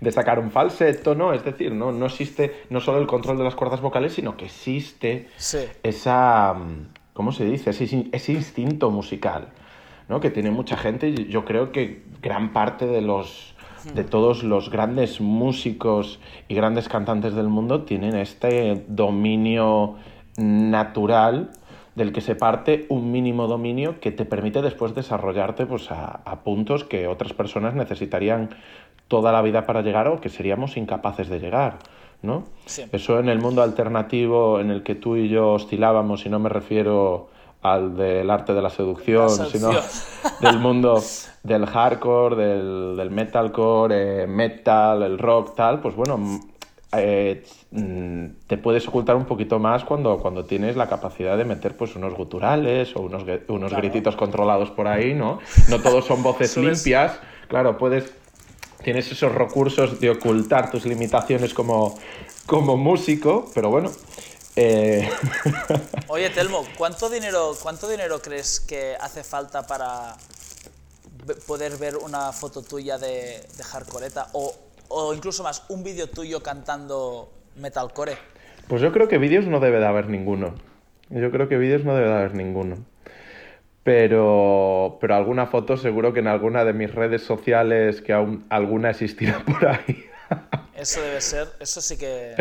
de 0.00 0.12
sacar 0.12 0.38
un 0.38 0.50
falseto, 0.50 1.14
¿no? 1.14 1.32
Es 1.32 1.44
decir, 1.44 1.72
no, 1.72 1.92
no 1.92 2.06
existe 2.06 2.64
no 2.70 2.80
solo 2.80 2.98
el 2.98 3.06
control 3.06 3.38
de 3.38 3.44
las 3.44 3.54
cuerdas 3.54 3.80
vocales, 3.80 4.12
sino 4.12 4.36
que 4.36 4.46
existe 4.46 5.28
sí. 5.36 5.60
esa, 5.82 6.54
¿cómo 7.12 7.32
se 7.32 7.44
dice? 7.46 7.70
Ese, 7.70 8.08
ese 8.12 8.32
instinto 8.32 8.90
musical. 8.90 9.48
¿No? 10.08 10.20
que 10.20 10.30
tiene 10.30 10.50
mucha 10.50 10.76
gente 10.76 11.08
y 11.08 11.26
yo 11.28 11.44
creo 11.44 11.72
que 11.72 12.02
gran 12.22 12.52
parte 12.52 12.86
de 12.86 13.00
los 13.00 13.54
de 13.92 14.02
todos 14.02 14.42
los 14.42 14.70
grandes 14.70 15.20
músicos 15.20 16.18
y 16.48 16.54
grandes 16.54 16.88
cantantes 16.88 17.34
del 17.34 17.48
mundo 17.48 17.82
tienen 17.82 18.16
este 18.16 18.82
dominio 18.88 19.96
natural 20.38 21.50
del 21.94 22.12
que 22.12 22.22
se 22.22 22.34
parte 22.34 22.86
un 22.88 23.12
mínimo 23.12 23.46
dominio 23.46 24.00
que 24.00 24.10
te 24.10 24.24
permite 24.24 24.62
después 24.62 24.94
desarrollarte 24.94 25.66
pues, 25.66 25.90
a, 25.90 26.22
a 26.24 26.40
puntos 26.40 26.84
que 26.84 27.06
otras 27.06 27.34
personas 27.34 27.74
necesitarían 27.74 28.50
toda 29.06 29.32
la 29.32 29.42
vida 29.42 29.66
para 29.66 29.82
llegar 29.82 30.08
o 30.08 30.20
que 30.20 30.28
seríamos 30.28 30.76
incapaces 30.76 31.28
de 31.28 31.38
llegar. 31.38 31.78
¿no? 32.22 32.44
Sí. 32.64 32.84
Eso 32.90 33.20
en 33.20 33.28
el 33.28 33.38
mundo 33.38 33.62
alternativo 33.62 34.58
en 34.58 34.70
el 34.70 34.82
que 34.82 34.94
tú 34.94 35.16
y 35.16 35.28
yo 35.28 35.52
oscilábamos, 35.52 36.24
y 36.24 36.30
no 36.30 36.38
me 36.38 36.48
refiero 36.48 37.28
al 37.64 37.96
del 37.96 38.30
arte 38.30 38.52
de 38.52 38.60
la 38.60 38.68
seducción, 38.68 39.26
la 39.38 39.46
sino 39.46 39.70
del 40.40 40.58
mundo 40.58 41.02
del 41.42 41.64
hardcore, 41.64 42.36
del, 42.36 42.94
del 42.94 43.10
metalcore, 43.10 44.22
eh, 44.22 44.26
metal, 44.26 45.02
el 45.02 45.18
rock, 45.18 45.54
tal, 45.56 45.80
pues 45.80 45.96
bueno, 45.96 46.40
eh, 46.94 47.42
te 48.46 48.58
puedes 48.58 48.86
ocultar 48.86 49.16
un 49.16 49.24
poquito 49.24 49.58
más 49.58 49.82
cuando, 49.82 50.18
cuando 50.18 50.44
tienes 50.44 50.76
la 50.76 50.88
capacidad 50.88 51.38
de 51.38 51.46
meter 51.46 51.74
pues 51.74 51.96
unos 51.96 52.14
guturales 52.14 52.94
o 52.96 53.00
unos, 53.00 53.22
unos 53.48 53.70
claro. 53.70 53.82
grititos 53.82 54.14
controlados 54.14 54.70
por 54.70 54.86
ahí, 54.86 55.14
¿no? 55.14 55.38
No 55.70 55.80
todos 55.80 56.04
son 56.04 56.22
voces 56.22 56.54
limpias, 56.58 57.18
claro, 57.48 57.78
puedes 57.78 58.12
tienes 58.82 59.10
esos 59.10 59.34
recursos 59.34 59.98
de 59.98 60.10
ocultar 60.10 60.70
tus 60.70 60.84
limitaciones 60.84 61.54
como, 61.54 61.98
como 62.44 62.76
músico, 62.76 63.46
pero 63.54 63.70
bueno. 63.70 63.90
Eh... 64.56 65.08
Oye, 66.08 66.30
Telmo, 66.30 66.64
¿cuánto 66.76 67.10
dinero, 67.10 67.54
¿cuánto 67.62 67.88
dinero 67.88 68.20
crees 68.22 68.60
que 68.60 68.94
hace 69.00 69.24
falta 69.24 69.66
para 69.66 70.16
poder 71.46 71.76
ver 71.76 71.96
una 71.96 72.32
foto 72.32 72.62
tuya 72.62 72.98
de, 72.98 73.40
de 73.56 73.64
hardcoreta? 73.64 74.28
O, 74.32 74.54
o 74.88 75.14
incluso 75.14 75.42
más, 75.42 75.64
un 75.68 75.82
vídeo 75.82 76.08
tuyo 76.08 76.42
cantando 76.42 77.32
metalcore. 77.56 78.16
Pues 78.68 78.80
yo 78.80 78.92
creo 78.92 79.08
que 79.08 79.18
vídeos 79.18 79.46
no 79.46 79.60
debe 79.60 79.78
de 79.78 79.86
haber 79.86 80.08
ninguno. 80.08 80.54
Yo 81.10 81.30
creo 81.30 81.48
que 81.48 81.58
vídeos 81.58 81.84
no 81.84 81.94
debe 81.94 82.08
de 82.08 82.14
haber 82.14 82.34
ninguno. 82.34 82.76
pero, 83.82 84.96
pero 85.00 85.14
alguna 85.14 85.46
foto 85.46 85.76
seguro 85.76 86.12
que 86.14 86.20
en 86.20 86.28
alguna 86.28 86.64
de 86.64 86.72
mis 86.72 86.94
redes 86.94 87.22
sociales, 87.22 88.00
que 88.00 88.12
aún 88.14 88.46
alguna 88.48 88.90
existirá 88.90 89.40
por 89.44 89.66
ahí. 89.68 90.04
Eso 90.76 91.00
debe 91.00 91.20
ser, 91.20 91.48
eso 91.60 91.80
sí 91.80 91.96
que... 91.96 92.34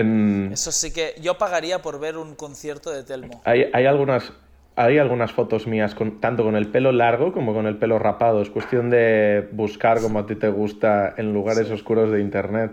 Eso 0.52 0.72
sí 0.72 0.92
que... 0.92 1.16
Yo 1.22 1.38
pagaría 1.38 1.82
por 1.82 2.00
ver 2.00 2.18
un 2.18 2.36
concierto 2.36 2.92
de 2.92 3.04
Telmo. 3.04 3.42
Hay, 3.46 3.70
hay 3.74 3.86
algunas... 3.86 4.32
Hay 4.76 4.98
algunas 4.98 5.32
fotos 5.32 5.68
mías, 5.68 5.94
con, 5.94 6.20
tanto 6.20 6.44
con 6.44 6.56
el 6.56 6.66
pelo 6.66 6.92
largo 6.92 7.32
como 7.32 7.54
con 7.54 7.68
el 7.68 7.78
pelo 7.78 8.00
rapado. 8.00 8.42
Es 8.42 8.50
cuestión 8.50 8.90
de 8.90 9.48
buscar 9.52 10.02
como 10.02 10.18
a 10.18 10.26
ti 10.26 10.34
te 10.34 10.50
gusta 10.50 11.14
en 11.16 11.32
lugares 11.32 11.70
oscuros 11.70 12.12
de 12.12 12.20
internet. 12.22 12.72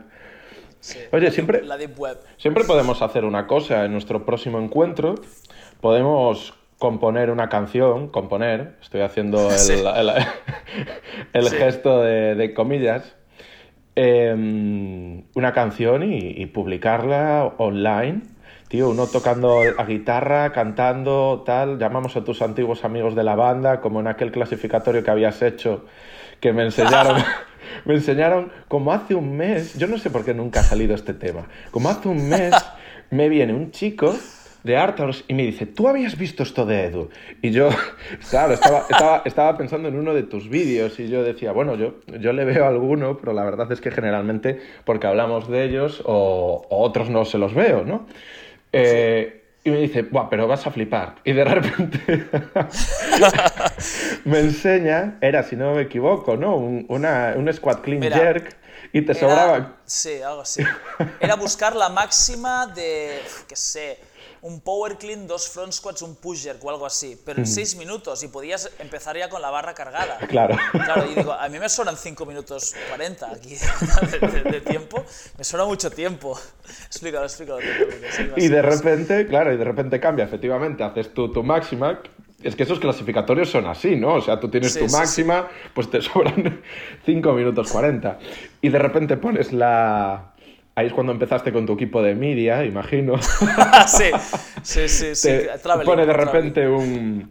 Oye, 1.13 1.31
siempre, 1.31 1.63
la 1.63 1.77
deep 1.77 1.99
web. 1.99 2.17
siempre 2.39 2.65
podemos 2.65 3.03
hacer 3.03 3.27
una 3.27 3.47
cosa. 3.47 3.85
En 3.85 3.93
nuestro 3.93 4.25
próximo 4.25 4.59
encuentro 4.59 5.17
podemos 5.83 6.55
componer 6.81 7.31
una 7.31 7.51
canción, 7.51 8.09
componer, 8.09 8.77
estoy 8.81 9.03
haciendo 9.03 9.51
el, 9.51 10.11
el, 11.35 11.51
gesto 11.51 12.01
de, 12.01 12.55
comillas, 12.55 13.15
em, 14.01 15.25
una 15.35 15.53
canción 15.53 16.03
y, 16.03 16.47
publicarla 16.47 17.53
online. 17.59 18.23
Tío, 18.69 18.91
uno 18.91 19.07
tocando 19.09 19.63
la 19.77 19.85
guitarra, 19.85 20.53
cantando, 20.53 21.43
tal, 21.45 21.79
llamamos 21.79 22.17
a 22.17 22.25
tus 22.25 22.41
antiguos 22.41 22.85
amigos 22.85 23.15
de 23.15 23.25
la 23.25 23.35
banda, 23.35 23.81
como 23.81 24.01
en 24.01 24.07
aquel 24.07 24.31
clasificatorio 24.31 25.03
que 25.03 25.11
habías 25.11 25.43
hecho, 25.43 25.87
que 26.39 26.53
me 26.53 26.63
enseñaron, 26.63 27.17
me 27.85 27.95
enseñaron 27.95 28.53
como 28.69 28.93
hace 28.93 29.15
un 29.15 29.37
mes, 29.37 29.77
yo 29.77 29.87
no 29.87 29.99
sé 29.99 30.09
por 30.09 30.25
qué 30.25 30.35
nunca 30.35 30.61
ha 30.61 30.63
salido 30.63 30.95
este 30.95 31.15
tema, 31.15 31.47
como 31.71 31.91
hace 31.91 32.09
un 32.09 32.29
mes 32.29 32.55
me 33.11 33.29
viene 33.29 33.53
un 33.53 33.71
chico 33.71 34.15
de 34.63 34.77
Arthurs 34.77 35.25
y 35.29 35.35
me 35.35 35.45
dice, 35.45 35.67
¿tú 35.67 35.89
habías 35.89 36.17
visto 36.17 36.43
esto 36.43 36.67
de 36.67 36.85
Edu? 36.85 37.11
Y 37.43 37.51
yo, 37.51 37.71
claro, 38.31 38.55
estaba, 38.55 38.87
estaba, 38.89 39.23
estaba 39.25 39.57
pensando 39.57 39.89
en 39.89 39.97
uno 39.97 40.15
de 40.15 40.23
tus 40.23 40.49
vídeos 40.49 40.99
y 41.01 41.09
yo 41.09 41.23
decía, 41.23 41.53
bueno, 41.53 41.77
yo, 41.77 41.95
yo 42.07 42.33
le 42.33 42.45
veo 42.45 42.67
alguno, 42.67 43.19
pero 43.19 43.33
la 43.33 43.45
verdad 43.45 43.71
es 43.73 43.81
que 43.81 43.91
generalmente 43.91 44.61
porque 44.85 45.07
hablamos 45.07 45.49
de 45.49 45.65
ellos 45.65 46.03
o, 46.05 46.67
otros 46.71 47.11
no 47.11 47.25
se 47.25 47.39
los 47.39 47.55
veo, 47.55 47.85
¿no? 47.85 48.07
Eh, 48.73 49.41
y 49.63 49.71
me 49.71 49.79
dice, 49.79 50.03
Buah, 50.03 50.31
pero 50.31 50.47
vas 50.47 50.67
a 50.67 50.71
flipar. 50.71 51.17
Y 51.25 51.33
de 51.33 51.45
repente 51.45 52.01
me 54.25 54.41
enseña, 54.41 55.19
era, 55.21 55.43
si 55.43 55.57
no 55.57 55.75
me 55.75 55.83
equivoco, 55.83 56.37
¿no? 56.37 56.57
Un, 56.57 56.87
una, 56.89 57.35
un 57.37 57.53
squat 57.53 57.83
clean 57.83 58.03
jerk 58.03 58.57
y 58.93 59.03
te 59.03 59.15
sobraba... 59.15 59.77
Sí, 59.85 60.23
algo 60.23 60.43
así. 60.43 60.63
Era 61.21 61.37
buscar 61.37 61.77
la 61.77 61.91
máxima 61.91 62.67
de, 62.69 63.21
qué 63.47 63.57
sé, 63.57 63.99
un 64.43 64.61
power 64.61 64.97
clean, 64.97 65.27
dos 65.27 65.49
front 65.49 65.73
squats, 65.73 66.03
un 66.03 66.17
push 66.17 66.45
jerk 66.45 66.65
o 66.65 66.71
algo 66.71 66.87
así, 66.87 67.21
pero 67.25 67.41
en 67.41 67.47
seis 67.47 67.77
minutos 67.77 68.23
y 68.23 68.29
podías 68.29 68.71
empezar 68.79 69.17
ya 69.17 69.29
con 69.29 69.43
la 69.43 69.51
barra 69.51 69.75
cargada. 69.75 70.19
Claro. 70.31 70.57
Claro, 70.73 71.11
y 71.11 71.15
digo, 71.15 71.33
a 71.33 71.49
mí 71.49 71.59
me 71.59 71.69
sobran 71.69 71.97
5 71.97 72.25
minutos 72.25 72.75
40 72.89 73.31
aquí 73.33 73.57
de, 74.51 74.61
tiempo, 74.61 75.05
me 75.37 75.43
sobra 75.43 75.65
mucho 75.65 75.91
tiempo. 75.91 76.39
Explícalo, 76.87 77.25
explícalo. 77.25 77.61
Y 78.37 78.49
de 78.49 78.63
repente, 78.63 79.27
claro, 79.27 79.53
y 79.53 79.57
de 79.57 79.65
repente 79.65 79.99
cambia, 79.99 80.25
efectivamente, 80.25 80.85
haces 80.85 81.13
tu, 81.13 81.33
tu 81.33 81.43
máxima, 81.43 82.01
es 82.43 82.57
que 82.57 82.63
esos 82.63 82.79
clasificatorios 82.79 83.51
son 83.51 83.67
así, 83.67 83.97
¿no? 83.97 84.15
O 84.15 84.21
sea, 84.21 84.41
tú 84.41 84.49
tienes 84.49 84.79
tu 84.79 84.87
máxima, 84.89 85.49
pues 85.75 85.91
te 85.91 86.01
sobran 86.01 86.63
5 87.05 87.33
minutos 87.33 87.71
40. 87.71 88.19
Y 88.63 88.69
de 88.69 88.79
repente 88.79 89.17
pones 89.17 89.53
la, 89.53 90.30
Ahí 90.81 90.87
es 90.87 90.95
cuando 90.95 91.13
empezaste 91.13 91.53
con 91.53 91.67
tu 91.67 91.75
equipo 91.75 92.03
de 92.03 92.15
media, 92.15 92.65
imagino. 92.65 93.21
sí, 93.87 94.07
sí, 94.63 94.89
sí. 94.89 95.15
sí. 95.15 95.31
pone 95.85 96.07
de 96.07 96.13
repente 96.15 96.67
un... 96.67 97.31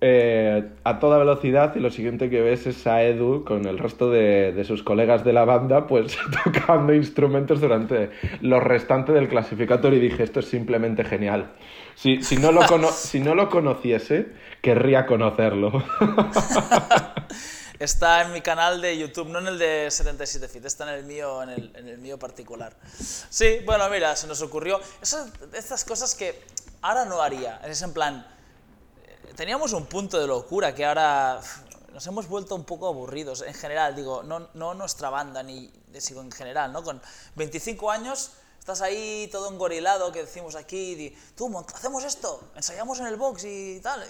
Eh, 0.00 0.64
a 0.82 0.98
toda 0.98 1.16
velocidad 1.18 1.76
y 1.76 1.80
lo 1.80 1.90
siguiente 1.90 2.28
que 2.28 2.40
ves 2.40 2.66
es 2.66 2.88
a 2.88 3.04
Edu 3.04 3.44
con 3.44 3.66
el 3.66 3.78
resto 3.78 4.10
de, 4.10 4.64
sus 4.64 4.82
colegas 4.82 5.24
de 5.24 5.32
la 5.32 5.44
banda 5.44 5.86
pues 5.86 6.16
tocando 6.44 6.92
instrumentos 6.92 7.60
durante 7.60 8.10
lo 8.40 8.58
restante 8.58 9.12
del 9.12 9.28
clasificatorio 9.28 9.98
y 9.98 10.02
dije 10.02 10.24
esto 10.24 10.40
es 10.40 10.46
simplemente 10.46 11.04
genial. 11.04 11.52
Si, 11.94 12.20
si, 12.22 12.36
no, 12.36 12.50
lo 12.50 12.62
si 12.90 13.20
no 13.20 13.36
lo 13.36 13.48
conociese, 13.48 14.26
querría 14.60 15.06
conocerlo. 15.06 15.84
Está 17.78 18.22
en 18.22 18.32
mi 18.32 18.40
canal 18.40 18.80
de 18.80 18.98
YouTube, 18.98 19.28
no 19.28 19.38
en 19.38 19.46
el 19.46 19.58
de 19.58 19.88
77 19.88 20.48
Fit, 20.48 20.64
está 20.64 20.82
en 20.82 20.98
el 20.98 21.04
mío, 21.04 21.44
en 21.44 21.50
el, 21.50 21.76
en 21.76 21.88
el 21.88 21.98
mío 21.98 22.18
particular. 22.18 22.76
Sí, 23.30 23.60
bueno, 23.64 23.88
mira, 23.88 24.16
se 24.16 24.26
nos 24.26 24.42
ocurrió. 24.42 24.80
Esas, 25.00 25.30
estas 25.52 25.84
cosas 25.84 26.16
que 26.16 26.42
ahora 26.82 27.04
no 27.04 27.22
haría. 27.22 27.58
Es 27.58 27.82
en 27.82 27.92
plan, 27.92 28.26
eh, 29.06 29.32
teníamos 29.36 29.72
un 29.74 29.86
punto 29.86 30.18
de 30.18 30.26
locura 30.26 30.74
que 30.74 30.84
ahora 30.84 31.40
nos 31.92 32.04
hemos 32.08 32.26
vuelto 32.26 32.56
un 32.56 32.64
poco 32.64 32.88
aburridos. 32.88 33.42
En 33.42 33.54
general, 33.54 33.94
digo, 33.94 34.24
no, 34.24 34.48
no 34.54 34.74
nuestra 34.74 35.08
banda, 35.08 35.44
ni 35.44 35.70
sigo 36.00 36.20
en 36.20 36.32
general, 36.32 36.72
¿no? 36.72 36.82
Con 36.82 37.00
25 37.36 37.92
años 37.92 38.32
estás 38.68 38.82
ahí 38.82 39.28
todo 39.32 39.50
engorilado 39.50 40.12
que 40.12 40.24
decimos 40.24 40.54
aquí, 40.54 41.16
tú, 41.34 41.50
hacemos 41.74 42.04
esto, 42.04 42.50
ensayamos 42.54 43.00
en 43.00 43.06
el 43.06 43.16
box 43.16 43.44
y 43.44 43.80
tal. 43.80 44.06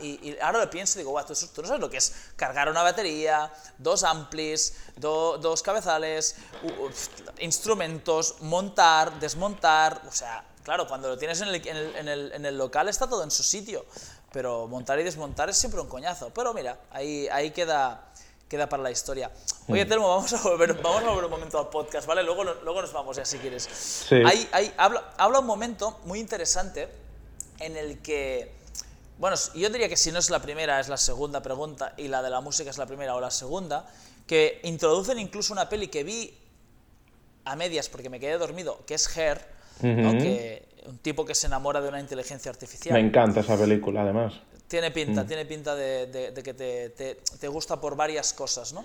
Y, 0.00 0.36
ahora 0.40 0.58
lo 0.58 0.68
pienso 0.68 0.98
y 0.98 1.04
digo, 1.04 1.24
tú, 1.24 1.34
tú, 1.54 1.62
no 1.62 1.68
sabes 1.68 1.80
lo 1.80 1.88
que 1.88 1.98
es 1.98 2.12
cargar 2.34 2.68
una 2.68 2.82
batería, 2.82 3.52
dos 3.78 4.02
amplis, 4.02 4.74
dos 4.96 5.62
cabezales, 5.62 6.34
instrumentos, 7.38 8.40
montar, 8.40 9.20
desmontar. 9.20 10.02
O 10.08 10.12
sea, 10.12 10.44
claro, 10.64 10.88
cuando 10.88 11.08
lo 11.08 11.16
tienes 11.16 11.40
en 11.40 11.48
el, 11.48 11.54
en, 11.64 12.08
el, 12.08 12.32
en 12.32 12.46
el, 12.46 12.58
local 12.58 12.88
está 12.88 13.08
todo 13.08 13.22
en 13.22 13.30
su 13.30 13.44
sitio, 13.44 13.86
pero 14.32 14.66
montar 14.66 14.98
y 14.98 15.04
desmontar 15.04 15.48
es 15.48 15.56
siempre 15.56 15.80
un 15.80 15.88
coñazo. 15.88 16.30
Pero 16.34 16.52
mira, 16.52 16.80
ahí, 16.90 17.28
ahí 17.28 17.52
queda 17.52 18.10
queda 18.54 18.68
para 18.68 18.82
la 18.84 18.90
historia. 18.90 19.30
Oye, 19.66 19.84
mm. 19.84 19.88
Telmo, 19.88 20.08
vamos 20.08 20.32
a 20.32 20.42
volver, 20.42 20.74
vamos 20.80 21.02
a 21.02 21.08
volver 21.08 21.24
un 21.24 21.30
momento 21.30 21.58
al 21.58 21.68
podcast, 21.68 22.06
¿vale? 22.06 22.22
Luego, 22.22 22.44
luego 22.44 22.82
nos 22.82 22.92
vamos 22.92 23.16
ya 23.16 23.24
si 23.24 23.38
quieres. 23.38 23.64
Sí. 23.64 24.16
Hay, 24.24 24.72
habla, 24.76 25.12
habla 25.18 25.40
un 25.40 25.46
momento 25.46 25.98
muy 26.04 26.20
interesante 26.20 26.88
en 27.58 27.76
el 27.76 27.98
que, 27.98 28.52
bueno, 29.18 29.36
yo 29.54 29.68
diría 29.70 29.88
que 29.88 29.96
si 29.96 30.12
no 30.12 30.20
es 30.20 30.30
la 30.30 30.40
primera, 30.40 30.78
es 30.78 30.88
la 30.88 30.96
segunda 30.96 31.42
pregunta 31.42 31.94
y 31.96 32.06
la 32.06 32.22
de 32.22 32.30
la 32.30 32.40
música 32.40 32.70
es 32.70 32.78
la 32.78 32.86
primera 32.86 33.16
o 33.16 33.20
la 33.20 33.32
segunda, 33.32 33.90
que 34.26 34.60
introducen 34.62 35.18
incluso 35.18 35.52
una 35.52 35.68
peli 35.68 35.88
que 35.88 36.04
vi 36.04 36.38
a 37.44 37.56
medias 37.56 37.88
porque 37.88 38.08
me 38.08 38.20
quedé 38.20 38.38
dormido, 38.38 38.84
que 38.86 38.94
es 38.94 39.16
Her, 39.16 39.44
que, 39.80 40.68
un 40.86 40.98
tipo 40.98 41.24
que 41.24 41.34
se 41.34 41.48
enamora 41.48 41.80
de 41.80 41.88
una 41.88 41.98
inteligencia 41.98 42.52
artificial. 42.52 42.94
Me 42.94 43.00
encanta 43.00 43.40
esa 43.40 43.58
película, 43.58 44.02
además. 44.02 44.34
Tiene 44.74 44.90
pinta, 44.90 45.22
mm. 45.22 45.26
tiene 45.28 45.46
pinta 45.46 45.76
de, 45.76 46.32
que 46.42 46.52
te, 47.38 47.46
gusta 47.46 47.80
por 47.80 47.94
varias 47.94 48.32
cosas, 48.32 48.72
¿no? 48.72 48.84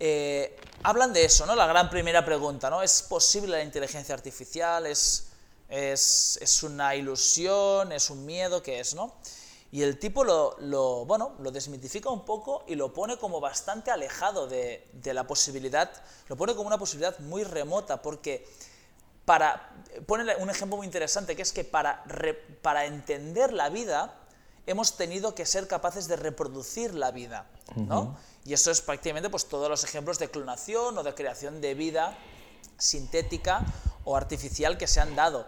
Eh, 0.00 0.58
hablan 0.82 1.12
de 1.12 1.24
eso, 1.24 1.46
¿no? 1.46 1.54
La 1.54 1.68
gran 1.68 1.88
primera 1.88 2.24
pregunta, 2.24 2.68
¿no? 2.68 2.82
¿Es 2.82 3.02
posible 3.02 3.58
la 3.58 3.62
inteligencia 3.62 4.12
artificial? 4.12 4.86
¿Es, 4.86 5.28
es, 5.68 6.62
una 6.64 6.96
ilusión? 6.96 7.92
¿Es 7.92 8.10
un 8.10 8.26
miedo? 8.26 8.60
¿Qué 8.60 8.80
es, 8.80 8.96
no? 8.96 9.14
Y 9.70 9.84
el 9.84 10.00
tipo 10.00 10.24
lo, 10.24 10.56
lo, 10.58 11.04
bueno, 11.04 11.36
lo 11.38 11.52
desmitifica 11.52 12.10
un 12.10 12.24
poco 12.24 12.64
y 12.66 12.74
lo 12.74 12.92
pone 12.92 13.16
como 13.16 13.38
bastante 13.38 13.92
alejado 13.92 14.48
de, 14.48 14.84
la 15.04 15.28
posibilidad, 15.28 15.92
lo 16.28 16.36
pone 16.36 16.56
como 16.56 16.66
una 16.66 16.78
posibilidad 16.78 17.16
muy 17.20 17.44
remota, 17.44 18.02
porque 18.02 18.48
para, 19.24 19.76
pone 20.06 20.34
un 20.34 20.50
ejemplo 20.50 20.76
muy 20.76 20.86
interesante, 20.86 21.36
que 21.36 21.42
es 21.42 21.52
que 21.52 21.62
para, 21.62 22.02
para 22.62 22.84
entender 22.86 23.52
la 23.52 23.68
vida, 23.68 24.16
hemos 24.70 24.96
tenido 24.96 25.34
que 25.34 25.46
ser 25.46 25.66
capaces 25.66 26.08
de 26.08 26.16
reproducir 26.16 26.94
la 26.94 27.10
vida, 27.10 27.46
¿no? 27.76 28.16
Y 28.44 28.52
eso 28.52 28.70
es 28.70 28.80
prácticamente 28.80 29.28
pues, 29.28 29.46
todos 29.46 29.68
los 29.68 29.84
ejemplos 29.84 30.18
de 30.18 30.30
clonación 30.30 30.96
o 30.96 31.02
de 31.02 31.14
creación 31.14 31.60
de 31.60 31.74
vida 31.74 32.16
sintética 32.78 33.64
o 34.04 34.16
artificial 34.16 34.78
que 34.78 34.86
se 34.86 35.00
han 35.00 35.14
dado. 35.14 35.46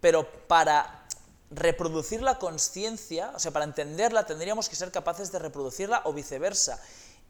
Pero 0.00 0.28
para 0.46 1.06
reproducir 1.50 2.22
la 2.22 2.38
conciencia, 2.38 3.32
o 3.34 3.38
sea, 3.38 3.52
para 3.52 3.64
entenderla, 3.64 4.26
tendríamos 4.26 4.68
que 4.68 4.76
ser 4.76 4.90
capaces 4.90 5.32
de 5.32 5.38
reproducirla 5.38 6.02
o 6.04 6.12
viceversa. 6.12 6.80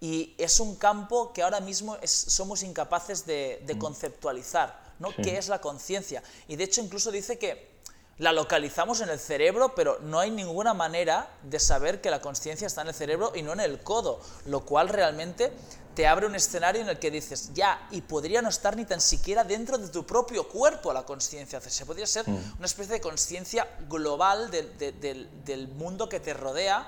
Y 0.01 0.35
es 0.39 0.61
un 0.61 0.77
campo 0.77 1.33
que 1.33 1.43
ahora 1.43 1.61
mismo 1.61 1.97
somos 2.05 2.63
incapaces 2.63 3.25
de, 3.25 3.65
mm. 3.75 3.79
conceptualizar, 3.79 4.79
¿no? 4.99 5.15
¿Qué 5.15 5.39
es 5.39 5.49
la 5.49 5.61
conciencia? 5.61 6.23
Y 6.49 6.57
de 6.57 6.65
hecho 6.65 6.83
incluso 6.83 7.11
dice 7.11 7.39
que 7.39 7.76
la 8.19 8.33
localizamos 8.33 9.01
en 9.01 9.11
el 9.11 9.19
cerebro, 9.19 9.75
pero 9.75 9.99
no 10.01 10.19
hay 10.19 10.31
ninguna 10.31 10.73
manera 10.73 11.29
de 11.43 11.61
saber 11.61 12.01
que 12.01 12.11
la 12.11 12.21
conciencia 12.21 12.67
está 12.67 12.83
en 12.83 12.89
el 12.89 12.95
cerebro 12.95 13.33
y 13.35 13.43
no 13.43 13.53
en 13.53 13.61
el 13.61 13.81
codo, 13.81 14.21
lo 14.47 14.65
cual 14.65 14.89
realmente 14.89 15.53
te 15.95 16.07
abre 16.07 16.27
un 16.27 16.35
escenario 16.35 16.83
en 16.83 16.89
el 16.89 16.99
que 16.99 17.11
dices, 17.11 17.53
ya, 17.55 17.89
y 17.91 18.03
podría 18.03 18.43
no 18.43 18.51
estar 18.51 18.77
ni 18.77 18.85
tan 18.85 19.01
siquiera 19.01 19.45
dentro 19.45 19.79
de 19.79 19.89
tu 19.89 20.05
propio 20.05 20.47
cuerpo 20.49 20.93
la 20.93 21.05
conciencia, 21.05 21.61
se 21.61 21.87
podría 21.87 22.07
ser 22.07 22.29
mm. 22.29 22.55
una 22.59 22.67
especie 22.67 22.95
de 22.95 23.01
conciencia 23.01 23.67
global 23.89 24.51
del 24.51 25.69
mundo 25.69 26.09
que 26.09 26.21
te 26.21 26.35
rodea 26.35 26.87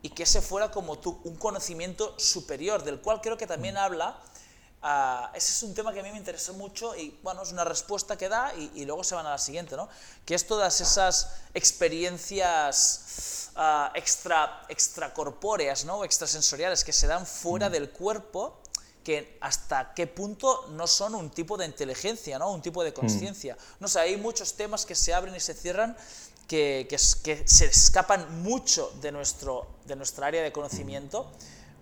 y 0.00 0.10
que 0.10 0.22
ese 0.22 0.40
fuera 0.40 0.70
como 0.70 0.98
tú, 0.98 1.20
un 1.24 1.36
conocimiento 1.36 2.14
superior, 2.18 2.82
del 2.82 3.00
cual 3.00 3.20
creo 3.20 3.36
que 3.36 3.46
también 3.46 3.74
mm. 3.74 3.78
habla 3.78 4.18
ah, 4.82 5.30
ese 5.34 5.52
es 5.52 5.62
un 5.62 5.74
tema 5.74 5.92
que 5.92 6.00
a 6.00 6.02
mí 6.02 6.10
me 6.10 6.18
interesa 6.18 6.52
mucho 6.52 6.94
y 6.96 7.18
bueno, 7.22 7.42
es 7.42 7.52
una 7.52 7.64
respuesta 7.64 8.16
que 8.16 8.28
da 8.28 8.54
y, 8.54 8.84
luego 8.84 9.04
se 9.04 9.14
van 9.14 9.26
a 9.26 9.30
la 9.30 9.38
siguiente, 9.38 9.76
¿no? 9.76 9.88
Que 10.24 10.34
es 10.34 10.46
todas 10.46 10.80
esas 10.80 11.30
experiencias 11.54 13.50
uh, 13.56 13.88
extra, 13.94 14.64
extracorpóreas, 14.68 15.84
¿no? 15.84 16.04
extrasensoriales 16.04 16.84
que 16.84 16.92
se 16.92 17.06
dan 17.06 17.26
fuera 17.26 17.68
mm. 17.68 17.72
del 17.72 17.90
cuerpo 17.90 18.60
que 19.02 19.38
hasta 19.40 19.94
qué 19.94 20.08
punto 20.08 20.66
no 20.72 20.88
son 20.88 21.14
un 21.14 21.30
tipo 21.30 21.56
de 21.56 21.64
inteligencia, 21.64 22.38
¿no? 22.38 22.50
un 22.50 22.60
tipo 22.60 22.82
de 22.82 22.90
mm. 22.90 22.94
conciencia. 22.94 23.56
No 23.78 23.88
sé, 23.88 24.00
hay 24.00 24.16
muchos 24.16 24.54
temas 24.54 24.84
que 24.84 24.94
se 24.94 25.14
abren 25.14 25.34
y 25.34 25.40
se 25.40 25.54
cierran 25.54 25.96
que, 26.48 26.86
que, 26.88 26.98
se 26.98 27.66
escapan 27.66 28.42
mucho 28.42 28.92
de, 29.00 29.12
nuestro, 29.12 29.66
de 29.84 29.96
nuestra 29.96 30.26
área 30.26 30.42
de 30.42 30.52
conocimiento, 30.52 31.30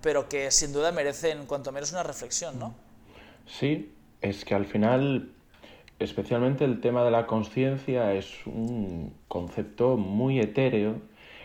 pero 0.01 0.29
que 0.29 0.51
sin 0.51 0.73
duda 0.73 0.93
merecen 0.93 1.47
cuanto 1.47 1.73
menos 1.73 1.93
una 1.93 2.03
reflexión, 2.03 2.59
¿no? 2.59 2.75
Sí, 3.47 3.93
es 4.21 4.45
que 4.45 4.55
al 4.55 4.65
final, 4.65 5.31
especialmente 5.99 6.65
el 6.65 6.81
tema 6.81 7.05
de 7.05 7.11
la 7.11 7.27
conciencia 7.27 8.15
es 8.15 8.47
un 8.47 9.13
concepto 9.29 9.97
muy 9.97 10.41
etéreo, 10.41 10.97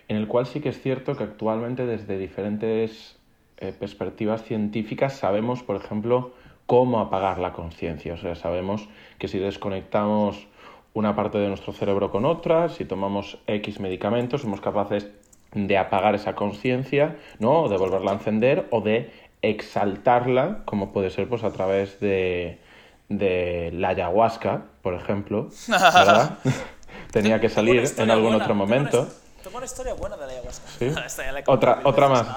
en 0.08 0.16
el 0.18 0.28
cual 0.28 0.46
sí 0.46 0.60
que 0.60 0.70
es 0.70 0.82
cierto 0.82 1.16
que 1.16 1.24
actualmente 1.24 1.86
desde 1.86 2.18
diferentes 2.18 3.20
eh, 3.58 3.74
perspectivas 3.78 4.44
científicas 4.44 5.14
sabemos, 5.18 5.62
por 5.62 5.76
ejemplo, 5.76 6.34
cómo 6.66 7.00
apagar 7.00 7.40
la 7.40 7.52
conciencia. 7.52 8.14
O 8.14 8.18
sea, 8.18 8.36
sabemos 8.36 8.88
que 9.18 9.28
si 9.28 9.40
desconectamos 9.40 10.48
una 10.94 11.16
parte 11.16 11.38
de 11.38 11.48
nuestro 11.48 11.74
cerebro 11.74 12.12
con 12.12 12.26
otra, 12.26 12.70
si 12.70 12.86
tomamos 12.86 13.38
X 13.48 13.80
medicamentos, 13.80 14.42
somos 14.42 14.62
capaces 14.62 15.10
de 15.54 15.78
apagar 15.78 16.16
esa 16.16 16.36
conciencia, 16.36 17.18
¿no? 17.40 17.64
O 17.64 17.70
de 17.70 17.78
volverla 17.78 18.12
a 18.12 18.14
encender 18.16 18.68
o 18.72 18.82
de 18.82 19.12
exaltarla, 19.42 20.60
como 20.66 20.92
puede 20.92 21.10
ser 21.10 21.28
pues 21.28 21.44
a 21.44 21.52
través 21.52 22.00
de, 22.00 22.60
de 23.08 23.72
la 23.74 23.90
ayahuasca, 23.90 24.64
por 24.82 24.94
ejemplo, 24.94 25.50
¿verdad? 25.68 26.38
Tenía 27.12 27.40
que 27.40 27.50
salir 27.50 27.84
en 27.98 28.12
algún 28.12 28.36
otro 28.36 28.54
momento. 28.54 29.08
Tengo 29.44 29.58
una 29.58 29.66
historia 29.66 29.94
buena 29.94 30.18
de 30.18 30.28
la 30.28 30.34
ayahuasca. 30.34 30.68
¿Sí? 30.78 30.92
otra, 31.48 31.80
otra 31.84 32.08
más. 32.08 32.28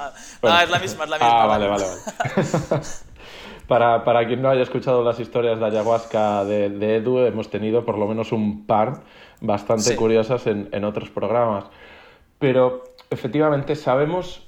No, 0.42 0.61
es 0.61 0.70
la 0.70 0.78
misma, 0.78 1.05
es 1.05 1.11
la 1.11 1.18
misma. 1.18 1.42
Ah, 1.42 1.46
vale, 1.46 1.68
vale, 1.68 1.84
vale. 1.84 2.82
para, 3.66 4.05
para, 4.05 4.26
quien 4.26 4.40
no 4.40 4.48
haya 4.48 4.62
escuchado 4.62 5.03
las 5.03 5.18
historias 5.18 5.59
de 5.59 5.66
ayahuasca 5.66 6.44
de, 6.44 6.70
de 6.70 6.96
Edu, 6.96 7.18
hemos 7.18 7.50
tenido 7.50 7.84
por 7.84 7.98
lo 7.98 8.07
menos 8.07 8.32
un 8.32 8.66
par 8.66 9.03
bastante 9.40 9.96
curiosas 9.96 10.46
en, 10.46 10.68
en 10.72 10.84
otros 10.84 11.11
programas. 11.11 11.64
Pero 12.38 12.84
efectivamente 13.11 13.76
sabemos 13.76 14.46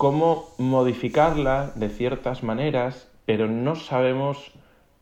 cómo 0.00 0.48
modificarla 0.56 1.72
de 1.74 1.90
ciertas 1.90 2.42
maneras, 2.42 3.12
pero 3.26 3.48
no 3.48 3.76
sabemos 3.76 4.50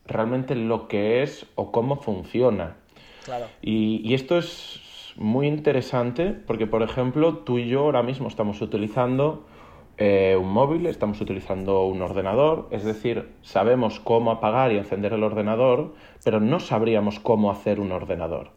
realmente 0.05 0.55
lo 0.55 0.89
que 0.89 1.23
es 1.23 1.45
o 1.55 1.71
cómo 1.71 1.95
funciona. 2.01 2.75
Claro. 3.23 3.45
Y, 3.61 4.01
y 4.03 4.13
esto 4.13 4.37
es 4.37 5.13
muy 5.15 5.47
interesante 5.47 6.33
porque, 6.33 6.67
por 6.67 6.83
ejemplo, 6.83 7.37
tú 7.37 7.59
y 7.59 7.69
yo 7.69 7.83
ahora 7.83 8.03
mismo 8.03 8.27
estamos 8.27 8.61
utilizando 8.61 9.45
eh, 9.97 10.35
un 10.37 10.51
móvil, 10.51 10.85
estamos 10.85 11.21
utilizando 11.21 11.85
un 11.85 12.01
ordenador, 12.01 12.67
es 12.71 12.83
decir, 12.83 13.29
sabemos 13.41 14.01
cómo 14.01 14.31
apagar 14.31 14.73
y 14.73 14.79
encender 14.79 15.13
el 15.13 15.23
ordenador, 15.23 15.93
pero 16.25 16.41
no 16.41 16.59
sabríamos 16.59 17.21
cómo 17.21 17.51
hacer 17.51 17.79
un 17.79 17.93
ordenador. 17.93 18.51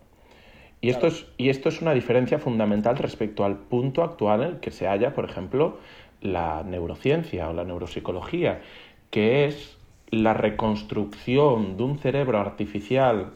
Y, 0.82 0.90
esto 0.90 1.07
es, 1.07 1.26
y 1.38 1.49
esto 1.49 1.68
es 1.68 1.80
una 1.80 1.95
diferencia 1.95 2.40
fundamental 2.40 2.99
respecto 2.99 3.45
al 3.45 3.57
punto 3.57 4.03
actual 4.03 4.43
en 4.43 4.49
el 4.49 4.61
que 4.61 4.72
se 4.72 4.88
halla, 4.88 5.14
por 5.14 5.24
ejemplo, 5.24 5.78
la 6.23 6.62
neurociencia 6.62 7.49
o 7.49 7.53
la 7.53 7.64
neuropsicología, 7.64 8.62
que 9.11 9.47
es 9.47 9.77
la 10.11 10.35
reconstrucción 10.35 11.77
de 11.77 11.83
un 11.83 11.99
cerebro 11.99 12.39
artificial 12.39 13.33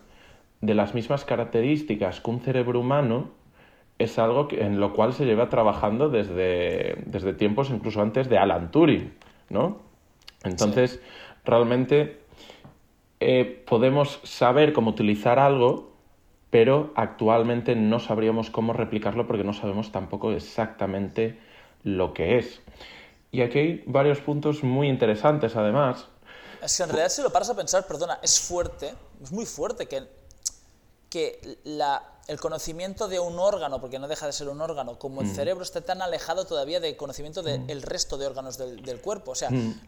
de 0.61 0.75
las 0.75 0.95
mismas 0.95 1.25
características 1.25 2.21
que 2.21 2.31
un 2.31 2.41
cerebro 2.41 2.81
humano 2.81 3.31
es 3.99 4.19
algo 4.19 4.49
en 4.51 4.79
lo 4.79 4.93
cual 4.93 5.15
se 5.15 5.25
lleva 5.25 5.49
trabajando 5.49 6.09
desde, 6.11 7.03
desde 7.07 7.33
tiempos 7.33 7.71
incluso 7.71 8.03
antes 8.03 8.29
de 8.29 8.39
Alan 8.39 8.71
Turing, 8.71 9.13
¿no? 9.49 9.79
Entonces, 10.45 11.01
realmente 11.45 12.21
eh, 13.21 13.65
podemos 13.67 14.21
saber 14.23 14.73
cómo 14.73 14.91
utilizar 14.91 15.39
algo, 15.39 15.93
pero 16.51 16.93
actualmente 16.95 17.75
no 17.75 17.99
sabríamos 17.99 18.51
cómo 18.51 18.73
replicarlo 18.73 19.27
porque 19.27 19.45
no 19.45 19.55
sabemos 19.55 19.93
tampoco 19.93 20.33
exactamente 20.33 21.39
lo 21.83 22.13
que 22.13 22.39
es. 22.39 22.63
Y 23.31 23.43
aquí 23.43 23.59
hay 23.59 23.85
varios 23.87 24.21
puntos 24.21 24.63
muy 24.63 24.89
interesantes, 24.89 25.57
además. 25.57 26.07
Es 26.63 26.77
que 26.77 26.83
en 26.83 26.89
realidad 26.89 27.11
si 27.11 27.23
lo 27.23 27.31
paras 27.31 27.51
a 27.51 27.57
pensar, 27.57 27.87
perdona, 27.87 28.19
es 28.23 28.41
fuerte, 28.41 28.95
es 29.23 29.31
muy 29.33 29.47
fuerte 29.47 29.87
que 29.87 30.07
que 31.11 31.59
la, 31.65 32.03
el 32.29 32.39
conocimiento 32.39 33.09
de 33.09 33.19
un 33.21 33.39
órgano, 33.39 33.81
porque 33.81 33.99
no 33.99 34.09
deja 34.09 34.27
de 34.27 34.33
ser 34.33 34.49
un 34.49 34.61
órgano, 34.61 34.99
como 34.99 35.21
el 35.21 35.29
mm. 35.29 35.35
cerebro, 35.35 35.63
esté 35.63 35.81
tan 35.81 36.03
alejado 36.03 36.47
todavía 36.47 36.81
del 36.81 36.97
conocimiento 36.97 37.43
del 37.43 37.61
mm. 37.61 37.83
resto 37.83 38.19
de 38.19 38.27
órganos 38.27 38.59
del, 38.59 39.01
cuerpo. 39.01 39.33
O 39.33 39.35
sea, 39.35 39.51
mm. 39.51 39.83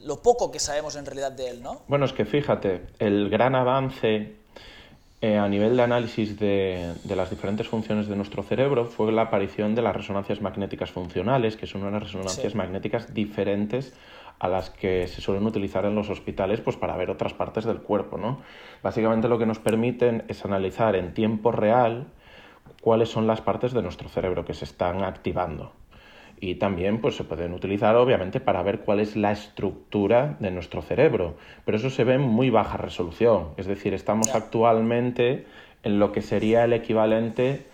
lo 0.00 0.20
poco 0.20 0.50
que 0.50 0.58
sabemos 0.58 0.96
en 0.96 1.06
realidad 1.06 1.32
de 1.32 1.48
él, 1.48 1.62
¿no? 1.62 1.82
Bueno, 1.88 2.04
es 2.04 2.12
que 2.12 2.24
fíjate, 2.24 2.86
el 2.98 3.30
gran 3.30 3.54
avance 3.54 4.36
eh, 5.22 5.38
a 5.38 5.48
nivel 5.48 5.76
de 5.76 5.82
análisis 5.84 6.38
de, 6.38 6.94
de, 7.04 7.16
las 7.16 7.30
diferentes 7.30 7.68
funciones 7.68 8.08
de 8.08 8.16
nuestro 8.16 8.42
cerebro 8.42 8.86
fue 8.86 9.12
la 9.12 9.22
aparición 9.22 9.76
de 9.76 9.80
las 9.80 9.94
resonancias 9.94 10.42
magnéticas 10.42 10.90
funcionales, 10.90 11.56
que 11.56 11.68
son 11.68 11.84
unas 11.84 12.02
resonancias 12.02 12.56
magnéticas 12.56 13.14
diferentes 13.14 13.94
a 14.40 14.48
las 14.48 14.70
que 14.70 15.06
se 15.06 15.20
suelen 15.20 15.46
utilizar 15.46 15.84
en 15.84 15.94
los 15.94 16.10
hospitales 16.10 16.60
pues, 16.60 16.76
para 16.76 16.96
ver 16.96 17.08
otras 17.08 17.34
partes 17.34 17.64
del 17.64 17.78
cuerpo. 17.78 18.18
¿no? 18.18 18.40
Básicamente 18.82 19.28
lo 19.28 19.38
que 19.38 19.46
nos 19.46 19.60
permiten 19.60 20.24
es 20.26 20.44
analizar 20.44 20.96
en 20.96 21.14
tiempo 21.14 21.52
real 21.52 22.08
cuáles 22.80 23.08
son 23.08 23.28
las 23.28 23.40
partes 23.40 23.72
de 23.72 23.82
nuestro 23.82 24.08
cerebro 24.08 24.44
que 24.44 24.54
se 24.54 24.64
están 24.64 25.04
activando. 25.04 25.72
Y 26.42 26.56
también 26.56 27.00
pues, 27.00 27.14
se 27.14 27.22
pueden 27.22 27.52
utilizar 27.52 27.94
obviamente 27.94 28.40
para 28.40 28.64
ver 28.64 28.80
cuál 28.80 28.98
es 28.98 29.14
la 29.14 29.30
estructura 29.30 30.36
de 30.40 30.50
nuestro 30.50 30.82
cerebro. 30.82 31.36
Pero 31.64 31.78
eso 31.78 31.88
se 31.88 32.02
ve 32.02 32.14
en 32.14 32.22
muy 32.22 32.50
baja 32.50 32.76
resolución. 32.76 33.50
Es 33.56 33.68
decir, 33.68 33.94
estamos 33.94 34.34
actualmente 34.34 35.46
en 35.84 36.00
lo 36.00 36.10
que 36.10 36.20
sería 36.20 36.64
el 36.64 36.72
equivalente 36.72 37.64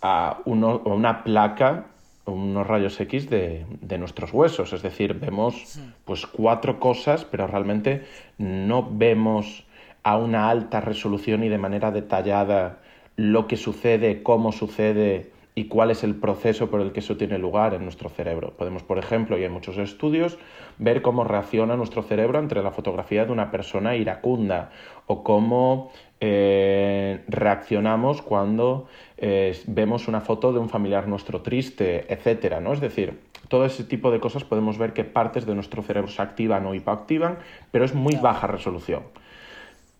a, 0.00 0.38
uno, 0.46 0.80
a 0.86 0.88
una 0.88 1.22
placa 1.24 1.88
unos 2.24 2.66
rayos 2.66 2.98
X 2.98 3.28
de, 3.28 3.66
nuestros 3.98 4.32
huesos. 4.32 4.72
Es 4.72 4.80
decir, 4.80 5.12
vemos 5.12 5.78
pues 6.06 6.26
cuatro 6.26 6.80
cosas, 6.80 7.26
pero 7.26 7.46
realmente 7.46 8.06
no 8.38 8.88
vemos 8.90 9.66
a 10.04 10.16
una 10.16 10.48
alta 10.48 10.80
resolución 10.80 11.44
y 11.44 11.50
de 11.50 11.58
manera 11.58 11.90
detallada 11.90 12.78
lo 13.16 13.46
que 13.46 13.58
sucede, 13.58 14.22
cómo 14.22 14.52
sucede 14.52 15.32
y 15.54 15.64
cuál 15.64 15.90
es 15.90 16.04
el 16.04 16.14
proceso 16.14 16.70
por 16.70 16.80
el 16.80 16.92
que 16.92 17.00
eso 17.00 17.16
tiene 17.16 17.38
lugar 17.38 17.74
en 17.74 17.82
nuestro 17.82 18.08
cerebro. 18.08 18.52
Podemos, 18.56 18.82
por 18.82 18.98
ejemplo, 18.98 19.38
y 19.38 19.42
hay 19.42 19.48
muchos 19.48 19.78
estudios, 19.78 20.38
ver 20.78 21.02
cómo 21.02 21.24
reacciona 21.24 21.76
nuestro 21.76 22.02
cerebro 22.02 22.38
entre 22.38 22.62
la 22.62 22.70
fotografía 22.70 23.24
de 23.24 23.32
una 23.32 23.50
persona 23.50 23.96
iracunda 23.96 24.70
o 25.06 25.24
cómo 25.24 25.90
eh, 26.20 27.22
reaccionamos 27.28 28.22
cuando 28.22 28.86
eh, 29.16 29.58
vemos 29.66 30.06
una 30.06 30.20
foto 30.20 30.52
de 30.52 30.60
un 30.60 30.68
familiar 30.68 31.08
nuestro 31.08 31.40
triste, 31.42 32.12
etcétera, 32.12 32.60
¿no? 32.60 32.72
Es 32.72 32.80
decir, 32.80 33.18
todo 33.48 33.64
ese 33.64 33.84
tipo 33.84 34.10
de 34.10 34.20
cosas 34.20 34.44
podemos 34.44 34.78
ver 34.78 34.92
que 34.92 35.02
partes 35.02 35.46
de 35.46 35.54
nuestro 35.54 35.82
cerebro 35.82 36.08
se 36.08 36.22
activan 36.22 36.66
o 36.66 36.74
hipoactivan, 36.74 37.38
pero 37.72 37.84
es 37.84 37.94
muy 37.94 38.14
baja 38.14 38.46
resolución. 38.46 39.02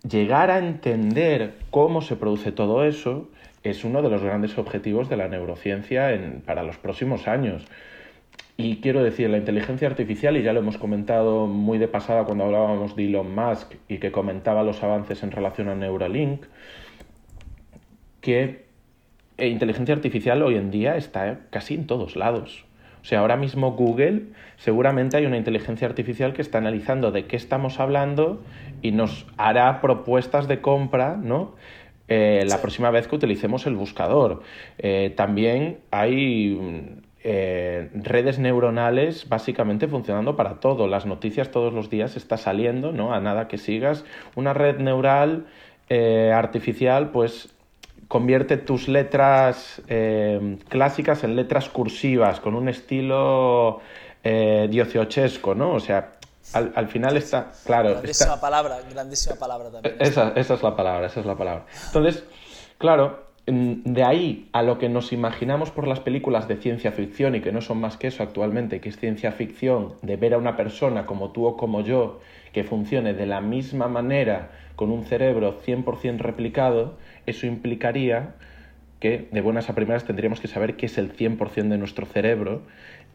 Llegar 0.08 0.50
a 0.50 0.58
entender 0.58 1.56
cómo 1.70 2.00
se 2.00 2.16
produce 2.16 2.52
todo 2.52 2.84
eso 2.84 3.28
es 3.62 3.84
uno 3.84 4.02
de 4.02 4.10
los 4.10 4.22
grandes 4.22 4.56
objetivos 4.58 5.08
de 5.08 5.16
la 5.16 5.28
neurociencia 5.28 6.10
para 6.46 6.62
los 6.62 6.78
próximos 6.78 7.28
años. 7.28 7.66
Y 8.56 8.76
quiero 8.76 9.02
decir, 9.02 9.30
la 9.30 9.38
inteligencia 9.38 9.88
artificial, 9.88 10.36
y 10.36 10.42
ya 10.42 10.52
lo 10.52 10.60
hemos 10.60 10.76
comentado 10.76 11.46
muy 11.46 11.78
de 11.78 11.88
pasada 11.88 12.24
cuando 12.24 12.44
hablábamos 12.44 12.94
de 12.94 13.06
Elon 13.06 13.34
Musk 13.34 13.74
y 13.88 13.98
que 13.98 14.12
comentaba 14.12 14.62
los 14.62 14.82
avances 14.82 15.22
en 15.22 15.30
relación 15.30 15.68
a 15.68 15.74
Neuralink, 15.74 16.44
que 18.20 18.66
eh, 19.38 19.48
inteligencia 19.48 19.94
artificial 19.94 20.42
hoy 20.42 20.56
en 20.56 20.70
día 20.70 20.96
está 20.96 21.40
casi 21.50 21.74
en 21.74 21.86
todos 21.86 22.16
lados. 22.16 22.66
O 23.00 23.04
sea, 23.06 23.20
ahora 23.20 23.36
mismo 23.36 23.72
Google 23.72 24.24
seguramente 24.58 25.16
hay 25.16 25.24
una 25.24 25.38
inteligencia 25.38 25.88
artificial 25.88 26.34
que 26.34 26.42
está 26.42 26.58
analizando 26.58 27.12
de 27.12 27.24
qué 27.24 27.36
estamos 27.36 27.80
hablando 27.80 28.42
y 28.82 28.92
nos 28.92 29.26
hará 29.38 29.80
propuestas 29.80 30.48
de 30.48 30.60
compra, 30.60 31.16
¿no? 31.16 31.54
Eh, 32.10 32.44
la 32.46 32.60
próxima 32.60 32.90
vez 32.90 33.06
que 33.06 33.14
utilicemos 33.14 33.66
el 33.66 33.76
buscador. 33.76 34.42
Eh, 34.78 35.14
también 35.16 35.78
hay 35.92 37.00
eh, 37.22 37.90
redes 37.92 38.38
neuronales 38.38 39.28
básicamente 39.28 39.86
funcionando 39.88 40.36
para 40.36 40.54
todo. 40.54 40.88
Las 40.88 41.04
noticias 41.04 41.50
todos 41.50 41.72
los 41.72 41.90
días 41.90 42.16
está 42.16 42.38
saliendo, 42.38 42.92
¿no? 42.92 43.12
A 43.12 43.20
nada 43.20 43.46
que 43.46 43.58
sigas. 43.58 44.04
Una 44.36 44.54
red 44.54 44.78
neural 44.78 45.46
eh, 45.90 46.32
artificial, 46.34 47.10
pues 47.10 47.54
convierte 48.08 48.56
tus 48.56 48.88
letras 48.88 49.82
eh, 49.88 50.56
clásicas 50.68 51.22
en 51.22 51.36
letras 51.36 51.68
cursivas, 51.68 52.40
con 52.40 52.54
un 52.54 52.68
estilo 52.68 53.80
diociochesco, 54.22 55.54
¿no? 55.54 55.72
O 55.72 55.80
sea, 55.80 56.19
al, 56.52 56.88
final 56.88 57.16
está, 57.16 57.52
claro. 57.64 57.90
Grandísima 57.90 58.40
palabra, 58.40 58.78
grandísima 58.90 59.36
palabra 59.36 59.70
también. 59.70 59.96
Esa, 59.98 60.32
esa 60.36 60.54
es 60.54 60.62
la 60.62 60.76
palabra, 60.76 61.06
esa 61.06 61.20
es 61.20 61.26
la 61.26 61.36
palabra. 61.36 61.66
Entonces, 61.86 62.24
claro, 62.78 63.30
de 63.46 64.04
ahí 64.04 64.48
a 64.52 64.62
lo 64.62 64.78
que 64.78 64.88
nos 64.88 65.12
imaginamos 65.12 65.70
por 65.70 65.86
las 65.86 66.00
películas 66.00 66.46
de 66.46 66.56
ciencia 66.56 66.92
ficción 66.92 67.34
y 67.34 67.40
que 67.40 67.52
no 67.52 67.60
son 67.60 67.80
más 67.80 67.96
que 67.96 68.08
eso 68.08 68.22
actualmente, 68.22 68.80
que 68.80 68.88
es 68.88 68.98
ciencia 68.98 69.32
ficción, 69.32 69.94
de 70.02 70.16
ver 70.16 70.34
a 70.34 70.38
una 70.38 70.56
persona 70.56 71.06
como 71.06 71.30
tú 71.32 71.46
o 71.46 71.56
como 71.56 71.80
yo, 71.80 72.20
que 72.52 72.64
funcione 72.64 73.14
de 73.14 73.26
la 73.26 73.40
misma 73.40 73.88
manera 73.88 74.50
con 74.76 74.90
un 74.90 75.04
cerebro 75.04 75.60
100% 75.62 76.18
replicado, 76.18 76.96
eso 77.26 77.46
implicaría 77.46 78.34
que 78.98 79.28
de 79.30 79.40
buenas 79.40 79.70
a 79.70 79.74
primeras 79.74 80.04
tendríamos 80.04 80.40
que 80.40 80.48
saber 80.48 80.76
qué 80.76 80.86
es 80.86 80.98
el 80.98 81.16
100% 81.16 81.68
de 81.68 81.78
nuestro 81.78 82.06
cerebro 82.06 82.62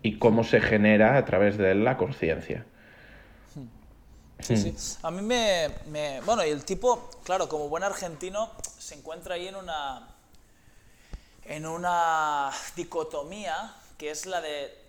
y 0.02 0.18
cómo 0.18 0.44
se 0.44 0.60
genera 0.60 1.18
a 1.18 1.26
través 1.26 1.58
de 1.58 1.76
la 1.76 1.98
conciencia. 1.98 2.66
Sí, 4.40 4.58
sí. 4.58 4.98
A 5.02 5.12
mí 5.12 5.22
me, 5.22 5.70
me, 5.88 6.22
Bueno, 6.22 6.46
y 6.46 6.50
el 6.50 6.66
tipo, 6.66 7.10
claro, 7.24 7.48
como 7.48 7.70
buen 7.70 7.84
argentino, 7.84 8.52
se 8.78 8.96
encuentra 8.96 9.36
ahí 9.36 9.48
en 9.48 9.56
una. 9.56 10.08
en 11.46 11.66
una 11.66 12.52
dicotomía 12.76 13.76
que 13.98 14.12
es 14.12 14.26
la 14.26 14.42
de 14.42 14.86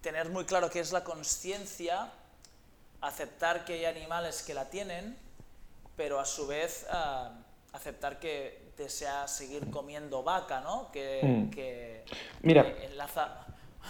tener 0.00 0.30
muy 0.30 0.44
claro 0.44 0.70
qué 0.70 0.80
es 0.80 0.92
la 0.92 1.04
conciencia, 1.04 2.10
aceptar 3.00 3.64
que 3.64 3.74
hay 3.74 3.84
animales 3.84 4.42
que 4.42 4.54
la 4.54 4.68
tienen, 4.68 5.16
pero 5.96 6.20
a 6.20 6.24
su 6.24 6.46
vez 6.46 6.86
ah, 6.90 7.32
aceptar 7.72 8.18
que 8.18 8.72
desea 8.76 9.26
seguir 9.28 9.70
comiendo 9.70 10.22
vaca, 10.22 10.60
¿no? 10.60 10.90
Que, 10.92 11.20
mm. 11.22 11.50
que, 11.50 12.04
Mira. 12.42 12.66
enlaza 12.82 13.46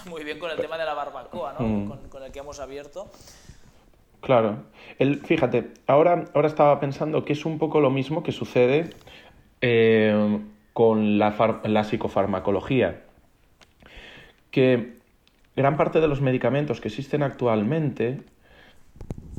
muy 0.07 0.23
bien 0.25 0.39
con 0.39 0.51
el 0.51 0.57
tema 0.57 0.79
de 0.79 0.85
la 0.85 0.95
barbacoa, 0.95 1.55
¿no? 1.55 1.61
Mm. 1.61 1.89
Con, 1.89 2.09
con, 2.09 2.23
el 2.23 2.33
que 2.33 2.39
hemos 2.39 2.61
abierto. 2.61 3.11
Claro. 4.27 4.65
El, 4.99 5.21
fíjate, 5.21 5.69
ahora, 5.87 6.25
ahora 6.35 6.49
estaba 6.49 6.81
pensando 6.81 7.25
que 7.25 7.33
es 7.33 7.47
un 7.47 7.59
poco 7.59 7.81
lo 7.81 7.91
mismo 7.91 8.25
que 8.25 8.33
sucede 8.33 8.91
eh, 9.61 10.41
con 10.73 11.21
la, 11.21 11.61
la 11.63 11.85
psicofarmacología. 11.85 13.05
Que 14.51 14.97
gran 15.55 15.77
parte 15.77 16.01
de 16.01 16.09
los 16.09 16.21
medicamentos 16.23 16.81
que 16.81 16.89
existen 16.89 17.23
actualmente 17.23 18.23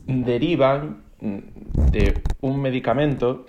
derivan 0.06 1.04
de 1.20 2.24
un 2.40 2.62
medicamento 2.62 3.46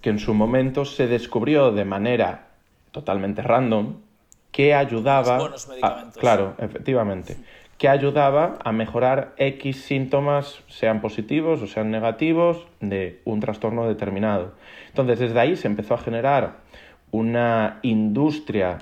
que 0.00 0.10
en 0.10 0.18
su 0.18 0.34
momento 0.34 0.84
se 0.84 1.06
descubrió 1.06 1.70
de 1.70 1.84
manera 1.84 2.48
totalmente 2.90 3.40
random 3.40 3.98
que 4.50 4.74
ayudaba 4.74 5.54
a, 5.80 6.10
claro 6.18 6.54
efectivamente 6.58 7.36
que 7.82 7.88
ayudaba 7.88 8.60
a 8.62 8.70
mejorar 8.70 9.34
X 9.38 9.82
síntomas, 9.82 10.62
sean 10.68 11.00
positivos 11.00 11.60
o 11.62 11.66
sean 11.66 11.90
negativos, 11.90 12.68
de 12.78 13.20
un 13.24 13.40
trastorno 13.40 13.88
determinado. 13.88 14.52
Entonces, 14.90 15.18
desde 15.18 15.40
ahí 15.40 15.56
se 15.56 15.66
empezó 15.66 15.94
a 15.94 15.98
generar 15.98 16.58
una 17.10 17.80
industria 17.82 18.78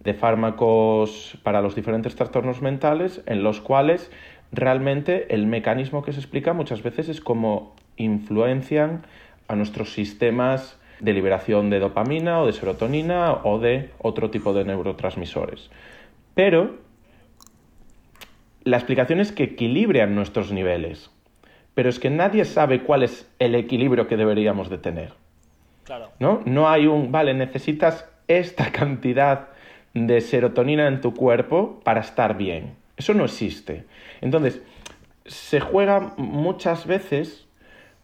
de 0.00 0.12
fármacos 0.12 1.38
para 1.42 1.62
los 1.62 1.74
diferentes 1.74 2.16
trastornos 2.16 2.60
mentales 2.60 3.22
en 3.24 3.42
los 3.42 3.62
cuales 3.62 4.10
realmente 4.52 5.34
el 5.34 5.46
mecanismo 5.46 6.02
que 6.02 6.12
se 6.12 6.20
explica 6.20 6.52
muchas 6.52 6.82
veces 6.82 7.08
es 7.08 7.22
cómo 7.22 7.74
influencian 7.96 9.06
a 9.48 9.56
nuestros 9.56 9.94
sistemas 9.94 10.78
de 11.00 11.14
liberación 11.14 11.70
de 11.70 11.78
dopamina 11.78 12.42
o 12.42 12.44
de 12.46 12.52
serotonina 12.52 13.38
o 13.42 13.58
de 13.58 13.88
otro 14.00 14.28
tipo 14.28 14.52
de 14.52 14.66
neurotransmisores. 14.66 15.70
Pero 16.34 16.83
la 18.64 18.76
explicación 18.76 19.20
es 19.20 19.32
que 19.32 19.44
equilibran 19.44 20.14
nuestros 20.14 20.52
niveles, 20.52 21.10
pero 21.74 21.88
es 21.88 21.98
que 21.98 22.10
nadie 22.10 22.44
sabe 22.44 22.82
cuál 22.82 23.02
es 23.02 23.30
el 23.38 23.54
equilibrio 23.54 24.06
que 24.06 24.16
deberíamos 24.16 24.70
de 24.70 24.78
tener. 24.78 25.12
Claro. 25.84 26.10
¿No? 26.18 26.40
No 26.46 26.68
hay 26.68 26.86
un, 26.86 27.12
vale, 27.12 27.34
necesitas 27.34 28.08
esta 28.28 28.72
cantidad 28.72 29.48
de 29.92 30.20
serotonina 30.20 30.88
en 30.88 31.00
tu 31.00 31.14
cuerpo 31.14 31.80
para 31.84 32.00
estar 32.00 32.36
bien. 32.36 32.74
Eso 32.96 33.14
no 33.14 33.24
existe. 33.24 33.84
Entonces, 34.20 34.62
se 35.26 35.60
juega 35.60 36.14
muchas 36.16 36.86
veces 36.86 37.46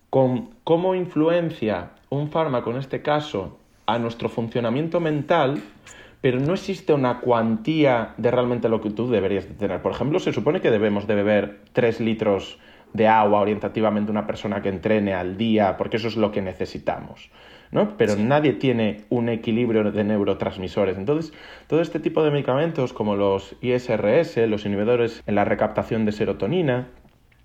con 0.09 0.51
cómo 0.65 0.95
influencia 0.95 1.91
un 2.09 2.31
fármaco, 2.31 2.71
en 2.71 2.79
este 2.79 3.03
caso, 3.03 3.59
a 3.87 3.99
nuestro 3.99 4.29
funcionamiento 4.29 5.01
mental, 5.01 5.63
pero 6.21 6.39
no 6.39 6.53
existe 6.53 6.93
una 6.93 7.21
cuantía 7.21 8.14
de 8.16 8.31
realmente 8.31 8.68
lo 8.68 8.81
que 8.81 8.91
tú 8.91 9.11
deberías 9.11 9.49
de 9.49 9.55
tener. 9.55 9.81
Por 9.81 9.93
ejemplo, 9.93 10.18
se 10.18 10.33
supone 10.33 10.61
que 10.61 10.71
debemos 10.71 11.07
de 11.07 11.14
beber 11.14 11.61
3 11.73 12.01
litros 12.01 12.59
de 12.93 13.09
agua 13.09 13.41
orientativamente 13.41 14.11
una 14.11 14.27
persona 14.27 14.62
que 14.62 14.68
entrene 14.68 15.14
al 15.14 15.37
día, 15.37 15.77
porque 15.77 15.97
eso 15.97 16.09
es 16.09 16.16
lo 16.16 16.33
que 16.33 16.43
necesitamos. 16.43 17.31
¿no? 17.71 17.97
Pero 17.97 18.16
nadie 18.16 18.53
tiene 18.55 19.05
un 19.11 19.29
equilibrio 19.29 19.91
de 19.91 20.05
neurotransmisores. 20.05 20.99
Entonces, 20.99 21.33
todo 21.68 21.81
este 21.81 22.01
tipo 22.01 22.23
de 22.23 22.31
medicamentos, 22.31 22.93
como 22.93 23.16
los 23.16 23.57
ISRS, 23.61 24.37
los 24.49 24.66
inhibidores 24.66 25.23
en 25.27 25.37
la 25.37 25.45
recaptación 25.45 26.05
de 26.05 26.12
serotonina, 26.12 26.89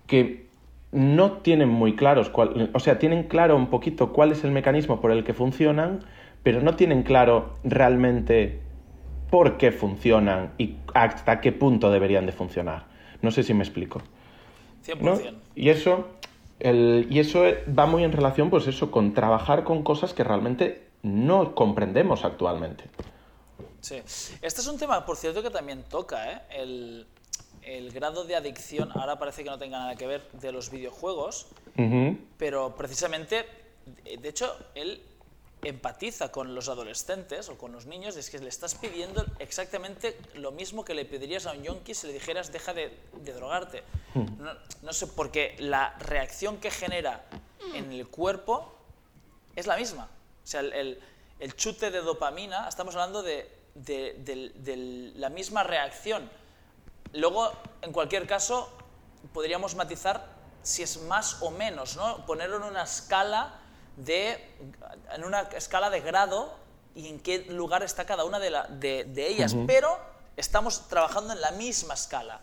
que 0.06 0.46
no 0.92 1.32
tienen 1.32 1.68
muy 1.68 1.94
claros, 1.94 2.28
cuál, 2.28 2.70
o 2.72 2.80
sea, 2.80 2.98
tienen 2.98 3.24
claro 3.24 3.56
un 3.56 3.68
poquito 3.68 4.12
cuál 4.12 4.32
es 4.32 4.44
el 4.44 4.50
mecanismo 4.50 5.00
por 5.00 5.12
el 5.12 5.24
que 5.24 5.34
funcionan, 5.34 6.00
pero 6.42 6.60
no 6.60 6.74
tienen 6.74 7.02
claro 7.02 7.54
realmente 7.64 8.60
por 9.30 9.58
qué 9.58 9.72
funcionan 9.72 10.52
y 10.58 10.76
hasta 10.94 11.40
qué 11.40 11.52
punto 11.52 11.90
deberían 11.90 12.26
de 12.26 12.32
funcionar. 12.32 12.84
No 13.22 13.30
sé 13.30 13.42
si 13.42 13.54
me 13.54 13.64
explico. 13.64 14.02
100%. 14.86 15.34
Y 15.54 15.70
eso, 15.70 16.06
el, 16.60 17.06
y 17.10 17.18
eso 17.18 17.42
va 17.76 17.86
muy 17.86 18.04
en 18.04 18.12
relación, 18.12 18.50
pues 18.50 18.66
eso, 18.66 18.90
con 18.90 19.14
trabajar 19.14 19.64
con 19.64 19.82
cosas 19.82 20.12
que 20.12 20.24
realmente 20.24 20.88
no 21.02 21.54
comprendemos 21.54 22.24
actualmente. 22.24 22.84
Sí. 23.80 23.96
Este 24.42 24.60
es 24.60 24.66
un 24.66 24.78
tema, 24.78 25.04
por 25.04 25.16
cierto, 25.16 25.42
que 25.42 25.50
también 25.50 25.84
toca, 25.84 26.32
¿eh? 26.32 26.42
El, 26.50 27.06
el 27.66 27.90
grado 27.92 28.24
de 28.24 28.36
adicción, 28.36 28.90
ahora 28.94 29.18
parece 29.18 29.42
que 29.42 29.50
no 29.50 29.58
tenga 29.58 29.78
nada 29.78 29.96
que 29.96 30.06
ver 30.06 30.28
de 30.32 30.52
los 30.52 30.70
videojuegos, 30.70 31.48
pero 32.38 32.74
precisamente, 32.76 33.44
de 34.04 34.28
hecho, 34.28 34.56
él 34.74 35.02
empatiza 35.62 36.30
con 36.30 36.54
los 36.54 36.68
adolescentes 36.68 37.48
o 37.48 37.58
con 37.58 37.72
los 37.72 37.86
niños 37.86 38.16
es 38.16 38.30
que 38.30 38.38
le 38.38 38.48
estás 38.48 38.74
pidiendo 38.74 39.24
exactamente 39.38 40.18
lo 40.34 40.52
mismo 40.52 40.84
que 40.84 40.94
le 40.94 41.04
pedirías 41.04 41.46
a 41.46 41.52
un 41.52 41.62
yonki 41.62 41.94
si 41.94 42.06
le 42.06 42.12
dijeras 42.12 42.52
deja 42.52 42.72
de, 42.72 42.96
drogarte. 43.24 43.82
Hmm. 44.14 44.26
No, 44.82 44.92
sé, 44.92 45.06
porque 45.08 45.56
la 45.58 45.96
reacción 45.98 46.58
que 46.58 46.70
genera 46.70 47.24
en 47.74 47.92
el 47.92 48.06
cuerpo 48.08 48.76
es 49.56 49.66
la 49.66 49.76
misma. 49.76 50.08
O 50.44 50.46
sea, 50.46 50.60
el, 50.60 51.00
el, 51.40 51.56
chute 51.56 51.90
de 51.90 52.00
dopamina, 52.00 52.68
estamos 52.68 52.94
hablando 52.94 53.22
de, 53.22 53.50
de, 53.74 54.14
de, 54.18 54.76
la 55.16 55.30
misma 55.30 55.64
reacción. 55.64 56.30
Luego, 57.12 57.50
en 57.82 57.92
cualquier 57.92 58.26
caso, 58.26 58.70
podríamos 59.32 59.74
matizar 59.74 60.36
si 60.62 60.82
es 60.82 61.02
más 61.02 61.42
o 61.42 61.50
menos, 61.50 61.96
¿no? 61.96 62.24
Ponerlo 62.26 62.56
en 62.58 62.64
una 62.64 62.82
escala 62.82 63.60
de, 63.96 64.38
en 65.14 65.24
una 65.24 65.42
escala 65.42 65.90
de 65.90 66.00
grado 66.00 66.54
y 66.94 67.08
en 67.08 67.20
qué 67.20 67.44
lugar 67.48 67.82
está 67.82 68.06
cada 68.06 68.24
una 68.24 68.38
de, 68.38 68.50
la, 68.50 68.64
de, 68.64 69.26
ellas, 69.28 69.54
pero 69.66 69.98
estamos 70.36 70.88
trabajando 70.88 71.32
en 71.32 71.40
la 71.40 71.50
misma 71.52 71.94
escala. 71.94 72.40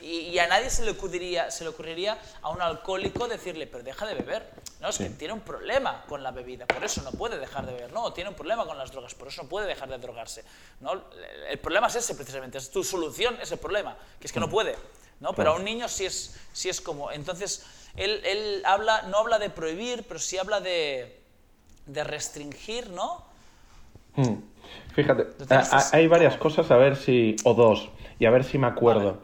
Y, 0.00 0.38
a 0.38 0.46
nadie 0.46 0.68
se 0.70 0.84
le, 0.84 0.92
ocurriría, 0.92 1.50
se 1.50 1.64
le 1.64 1.70
ocurriría 1.70 2.18
a 2.42 2.50
un 2.50 2.60
alcohólico 2.60 3.28
decirle, 3.28 3.66
pero 3.66 3.82
deja 3.82 4.06
de 4.06 4.14
beber. 4.14 4.50
No, 4.80 4.88
es 4.88 4.98
que 4.98 5.10
tiene 5.10 5.34
un 5.34 5.40
problema 5.40 6.04
con 6.08 6.22
la 6.22 6.30
bebida, 6.30 6.66
por 6.66 6.84
eso 6.84 7.02
no 7.02 7.10
puede 7.12 7.38
dejar 7.38 7.66
de 7.66 7.72
beber. 7.72 7.92
No, 7.92 8.12
tiene 8.12 8.30
un 8.30 8.36
problema 8.36 8.66
con 8.66 8.78
las 8.78 8.92
drogas, 8.92 9.14
por 9.14 9.28
eso 9.28 9.42
no 9.42 9.48
puede 9.48 9.66
dejar 9.66 9.88
de 9.88 9.98
drogarse. 9.98 10.44
¿no? 10.80 11.04
El 11.48 11.58
problema 11.58 11.88
es 11.88 11.96
ese 11.96 12.14
precisamente, 12.14 12.58
es 12.58 12.70
tu 12.70 12.84
solución 12.84 13.38
es 13.40 13.50
el 13.50 13.58
problema, 13.58 13.96
que 14.20 14.26
es 14.26 14.32
que 14.32 14.40
no 14.40 14.48
puede. 14.48 14.76
¿no? 15.20 15.32
Pero 15.32 15.52
a 15.52 15.56
un 15.56 15.64
niño 15.64 15.88
sí 15.88 16.06
es, 16.06 16.36
sí 16.52 16.68
es 16.68 16.80
como... 16.80 17.10
Entonces, 17.10 17.64
él, 17.96 18.62
habla, 18.64 19.02
no 19.10 19.18
habla 19.18 19.38
de 19.38 19.50
prohibir, 19.50 20.04
pero 20.06 20.20
sí 20.20 20.38
habla 20.38 20.60
de, 20.60 21.16
restringir, 21.86 22.90
¿no? 22.90 23.24
Hmm. 24.16 24.36
Fíjate, 24.94 25.26
hay 25.92 26.08
varias 26.08 26.36
cosas, 26.36 26.70
a 26.70 26.76
ver 26.76 26.96
si, 26.96 27.36
o 27.44 27.54
dos, 27.54 27.90
y 28.18 28.26
a 28.26 28.30
ver 28.30 28.44
si 28.44 28.58
me 28.58 28.66
acuerdo. 28.66 29.18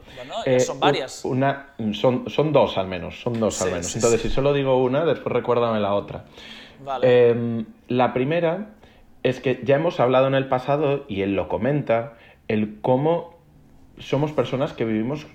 Eh, 0.45 0.59
son 0.59 0.79
varias. 0.79 1.25
Una, 1.25 1.73
son, 1.93 2.29
son 2.29 2.53
dos 2.53 2.77
al 2.77 2.87
menos, 2.87 3.19
son 3.21 3.39
dos 3.39 3.61
al 3.61 3.71
menos. 3.71 3.93
Entonces, 3.95 4.21
si 4.21 4.29
solo 4.29 4.53
digo 4.53 4.81
una, 4.81 5.05
después 5.05 5.33
recuérdame 5.33 5.79
la 5.79 5.93
otra. 5.93 6.25
Em, 7.01 7.65
la 7.87 8.13
primera 8.13 8.75
es 9.23 9.39
que 9.39 9.61
ya 9.63 9.75
hemos 9.75 9.99
hablado 9.99 10.27
en 10.27 10.35
el 10.35 10.47
pasado, 10.47 11.05
y 11.07 11.21
él 11.21 11.35
lo 11.35 11.47
comenta, 11.47 12.13
el 12.47 12.79
cómo 12.81 13.35
somos 13.97 14.31
personas 14.31 14.73
que 14.73 14.85
vivimos 14.85 15.27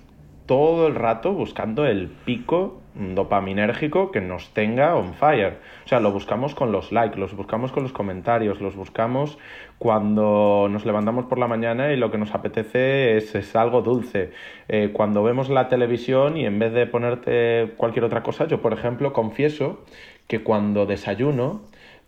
todo 0.51 0.87
el 0.87 0.95
rato 0.95 1.31
buscando 1.31 1.85
el 1.85 2.09
pico 2.09 2.81
dopaminérgico 2.93 4.11
que 4.11 4.19
nos 4.19 4.49
tenga 4.49 4.97
on 4.97 5.13
fire. 5.13 5.59
O 5.85 5.87
sea, 5.87 6.01
lo 6.01 6.11
buscamos 6.11 6.55
con 6.55 6.73
los 6.73 6.91
likes, 6.91 7.17
los 7.17 7.33
buscamos 7.33 7.71
con 7.71 7.83
los 7.83 7.93
comentarios, 7.93 8.59
los 8.59 8.75
buscamos 8.75 9.37
cuando 9.77 10.67
nos 10.69 10.85
levantamos 10.85 11.23
por 11.27 11.39
la 11.39 11.47
mañana 11.47 11.93
y 11.93 11.95
lo 11.95 12.11
que 12.11 12.17
nos 12.17 12.35
apetece 12.35 13.15
es, 13.15 13.55
algo 13.55 13.81
dulce. 13.81 14.31
Eh, 14.67 14.89
cuando 14.91 15.23
vemos 15.23 15.47
la 15.47 15.69
televisión 15.69 16.35
y 16.35 16.45
en 16.45 16.59
vez 16.59 16.73
de 16.73 16.85
ponerte 16.85 17.71
cualquier 17.77 18.03
otra 18.03 18.21
cosa, 18.21 18.45
yo 18.45 18.61
por 18.61 18.73
ejemplo 18.73 19.13
confieso 19.13 19.79
que 20.27 20.43
cuando 20.43 20.85
desayuno 20.85 21.61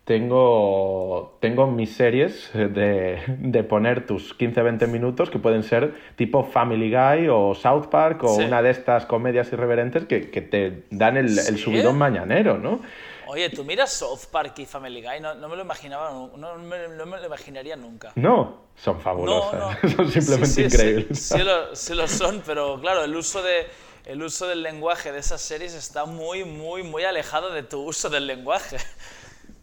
tengo, 0.05 1.37
tengo 1.39 1.67
mis 1.67 1.95
series 1.95 2.51
de, 2.53 3.23
de 3.27 3.63
poner 3.63 4.05
tus 4.05 4.37
15-20 4.37 4.87
minutos 4.87 5.29
que 5.29 5.39
pueden 5.39 5.63
ser 5.63 5.93
tipo 6.17 6.43
Family 6.43 6.89
Guy 6.89 7.29
o 7.29 7.55
South 7.55 7.87
Park 7.87 8.23
o 8.23 8.35
una 8.35 8.61
de 8.61 8.71
estas 8.71 9.05
comedias 9.05 9.53
irreverentes 9.53 10.05
que, 10.05 10.29
que 10.29 10.41
te 10.41 10.83
dan 10.89 11.15
el, 11.15 11.39
el, 11.39 11.57
subidón 11.57 11.97
mañanero, 11.97 12.57
¿no? 12.57 12.81
Oye, 13.27 13.49
¿tú 13.49 13.63
miras 13.63 13.93
South 13.93 14.25
Park 14.29 14.59
y 14.59 14.65
Family 14.65 15.01
Guy? 15.01 15.21
No, 15.21 15.35
no 15.35 15.47
me 15.47 15.55
lo 15.55 15.61
imaginaba, 15.61 16.11
no 16.11 16.57
me, 16.57 16.89
no 16.89 17.05
me, 17.05 17.17
lo 17.17 17.25
imaginaría 17.25 17.77
nunca. 17.77 18.11
No, 18.15 18.63
son 18.75 18.99
fabulosas, 18.99 19.77
son 19.95 20.11
simplemente 20.11 20.63
increíbles. 20.63 21.19
Sí, 21.19 21.39
lo, 21.39 21.73
sí 21.75 21.95
lo 21.95 22.09
son, 22.09 22.43
pero 22.45 22.77
claro, 22.81 23.05
el 23.05 23.15
uso 23.15 23.41
de 23.41 23.67
el 24.05 24.21
uso 24.21 24.47
del 24.47 24.63
lenguaje 24.63 25.13
de 25.13 25.19
esas 25.19 25.41
series 25.41 25.73
está 25.73 26.03
muy, 26.03 26.43
muy, 26.43 26.83
muy 26.83 27.05
alejado 27.05 27.51
de 27.51 27.63
tu 27.63 27.81
uso 27.81 28.09
del 28.09 28.27
lenguaje. 28.27 28.75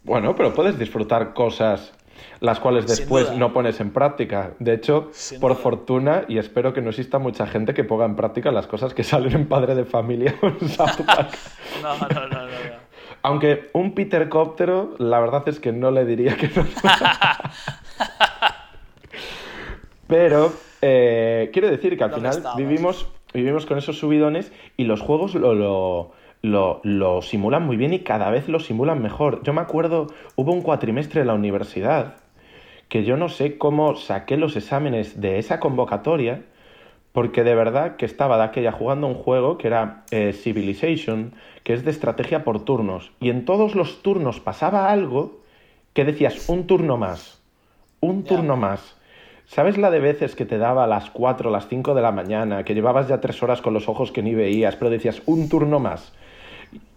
Bueno, 0.03 0.35
pero 0.35 0.53
puedes 0.53 0.77
disfrutar 0.79 1.33
cosas 1.33 1.93
las 2.39 2.59
cuales 2.59 2.87
después 2.87 3.31
no 3.37 3.53
pones 3.53 3.79
en 3.79 3.91
práctica. 3.91 4.53
De 4.59 4.73
hecho, 4.73 5.11
por 5.39 5.55
fortuna, 5.55 6.25
y 6.27 6.37
espero 6.39 6.73
que 6.73 6.81
no 6.81 6.89
exista 6.89 7.19
mucha 7.19 7.45
gente 7.47 7.73
que 7.73 7.83
ponga 7.83 8.05
en 8.05 8.15
práctica 8.15 8.51
las 8.51 8.67
cosas 8.67 8.93
que 8.93 9.03
salen 9.05 9.33
en 9.33 9.47
Padre 9.47 9.75
de 9.75 9.85
Familia 9.85 10.35
o 10.41 10.47
en 10.47 10.57
no, 11.81 11.97
no, 11.97 12.27
no, 12.27 12.27
no, 12.27 12.47
Aunque 13.21 13.69
un 13.73 13.93
Peter 13.93 14.27
Cóptero, 14.29 14.95
la 14.97 15.19
verdad 15.19 15.47
es 15.47 15.59
que 15.59 15.71
no 15.71 15.91
le 15.91 16.05
diría 16.05 16.35
que 16.35 16.49
no. 16.49 16.65
Pero 20.07 20.51
eh, 20.81 21.51
quiero 21.53 21.69
decir 21.69 21.97
que 21.97 22.03
al 22.03 22.13
final 22.13 22.43
vivimos, 22.57 23.07
vivimos 23.33 23.65
con 23.65 23.77
esos 23.77 23.97
subidones 23.97 24.51
y 24.75 24.83
los 24.83 24.99
juegos 24.99 25.35
lo 25.35 25.53
lo, 25.53 26.11
lo, 26.41 27.21
simulan 27.21 27.65
muy 27.65 27.77
bien 27.77 27.93
y 27.93 27.99
cada 27.99 28.29
vez 28.29 28.47
lo 28.47 28.59
simulan 28.59 29.01
mejor. 29.01 29.43
Yo 29.43 29.53
me 29.53 29.61
acuerdo, 29.61 30.07
hubo 30.35 30.51
un 30.51 30.61
cuatrimestre 30.61 31.21
en 31.21 31.27
la 31.27 31.33
universidad 31.33 32.15
que 32.89 33.05
yo 33.05 33.15
no 33.15 33.29
sé 33.29 33.57
cómo 33.57 33.95
saqué 33.95 34.35
los 34.35 34.57
exámenes 34.57 35.21
de 35.21 35.39
esa 35.39 35.61
convocatoria, 35.61 36.43
porque 37.13 37.45
de 37.45 37.55
verdad 37.55 37.95
que 37.95 38.05
estaba 38.05 38.37
de 38.37 38.43
aquella 38.43 38.73
jugando 38.73 39.07
un 39.07 39.13
juego 39.13 39.57
que 39.57 39.67
era 39.67 40.03
eh, 40.11 40.33
Civilization, 40.33 41.33
que 41.63 41.73
es 41.73 41.85
de 41.85 41.91
estrategia 41.91 42.43
por 42.43 42.65
turnos, 42.65 43.13
y 43.21 43.29
en 43.29 43.45
todos 43.45 43.75
los 43.75 44.01
turnos 44.01 44.41
pasaba 44.41 44.91
algo 44.91 45.39
que 45.93 46.03
decías 46.03 46.49
un 46.49 46.67
turno 46.67 46.97
más, 46.97 47.41
un 48.01 48.25
turno 48.25 48.57
más. 48.57 48.97
¿Sabes 49.45 49.77
la 49.77 49.89
de 49.89 49.99
veces 49.99 50.35
que 50.35 50.45
te 50.45 50.57
daba 50.57 50.83
a 50.83 50.87
las 50.87 51.09
4, 51.11 51.49
las 51.49 51.67
5 51.69 51.93
de 51.93 52.01
la 52.01 52.11
mañana, 52.11 52.63
que 52.63 52.73
llevabas 52.73 53.07
ya 53.07 53.21
tres 53.21 53.41
horas 53.41 53.61
con 53.61 53.73
los 53.73 53.87
ojos 53.87 54.11
que 54.11 54.23
ni 54.23 54.33
veías, 54.33 54.75
pero 54.75 54.91
decías 54.91 55.21
un 55.25 55.47
turno 55.47 55.79
más? 55.79 56.13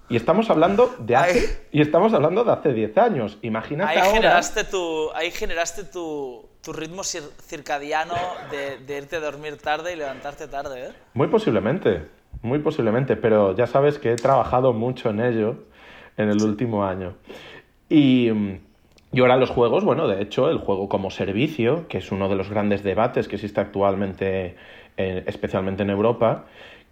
Y 0.09 0.17
estamos 0.17 0.51
hablando 0.51 0.95
de 0.99 1.17
hace, 1.17 1.67
y 1.73 1.81
estamos 1.81 2.13
hablando 2.13 2.45
de 2.45 2.53
hace 2.53 2.73
10 2.73 2.99
años. 2.99 3.39
Imagínate 3.43 3.93
ahí 3.93 3.99
ahora... 3.99 4.15
Generaste 4.15 4.65
tu, 4.65 5.11
ahí 5.15 5.31
generaste 5.31 5.85
tu, 5.85 6.47
tu 6.63 6.73
ritmo 6.73 7.03
circadiano 7.05 8.15
de, 8.51 8.79
de, 8.79 8.99
irte 8.99 9.17
a 9.17 9.21
dormir 9.21 9.57
tarde 9.57 9.95
y 9.95 9.97
levantarte 9.97 10.47
tarde, 10.47 10.89
¿eh? 10.89 10.93
Muy 11.15 11.29
posiblemente, 11.29 12.03
muy 12.43 12.59
posiblemente, 12.59 13.17
pero 13.17 13.57
ya 13.57 13.67
sabes 13.67 13.99
que 13.99 14.13
he 14.13 14.17
trabajado 14.17 14.73
mucho 14.75 15.09
en 15.11 15.21
ello 15.21 15.57
en 16.19 16.29
el 16.29 16.43
último 16.43 16.85
año. 16.85 17.15
Y, 17.89 18.31
y 19.11 19.21
ahora 19.21 19.37
los 19.37 19.51
juegos, 19.51 19.85
bueno, 19.85 20.07
de 20.07 20.23
hecho, 20.23 20.51
el 20.51 20.59
juego 20.59 20.89
como 20.89 21.11
servicio, 21.11 21.89
que 21.89 21.99
es 21.99 22.13
uno 22.13 22.29
de 22.29 22.37
los 22.37 22.51
grandes 22.51 22.83
debates 22.83 23.27
que 23.27 23.37
existe 23.37 23.61
actualmente, 23.61 24.57
especialmente 24.97 25.83
en 25.83 25.91
Europa, 25.91 26.45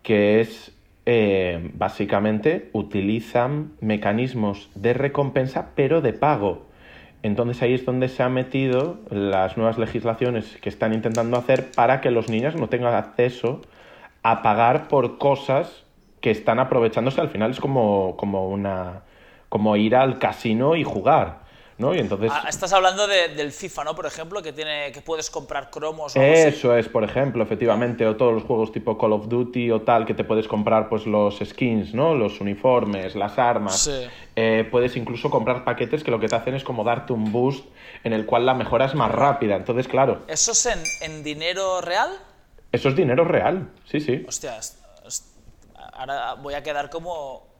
que 0.03 0.41
es 0.41 0.73
eh, 1.05 1.71
básicamente 1.75 2.71
utilizan 2.73 3.73
mecanismos 3.81 4.71
de 4.75 4.95
recompensa 4.95 5.71
pero 5.75 6.01
de 6.01 6.13
pago. 6.13 6.67
Entonces 7.23 7.63
ahí 7.63 7.75
es 7.75 7.85
donde 7.85 8.09
se 8.09 8.23
han 8.23 8.35
metido 8.35 8.99
las 9.11 9.57
nuevas 9.57 9.79
legislaciones 9.79 10.57
que 10.61 10.69
están 10.69 10.93
intentando 10.93 11.37
hacer 11.37 11.71
para 11.73 12.01
que 12.01 12.11
los 12.11 12.29
niños 12.29 12.57
no 12.57 12.69
tengan 12.69 12.95
acceso 12.95 13.61
a 14.23 14.43
pagar 14.43 14.89
por 14.89 15.19
cosas 15.19 15.85
que 16.21 16.31
están 16.31 16.59
aprovechándose. 16.59 17.21
Al 17.21 17.29
final 17.29 17.51
es 17.53 17.61
como, 17.61 18.17
como 18.17 18.49
una 18.49 19.03
como 19.49 19.77
ir 19.77 19.95
al 19.95 20.19
casino 20.19 20.77
y 20.77 20.83
jugar. 20.83 21.42
¿No? 21.79 21.95
Y 21.95 21.99
entonces... 21.99 22.31
Ah, 22.33 22.47
estás 22.49 22.73
hablando 22.73 23.07
del 23.07 23.53
FIFA, 23.53 23.85
¿no? 23.85 23.95
Por 23.95 24.07
ejemplo, 24.07 24.43
que, 24.43 24.53
tiene, 24.53 24.93
que 24.93 25.01
puedes 25.01 25.31
comprar 25.31 25.71
cromos. 25.71 26.17
O 26.17 26.21
Eso 26.21 26.77
es, 26.77 26.89
por 26.89 27.05
ejemplo, 27.05 27.43
efectivamente, 27.43 28.07
o 28.07 28.17
todos 28.17 28.33
los 28.35 28.45
juegos 28.45 28.73
tipo 28.73 28.97
Call 28.99 29.13
of 29.13 29.29
Duty 29.29 29.71
o 29.71 29.83
tal, 29.83 30.07
que 30.07 30.15
te 30.15 30.25
puedes 30.25 30.49
comprar 30.49 30.89
pues 30.89 31.07
los 31.07 31.39
skins, 31.39 31.95
¿no? 31.95 32.15
Los 32.15 32.41
uniformes, 32.41 33.15
las 33.15 33.39
armas. 33.39 33.91
Eh, 34.37 34.67
puedes 34.71 34.97
incluso 34.97 35.31
comprar 35.31 35.65
paquetes 35.65 36.05
que 36.05 36.11
lo 36.11 36.21
que 36.21 36.29
te 36.29 36.37
hacen 36.37 36.55
es 36.55 36.65
como 36.65 36.85
darte 36.85 37.13
un 37.13 37.33
boost 37.33 37.67
en 38.05 38.13
el 38.13 38.27
cual 38.27 38.47
la 38.47 38.55
mejora 38.55 38.87
es 38.87 38.95
más 38.95 39.11
rápida. 39.11 39.57
Entonces, 39.57 39.89
claro. 39.89 40.23
¿Eso 40.29 40.53
es 40.53 40.67
en, 40.67 40.83
en 41.01 41.23
dinero 41.23 41.81
real? 41.81 42.11
Eso 42.73 42.89
es 42.89 42.97
dinero 42.97 43.25
real, 43.25 43.69
sí, 43.85 44.01
sí. 44.01 44.25
Hostia, 44.27 44.59
ahora 45.93 46.35
voy 46.35 46.55
a 46.55 46.63
quedar 46.63 46.89
como 46.89 47.52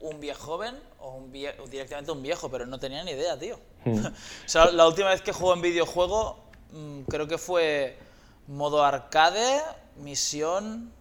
un 0.00 0.20
viejo 0.20 0.46
joven 0.46 0.78
o, 1.00 1.16
un 1.16 1.32
directamente 1.32 2.12
un 2.12 2.22
viejo, 2.22 2.50
pero 2.50 2.66
no 2.66 2.78
tenía 2.78 3.02
ni 3.04 3.12
idea, 3.12 3.38
tío. 3.38 3.58
Hmm. 3.84 4.06
o 4.06 4.12
sea, 4.46 4.70
la 4.70 4.86
última 4.86 5.10
vez 5.10 5.22
que 5.22 5.32
jugué 5.32 5.54
en 5.54 5.62
videojuego 5.62 6.38
mm, 6.72 7.02
creo 7.02 7.26
que 7.26 7.38
fue 7.38 7.98
modo 8.46 8.84
arcade, 8.84 9.60
misión, 9.96 10.92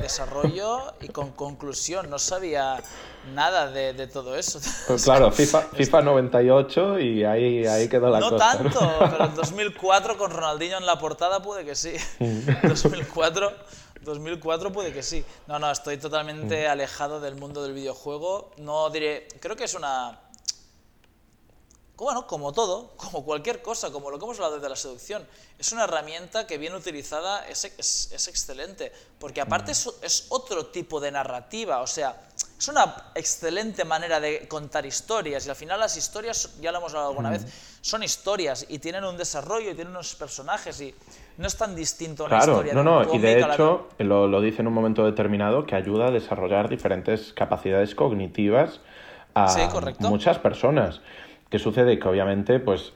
desarrollo 0.00 0.94
y 1.00 1.08
con 1.08 1.32
conclusión. 1.32 2.10
No 2.10 2.18
sabía 2.18 2.82
nada 3.34 3.70
de, 3.70 4.06
todo 4.06 4.36
eso. 4.36 4.60
Pues 4.86 5.04
claro, 5.04 5.30
FIFA, 5.30 5.62
FIFA 5.72 6.02
98 6.02 6.98
y 6.98 7.24
ahí, 7.24 7.66
ahí 7.66 7.88
quedó 7.88 8.08
la 8.10 8.20
cosa. 8.20 8.32
No 8.32 8.38
tanto, 8.38 8.96
pero 9.10 9.24
en 9.26 9.34
2004 9.34 10.18
con 10.18 10.30
Ronaldinho 10.30 10.78
en 10.78 10.86
la 10.86 10.98
portada 10.98 11.42
puede 11.42 11.64
que 11.64 11.74
sí. 11.74 11.94
2004 12.62 13.50
hmm. 13.50 13.54
2004 14.02 14.72
puede 14.72 14.92
que 14.92 15.02
sí. 15.02 15.24
No, 15.46 15.58
no, 15.58 15.70
estoy 15.70 15.98
totalmente 15.98 16.66
mm. 16.66 16.70
alejado 16.70 17.20
del 17.20 17.36
mundo 17.36 17.62
del 17.62 17.72
videojuego. 17.72 18.50
No 18.58 18.90
diré, 18.90 19.28
creo 19.40 19.56
que 19.56 19.64
es 19.64 19.74
una... 19.74 20.20
Bueno, 21.96 22.26
como 22.26 22.52
todo, 22.52 22.92
como 22.96 23.24
cualquier 23.24 23.62
cosa, 23.62 23.92
como 23.92 24.10
lo 24.10 24.18
que 24.18 24.24
hemos 24.24 24.36
hablado 24.38 24.58
de 24.58 24.68
la 24.68 24.76
seducción, 24.76 25.26
es 25.58 25.70
una 25.72 25.84
herramienta 25.84 26.46
que 26.46 26.58
bien 26.58 26.74
utilizada 26.74 27.46
es, 27.48 27.64
es, 27.64 28.28
excelente, 28.28 28.92
porque 29.18 29.40
aparte 29.40 29.70
mm. 29.70 29.72
es, 29.72 29.90
es, 30.02 30.26
otro 30.30 30.66
tipo 30.66 31.00
de 31.00 31.12
narrativa, 31.12 31.80
o 31.80 31.86
sea, 31.86 32.28
es 32.62 32.68
una 32.68 32.94
excelente 33.16 33.84
manera 33.84 34.20
de 34.20 34.46
contar 34.46 34.86
historias 34.86 35.44
y 35.48 35.50
al 35.50 35.56
final 35.56 35.80
las 35.80 35.96
historias, 35.96 36.60
ya 36.60 36.70
lo 36.70 36.78
hemos 36.78 36.92
hablado 36.92 37.08
alguna 37.08 37.30
mm. 37.30 37.32
vez, 37.32 37.78
son 37.80 38.04
historias 38.04 38.66
y 38.68 38.78
tienen 38.78 39.02
un 39.02 39.16
desarrollo 39.16 39.72
y 39.72 39.74
tienen 39.74 39.90
unos 39.90 40.14
personajes 40.14 40.80
y 40.80 40.94
no 41.38 41.48
es 41.48 41.56
tan 41.56 41.74
distinto 41.74 42.26
claro, 42.26 42.52
historia 42.52 42.74
no, 42.74 42.84
no, 42.84 43.14
y 43.14 43.18
de 43.18 43.40
hecho 43.40 43.88
lo, 43.98 44.28
lo, 44.28 44.40
dice 44.40 44.60
en 44.60 44.68
un 44.68 44.74
momento 44.74 45.04
determinado 45.04 45.66
que 45.66 45.74
ayuda 45.74 46.06
a 46.06 46.10
desarrollar 46.12 46.68
diferentes 46.68 47.32
capacidades 47.32 47.96
cognitivas 47.96 48.80
a 49.34 49.52
muchas 49.98 50.38
personas. 50.38 51.00
¿Qué 51.50 51.58
sucede? 51.58 51.98
Que 51.98 52.08
obviamente, 52.08 52.60
pues, 52.60 52.92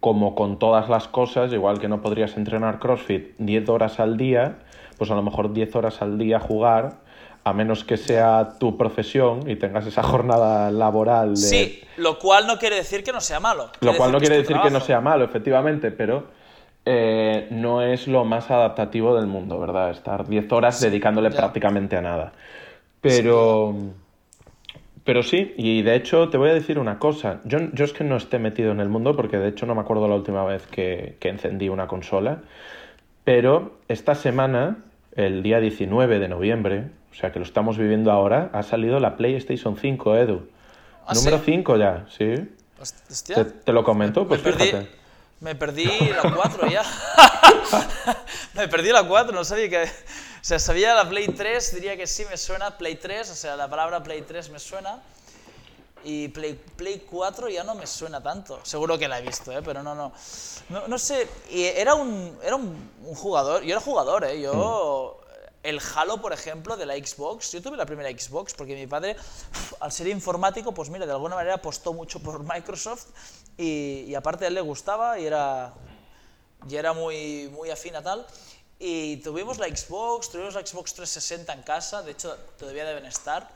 como 0.00 0.34
con 0.34 0.58
todas 0.58 0.90
las 0.90 1.08
cosas, 1.08 1.50
igual 1.52 1.78
que 1.78 1.88
no 1.88 2.02
podrías 2.02 2.36
entrenar 2.36 2.78
CrossFit 2.78 3.36
10 3.38 3.68
horas 3.70 4.00
al 4.00 4.18
día, 4.18 4.58
pues 4.98 5.10
a 5.10 5.14
lo 5.14 5.22
mejor 5.22 5.54
10 5.54 5.76
horas 5.76 6.02
al 6.02 6.18
día 6.18 6.40
jugar, 6.40 7.07
a 7.48 7.52
menos 7.52 7.84
que 7.84 7.96
sea 7.96 8.56
tu 8.58 8.76
profesión 8.76 9.48
y 9.48 9.56
tengas 9.56 9.86
esa 9.86 10.02
jornada 10.02 10.70
laboral. 10.70 11.30
De... 11.30 11.36
Sí, 11.36 11.82
lo 11.96 12.18
cual 12.18 12.46
no 12.46 12.58
quiere 12.58 12.76
decir 12.76 13.02
que 13.02 13.12
no 13.12 13.20
sea 13.20 13.40
malo. 13.40 13.70
Lo 13.80 13.96
cual 13.96 14.12
no 14.12 14.18
quiere 14.18 14.36
decir 14.38 14.56
que 14.62 14.70
no 14.70 14.80
sea 14.80 15.00
malo, 15.00 15.24
efectivamente, 15.24 15.90
pero 15.90 16.26
eh, 16.84 17.48
no 17.50 17.82
es 17.82 18.06
lo 18.08 18.24
más 18.24 18.50
adaptativo 18.50 19.16
del 19.16 19.26
mundo, 19.26 19.58
¿verdad? 19.58 19.90
Estar 19.90 20.26
10 20.26 20.52
horas 20.52 20.80
dedicándole 20.80 21.30
prácticamente 21.30 21.96
a 21.96 22.02
nada. 22.02 22.32
Pero... 23.00 23.74
Pero 25.04 25.22
sí, 25.22 25.54
y 25.56 25.80
de 25.80 25.94
hecho 25.94 26.28
te 26.28 26.36
voy 26.36 26.50
a 26.50 26.52
decir 26.52 26.78
una 26.78 26.98
cosa. 26.98 27.40
Yo, 27.44 27.58
yo 27.72 27.86
es 27.86 27.94
que 27.94 28.04
no 28.04 28.16
esté 28.16 28.38
metido 28.38 28.72
en 28.72 28.80
el 28.80 28.90
mundo 28.90 29.16
porque 29.16 29.38
de 29.38 29.48
hecho 29.48 29.64
no 29.64 29.74
me 29.74 29.80
acuerdo 29.80 30.06
la 30.06 30.14
última 30.14 30.44
vez 30.44 30.66
que, 30.66 31.16
que 31.18 31.30
encendí 31.30 31.70
una 31.70 31.86
consola. 31.86 32.42
Pero 33.24 33.78
esta 33.88 34.14
semana, 34.14 34.84
el 35.18 35.42
día 35.42 35.58
19 35.58 36.20
de 36.20 36.28
noviembre, 36.28 36.90
o 37.10 37.14
sea 37.14 37.32
que 37.32 37.40
lo 37.40 37.44
estamos 37.44 37.76
viviendo 37.76 38.12
ahora, 38.12 38.50
ha 38.52 38.62
salido 38.62 39.00
la 39.00 39.16
PlayStation 39.16 39.76
5, 39.76 40.16
Edu. 40.16 40.48
¿Ah, 41.06 41.14
Número 41.14 41.40
5 41.44 41.76
ya, 41.76 42.06
sí. 42.08 42.34
Te, 43.34 43.44
te, 43.44 43.72
lo 43.72 43.82
comento, 43.82 44.28
pues 44.28 44.40
fíjate. 44.40 44.88
Me 45.40 45.56
perdí 45.56 45.86
la 45.86 46.32
4 46.32 46.68
ya. 46.68 46.82
me 48.54 48.68
perdí 48.68 48.92
la 48.92 49.02
4, 49.08 49.34
no 49.34 49.42
sabía 49.42 49.68
que, 49.68 49.90
sea, 50.40 50.60
sabía 50.60 50.94
la 50.94 51.08
Play 51.08 51.26
3, 51.26 51.74
diría 51.74 51.96
que 51.96 52.06
sí 52.06 52.24
me 52.30 52.36
suena 52.36 52.78
Play 52.78 52.94
3, 52.94 53.28
o 53.28 53.34
sea, 53.34 53.56
la 53.56 53.68
palabra 53.68 54.00
Play 54.04 54.22
3 54.22 54.50
me 54.50 54.60
suena. 54.60 55.00
Y 56.04 56.28
Play, 56.28 56.54
Play 56.54 57.00
4 57.00 57.48
ya 57.48 57.64
no 57.64 57.74
me 57.74 57.86
suena 57.86 58.22
tanto. 58.22 58.60
Seguro 58.62 58.98
que 58.98 59.08
la 59.08 59.18
he 59.18 59.22
visto, 59.22 59.52
¿eh? 59.52 59.62
pero 59.62 59.82
no, 59.82 59.94
no. 59.94 60.12
No, 60.68 60.86
no 60.86 60.98
sé, 60.98 61.28
y 61.50 61.64
era, 61.64 61.94
un, 61.94 62.38
era 62.42 62.56
un, 62.56 62.90
jugador, 63.14 63.62
yo 63.62 63.72
era 63.72 63.80
jugador, 63.80 64.24
¿eh? 64.24 64.40
yo... 64.40 65.20
Mm. 65.24 65.28
El 65.64 65.80
Halo, 65.94 66.22
por 66.22 66.32
ejemplo, 66.32 66.76
de 66.76 66.86
la 66.86 66.94
Xbox, 66.94 67.50
yo 67.50 67.60
tuve 67.60 67.76
la 67.76 67.84
primera 67.84 68.08
Xbox 68.08 68.54
porque 68.54 68.76
mi 68.76 68.86
padre, 68.86 69.16
al 69.80 69.90
ser 69.90 70.06
informático, 70.06 70.72
pues 70.72 70.88
mira, 70.88 71.04
de 71.04 71.10
alguna 71.10 71.34
manera 71.34 71.56
apostó 71.56 71.92
mucho 71.92 72.20
por 72.20 72.44
Microsoft 72.44 73.06
y, 73.56 74.04
y 74.06 74.14
aparte 74.14 74.44
a 74.44 74.48
él 74.48 74.54
le 74.54 74.60
gustaba 74.60 75.18
y 75.18 75.26
era, 75.26 75.74
y 76.68 76.76
era 76.76 76.92
muy, 76.92 77.48
muy 77.52 77.70
afín 77.70 77.96
a 77.96 78.02
tal. 78.02 78.24
Y 78.78 79.16
tuvimos 79.18 79.58
la 79.58 79.66
Xbox, 79.66 80.30
tuvimos 80.30 80.54
la 80.54 80.64
Xbox 80.64 80.94
360 80.94 81.52
en 81.52 81.62
casa, 81.62 82.02
de 82.02 82.12
hecho 82.12 82.36
todavía 82.56 82.84
deben 82.84 83.06
estar, 83.06 83.50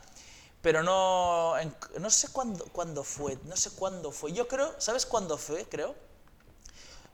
pero 0.63 0.81
no, 0.81 1.53
no 1.99 2.09
sé 2.09 2.29
cuándo, 2.29 2.65
cuándo 2.71 3.03
fue, 3.03 3.37
no 3.43 3.55
sé 3.55 3.69
cuándo 3.71 4.11
fue. 4.11 4.31
Yo 4.31 4.47
creo, 4.47 4.73
¿sabes 4.79 5.05
cuándo 5.05 5.37
fue? 5.37 5.65
Creo. 5.65 5.93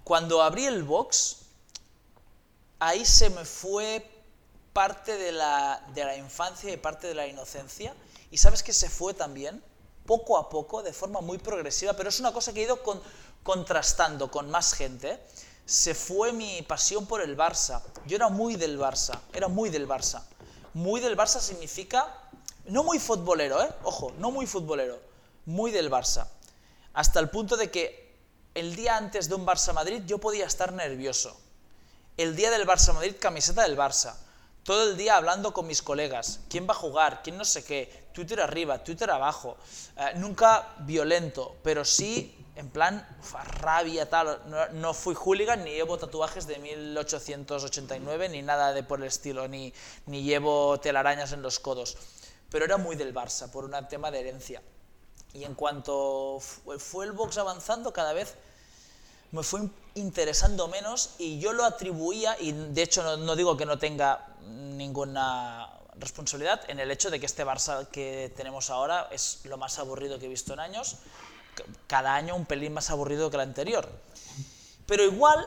Cuando 0.06 0.42
abrí 0.42 0.66
el 0.66 0.84
box, 0.84 1.38
ahí 2.80 3.04
se 3.06 3.30
me 3.32 3.44
fue 3.44 4.10
parte 4.72 5.18
de 5.18 5.34
la, 5.34 5.84
de 5.94 6.06
la 6.06 6.16
infancia 6.16 6.72
y 6.72 6.78
parte 6.78 7.08
de 7.08 7.16
la 7.16 7.28
inocencia. 7.28 7.94
¿Y 8.32 8.38
sabes 8.38 8.64
que 8.64 8.72
se 8.72 8.88
fue 8.88 9.14
también? 9.14 9.62
Poco 10.06 10.38
a 10.38 10.48
poco, 10.48 10.82
de 10.82 10.94
forma 10.94 11.20
muy 11.20 11.40
progresiva, 11.40 11.94
pero 11.94 12.10
es 12.10 12.20
una 12.22 12.32
cosa 12.32 12.54
que 12.54 12.62
he 12.62 12.64
ido 12.64 12.82
con, 12.84 13.02
contrastando 13.44 14.32
con 14.32 14.50
más 14.50 14.74
gente 14.74 15.20
se 15.70 15.94
fue 15.94 16.34
mi 16.34 16.64
pasión 16.64 17.06
por 17.06 17.22
el 17.22 17.38
Barça. 17.38 17.84
Yo 18.08 18.16
era 18.16 18.30
muy 18.30 18.56
del 18.56 18.80
Barça, 18.80 19.20
era 19.32 19.48
muy 19.48 19.70
del 19.70 19.88
Barça. 19.88 20.24
Muy 20.74 21.00
del 21.00 21.16
Barça 21.16 21.40
significa, 21.40 22.12
no 22.70 22.84
muy 22.84 23.00
futbolero, 23.00 23.62
¿eh? 23.62 23.70
Ojo, 23.84 24.14
no 24.18 24.32
muy 24.32 24.46
futbolero, 24.46 25.00
muy 25.46 25.72
del 25.72 25.90
Barça. 25.92 26.28
Hasta 26.94 27.20
el 27.20 27.30
punto 27.30 27.58
de 27.58 27.70
que 27.70 28.18
el 28.54 28.76
día 28.76 28.98
antes 28.98 29.30
de 29.30 29.36
un 29.36 29.46
Barça-Madrid 29.46 30.04
yo 30.06 30.18
podía 30.18 30.46
estar 30.46 30.74
nervioso. 30.74 31.40
El 32.18 32.36
día 32.36 32.52
del 32.52 32.68
Barça-Madrid, 32.68 33.16
camiseta 33.20 33.64
del 33.64 33.78
Barça. 33.78 34.16
Todo 34.64 34.90
el 34.90 34.98
día 34.98 35.16
hablando 35.16 35.54
con 35.54 35.68
mis 35.68 35.82
colegas. 35.82 36.42
¿Quién 36.50 36.68
va 36.68 36.74
a 36.74 36.78
jugar? 36.78 37.22
¿Quién 37.24 37.38
no 37.38 37.46
sé 37.46 37.64
qué? 37.64 38.10
Twitter 38.14 38.42
arriba, 38.42 38.84
Twitter 38.84 39.10
abajo. 39.10 39.58
Eh, 39.98 40.14
nunca 40.16 40.76
violento, 40.80 41.56
pero 41.64 41.86
sí 41.86 42.36
en 42.56 42.70
plan, 42.70 43.08
rabia, 43.62 44.10
tal. 44.10 44.42
No, 44.74 44.94
fui 44.94 45.16
hooligan 45.16 45.64
ni 45.64 45.72
llevo 45.72 45.98
tatuajes 45.98 46.46
de 46.46 46.60
1889 46.60 48.28
ni 48.28 48.42
nada 48.42 48.74
de 48.74 48.84
por 48.84 49.00
el 49.00 49.08
estilo, 49.08 49.48
ni 49.48 49.74
llevo 50.06 50.78
telarañas 50.82 51.32
en 51.32 51.42
los 51.42 51.60
codos. 51.60 51.96
Pero 52.50 52.66
era 52.66 52.78
muy 52.78 52.96
del 52.96 53.14
Barça, 53.14 53.50
por 53.52 53.66
un 53.66 53.76
tema 53.88 54.12
de 54.12 54.20
herencia. 54.20 54.62
Y 55.34 55.44
en 55.44 55.54
cuanto 55.54 56.40
fue 56.40 57.06
el 57.06 57.12
box 57.12 57.38
avanzando, 57.38 57.94
cada 57.94 58.14
vez 58.14 58.36
me 59.32 59.44
fue 59.44 59.62
interesando 59.94 60.68
menos 60.68 61.12
y 61.20 61.40
yo 61.40 61.54
lo 61.54 61.64
atribuía, 61.64 62.36
y 62.40 62.52
de 62.52 62.82
hecho 62.82 63.04
no, 63.04 63.18
no 63.18 63.36
digo 63.36 63.56
que 63.56 63.66
no 63.66 63.78
tenga 63.78 64.36
ninguna 64.48 65.70
responsabilidad 65.98 66.62
en 66.68 66.80
el 66.80 66.90
hecho 66.90 67.12
de 67.12 67.20
que 67.20 67.28
este 67.28 67.46
Barça 67.46 67.88
que 67.90 68.34
tenemos 68.36 68.70
ahora 68.70 69.08
es 69.12 69.42
lo 69.44 69.58
más 69.58 69.78
aburrido 69.78 70.18
que 70.18 70.26
he 70.26 70.30
visto 70.30 70.54
en 70.54 70.62
años 70.62 70.98
cada 71.88 72.16
año 72.16 72.36
un 72.36 72.46
pelín 72.46 72.74
más 72.74 72.90
aburrido 72.90 73.30
que 73.30 73.38
el 73.38 73.42
anterior. 73.42 73.88
Pero 74.86 75.04
igual 75.04 75.46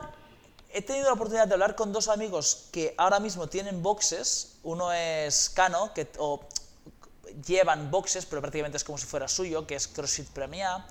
he 0.71 0.81
tenido 0.81 1.07
la 1.07 1.13
oportunidad 1.13 1.47
de 1.47 1.53
hablar 1.53 1.75
con 1.75 1.91
dos 1.91 2.07
amigos 2.07 2.65
que 2.71 2.93
ahora 2.97 3.19
mismo 3.19 3.47
tienen 3.47 3.83
boxes. 3.83 4.55
Uno 4.63 4.93
es 4.93 5.49
Cano, 5.49 5.93
que 5.93 6.07
o, 6.17 6.41
llevan 7.45 7.91
boxes, 7.91 8.25
pero 8.25 8.41
prácticamente 8.41 8.77
es 8.77 8.83
como 8.83 8.97
si 8.97 9.05
fuera 9.05 9.27
suyo, 9.27 9.65
que 9.65 9.75
es 9.75 9.87
CrossFit 9.87 10.29
Premier. 10.29 10.81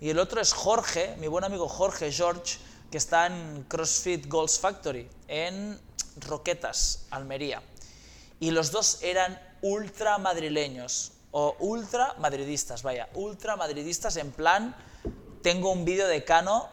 Y 0.00 0.10
el 0.10 0.18
otro 0.18 0.40
es 0.40 0.52
Jorge, 0.52 1.16
mi 1.18 1.28
buen 1.28 1.44
amigo 1.44 1.68
Jorge 1.68 2.10
George, 2.10 2.58
que 2.90 2.98
está 2.98 3.26
en 3.26 3.64
CrossFit 3.68 4.26
Goals 4.26 4.58
Factory, 4.58 5.08
en 5.28 5.80
Roquetas, 6.16 7.06
Almería. 7.10 7.62
Y 8.40 8.50
los 8.50 8.70
dos 8.70 9.02
eran 9.02 9.40
ultra 9.62 10.18
madrileños 10.18 11.12
o 11.30 11.56
ultra 11.60 12.14
madridistas, 12.18 12.82
vaya, 12.82 13.08
ultra 13.14 13.56
madridistas 13.56 14.16
en 14.16 14.32
plan, 14.32 14.76
tengo 15.42 15.72
un 15.72 15.84
vídeo 15.84 16.06
de 16.06 16.24
Cano 16.24 16.68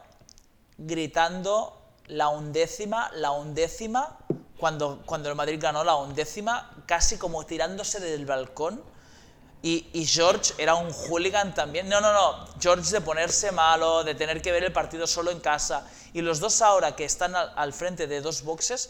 gritando 0.78 1.80
la 2.07 2.30
undécima, 2.30 3.11
la 3.13 3.32
undécima, 3.32 4.17
cuando, 4.57 5.01
cuando 5.05 5.30
el 5.30 5.36
Madrid 5.36 5.59
ganó 5.61 5.84
la 5.84 5.95
undécima, 5.95 6.72
casi 6.86 7.17
como 7.17 7.45
tirándose 7.45 7.99
del 7.99 8.26
balcón. 8.26 8.84
Y, 9.62 9.89
y, 9.91 10.05
George 10.05 10.53
era 10.57 10.76
un 10.76 10.91
hooligan 10.91 11.53
también. 11.53 11.89
No, 11.89 11.99
no, 11.99 12.14
no. 12.14 12.47
George 12.62 12.91
de 12.91 13.01
ponerse 13.01 13.51
malo, 13.51 14.03
de 14.03 14.16
tener 14.16 14.41
que 14.41 14.51
ver 14.51 14.64
el 14.64 14.72
partido 14.72 15.05
solo 15.05 15.32
en 15.32 15.39
casa. 15.39 15.86
Y 16.14 16.22
los 16.22 16.39
dos 16.39 16.62
ahora 16.62 16.95
que 16.95 17.03
están 17.03 17.36
al, 17.36 17.51
al 17.55 17.74
frente 17.74 18.07
de 18.07 18.22
dos 18.22 18.43
boxes, 18.43 18.89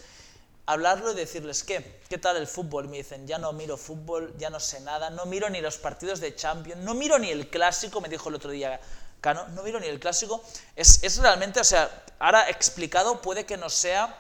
hablarlo 0.67 1.11
y 1.11 1.15
decirles, 1.15 1.63
¿qué? 1.63 2.01
¿Qué 2.07 2.19
tal 2.19 2.37
el 2.37 2.45
fútbol? 2.45 2.87
Me 2.87 2.97
dicen, 2.97 3.25
ya 3.25 3.39
no 3.39 3.51
miro 3.51 3.77
fútbol, 3.77 4.35
ya 4.37 4.51
no 4.51 4.59
sé 4.59 4.79
nada, 4.81 5.09
no 5.09 5.25
miro 5.25 5.49
ni 5.49 5.61
los 5.61 5.77
partidos 5.77 6.19
de 6.19 6.35
Champions, 6.35 6.83
no 6.83 6.93
miro 6.93 7.17
ni 7.17 7.31
el 7.31 7.49
clásico, 7.49 7.99
me 8.01 8.09
dijo 8.09 8.29
el 8.29 8.35
otro 8.35 8.51
día 8.51 8.79
Cano, 9.21 9.47
no 9.49 9.63
miro 9.63 9.79
ni 9.79 9.87
el 9.87 9.99
clásico. 9.99 10.43
Es, 10.75 11.03
es 11.03 11.17
realmente, 11.17 11.59
o 11.59 11.63
sea, 11.63 11.89
ahora 12.19 12.49
explicado 12.49 13.21
puede 13.21 13.45
que 13.45 13.57
no 13.57 13.69
sea, 13.69 14.15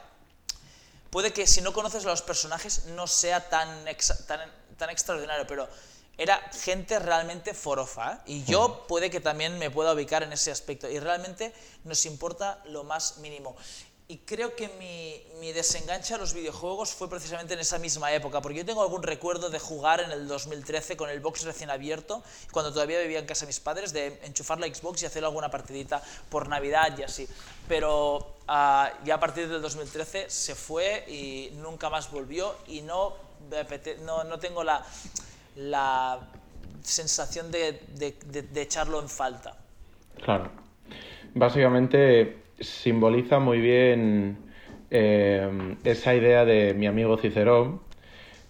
puede 1.09 1.31
que 1.31 1.47
si 1.47 1.61
no 1.61 1.71
conoces 1.71 2.05
a 2.05 2.09
los 2.09 2.21
personajes 2.21 2.85
no 2.87 3.07
sea 3.07 3.49
tan, 3.49 3.85
tan, 4.27 4.51
tan 4.77 4.89
extraordinario, 4.89 5.47
pero 5.47 5.69
era 6.19 6.37
gente 6.51 6.99
realmente 6.99 7.53
forofa. 7.53 8.13
¿eh? 8.13 8.17
Y 8.25 8.43
yo 8.43 8.85
puede 8.87 9.09
que 9.09 9.21
también 9.21 9.57
me 9.57 9.71
pueda 9.71 9.93
ubicar 9.93 10.21
en 10.21 10.33
ese 10.33 10.51
aspecto. 10.51 10.89
Y 10.89 10.99
realmente 10.99 11.53
nos 11.85 12.05
importa 12.05 12.61
lo 12.65 12.83
más 12.83 13.19
mínimo. 13.19 13.55
Y 14.09 14.17
creo 14.17 14.55
que 14.55 14.67
mi, 14.69 15.23
mi, 15.39 15.53
desenganche 15.53 16.15
a 16.15 16.17
los 16.17 16.33
videojuegos 16.33 16.89
fue 16.89 17.07
precisamente 17.07 17.53
en 17.53 17.59
esa 17.59 17.77
misma 17.77 18.11
época, 18.11 18.41
porque 18.41 18.57
yo 18.57 18.65
tengo 18.65 18.81
algún 18.81 19.03
recuerdo 19.03 19.51
de 19.51 19.59
jugar 19.59 19.99
en 20.01 20.11
el 20.11 20.27
2013 20.27 20.97
con 20.97 21.11
el 21.11 21.19
box 21.19 21.43
recién 21.43 21.69
abierto, 21.69 22.23
cuando 22.51 22.73
todavía 22.73 22.99
vivía 23.01 23.19
en 23.19 23.27
casa 23.27 23.41
de 23.41 23.47
mis 23.49 23.59
padres, 23.59 23.93
de 23.93 24.19
enchufar 24.23 24.59
la 24.59 24.65
Xbox 24.65 25.03
y 25.03 25.05
hacer 25.05 25.23
alguna 25.23 25.51
partidita 25.51 26.01
por 26.29 26.49
Navidad 26.49 26.97
y 26.97 27.03
así. 27.03 27.29
Pero 27.67 28.17
uh, 28.17 29.05
ya 29.05 29.13
a 29.13 29.19
partir 29.19 29.47
del 29.47 29.61
2013 29.61 30.27
se 30.27 30.55
fue 30.55 31.05
y 31.07 31.51
nunca 31.57 31.91
más 31.91 32.09
volvió 32.09 32.55
y 32.65 32.81
no, 32.81 33.13
no, 34.01 34.23
no 34.23 34.39
tengo 34.39 34.63
la, 34.63 34.83
la 35.59 36.19
sensación 36.81 37.51
de, 37.51 37.81
de, 37.97 38.15
de, 38.25 38.41
de 38.43 38.61
echarlo 38.61 39.01
en 39.01 39.09
falta. 39.09 39.57
Claro. 40.23 40.49
Básicamente 41.33 42.37
simboliza 42.59 43.39
muy 43.39 43.59
bien 43.59 44.37
eh, 44.89 45.75
esa 45.83 46.15
idea 46.15 46.45
de 46.45 46.73
mi 46.73 46.87
amigo 46.87 47.17
Cicerón, 47.17 47.81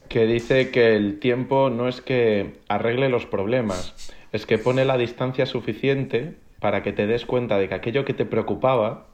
que 0.07 0.26
dice 0.26 0.72
que 0.72 0.95
el 0.95 1.20
tiempo 1.20 1.70
no 1.70 1.88
es 1.88 2.01
que 2.01 2.60
arregle 2.68 3.10
los 3.10 3.26
problemas, 3.26 4.14
es 4.32 4.45
que 4.45 4.57
pone 4.57 4.86
la 4.86 4.97
distancia 4.97 5.45
suficiente 5.45 6.36
para 6.60 6.82
que 6.84 6.93
te 6.93 7.07
des 7.07 7.26
cuenta 7.26 7.57
de 7.57 7.70
que 7.70 7.76
aquello 7.76 8.05
que 8.05 8.14
te 8.14 8.26
preocupaba 8.26 9.07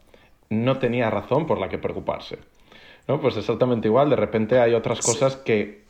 no 0.50 0.80
tenía 0.80 1.10
razón 1.10 1.48
por 1.48 1.60
la 1.60 1.70
que 1.70 1.78
preocuparse. 1.78 2.40
¿No? 3.08 3.22
Pues 3.22 3.38
exactamente 3.38 3.88
igual, 3.88 4.10
de 4.10 4.16
repente 4.16 4.60
hay 4.60 4.74
otras 4.74 5.02
cosas 5.02 5.36
que 5.36 5.85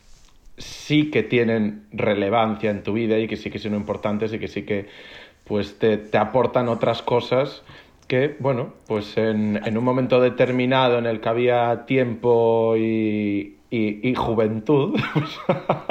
sí 0.57 1.11
que 1.11 1.23
tienen 1.23 1.87
relevancia 1.91 2.71
en 2.71 2.83
tu 2.83 2.93
vida 2.93 3.17
y 3.19 3.27
que 3.27 3.37
sí 3.37 3.49
que 3.49 3.59
son 3.59 3.75
importantes 3.75 4.33
y 4.33 4.39
que 4.39 4.47
sí 4.47 4.63
que 4.63 4.87
pues 5.43 5.77
te, 5.77 5.97
te 5.97 6.17
aportan 6.17 6.69
otras 6.69 7.01
cosas 7.01 7.63
que, 8.07 8.35
bueno, 8.39 8.73
pues 8.87 9.17
en, 9.17 9.61
en, 9.65 9.77
un 9.77 9.83
momento 9.83 10.19
determinado 10.19 10.99
en 10.99 11.07
el 11.07 11.21
que 11.21 11.29
había 11.29 11.85
tiempo 11.85 12.75
y, 12.77 13.57
y, 13.69 14.15
juventud, 14.15 14.97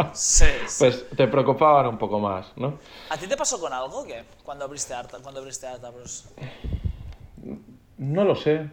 pues 0.78 1.06
te 1.16 1.28
preocupaban 1.28 1.86
un 1.86 1.98
poco 1.98 2.20
más, 2.20 2.52
¿no? 2.56 2.78
¿A 3.10 3.16
ti 3.16 3.26
te 3.26 3.36
pasó 3.36 3.60
con 3.60 3.72
algo 3.72 4.04
que 4.06 4.22
cuando 4.42 4.64
abriste 4.64 4.94
Arta, 4.94 5.18
cuando 5.22 5.40
abriste 5.40 5.66
Arta 5.66 5.90
Bros? 5.90 6.28
No 7.98 8.24
lo 8.24 8.36
sé, 8.36 8.70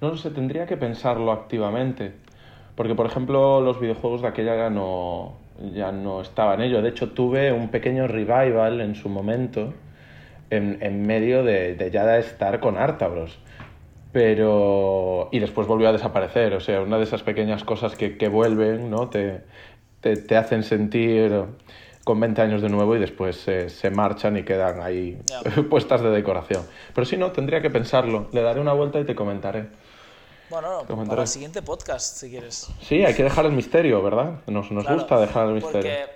no 0.00 0.10
lo 0.10 0.16
sé, 0.16 0.30
tendría 0.30 0.66
que 0.66 0.76
pensarlo 0.76 1.32
activamente, 1.32 2.14
porque 2.74 2.94
por 2.94 3.06
ejemplo 3.06 3.60
los 3.60 3.80
videojuegos 3.80 4.22
de 4.22 4.28
aquella 4.28 4.56
ya 4.56 4.70
no, 4.70 5.34
ya 5.72 5.92
no 5.92 6.20
estaba 6.20 6.54
en 6.54 6.62
ello, 6.62 6.82
de 6.82 6.88
hecho 6.88 7.10
tuve 7.10 7.52
un 7.52 7.68
pequeño 7.68 8.06
revival 8.06 8.80
en 8.80 8.94
su 8.94 9.08
momento, 9.08 9.72
en, 10.50 10.78
en 10.80 11.06
medio 11.06 11.44
de, 11.44 11.74
de, 11.74 11.90
ya 11.90 12.04
de 12.04 12.20
estar 12.20 12.60
con 12.60 12.76
Artabros. 12.76 13.38
Pero. 14.12 15.28
Y 15.32 15.40
después 15.40 15.66
volvió 15.66 15.88
a 15.88 15.92
desaparecer. 15.92 16.54
O 16.54 16.60
sea, 16.60 16.80
una 16.82 16.98
de 16.98 17.02
esas 17.02 17.24
pequeñas 17.24 17.64
cosas 17.64 17.96
que, 17.96 18.16
que 18.16 18.28
vuelven, 18.28 18.88
¿no? 18.88 19.08
Te, 19.08 19.40
te, 20.00 20.16
te, 20.16 20.36
hacen 20.36 20.62
sentir 20.62 21.32
con 22.04 22.20
20 22.20 22.40
años 22.40 22.62
de 22.62 22.68
nuevo 22.68 22.94
y 22.94 23.00
después 23.00 23.34
se, 23.34 23.70
se 23.70 23.90
marchan 23.90 24.36
y 24.36 24.44
quedan 24.44 24.80
ahí 24.80 25.18
yeah. 25.26 25.62
puestas 25.68 26.00
de 26.00 26.10
decoración. 26.10 26.62
Pero 26.94 27.04
si 27.04 27.16
no, 27.16 27.32
tendría 27.32 27.60
que 27.60 27.70
pensarlo. 27.70 28.28
Le 28.32 28.42
daré 28.42 28.60
una 28.60 28.72
vuelta 28.72 29.00
y 29.00 29.04
te 29.04 29.16
comentaré. 29.16 29.66
Bueno, 30.60 31.06
para 31.08 31.22
el 31.22 31.28
siguiente 31.28 31.62
podcast, 31.62 32.16
si 32.18 32.30
quieres. 32.30 32.68
Sí, 32.86 33.04
hay 33.04 33.14
que 33.14 33.24
dejar 33.24 33.46
el 33.46 33.52
misterio, 33.52 34.02
¿verdad? 34.02 34.40
Nos, 34.46 34.70
nos 34.70 34.84
Claro, 34.84 34.98
gusta 35.00 35.18
dejar 35.20 35.46
el 35.48 35.54
misterio. 35.54 35.80
Porque 35.80 36.06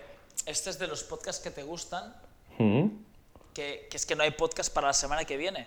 este 0.47 0.71
es 0.71 0.79
de 0.79 0.87
los 0.87 1.03
podcasts 1.05 1.43
que 1.43 1.51
te 1.51 1.63
gustan, 1.63 2.15
Mm. 2.59 2.89
que, 3.55 3.87
que 3.91 3.97
es 3.97 4.05
que 4.07 4.17
no 4.17 4.23
hay 4.23 4.31
podcast 4.33 4.73
para 4.73 4.89
la 4.89 4.93
semana 4.93 5.25
que 5.25 5.37
viene. 5.37 5.67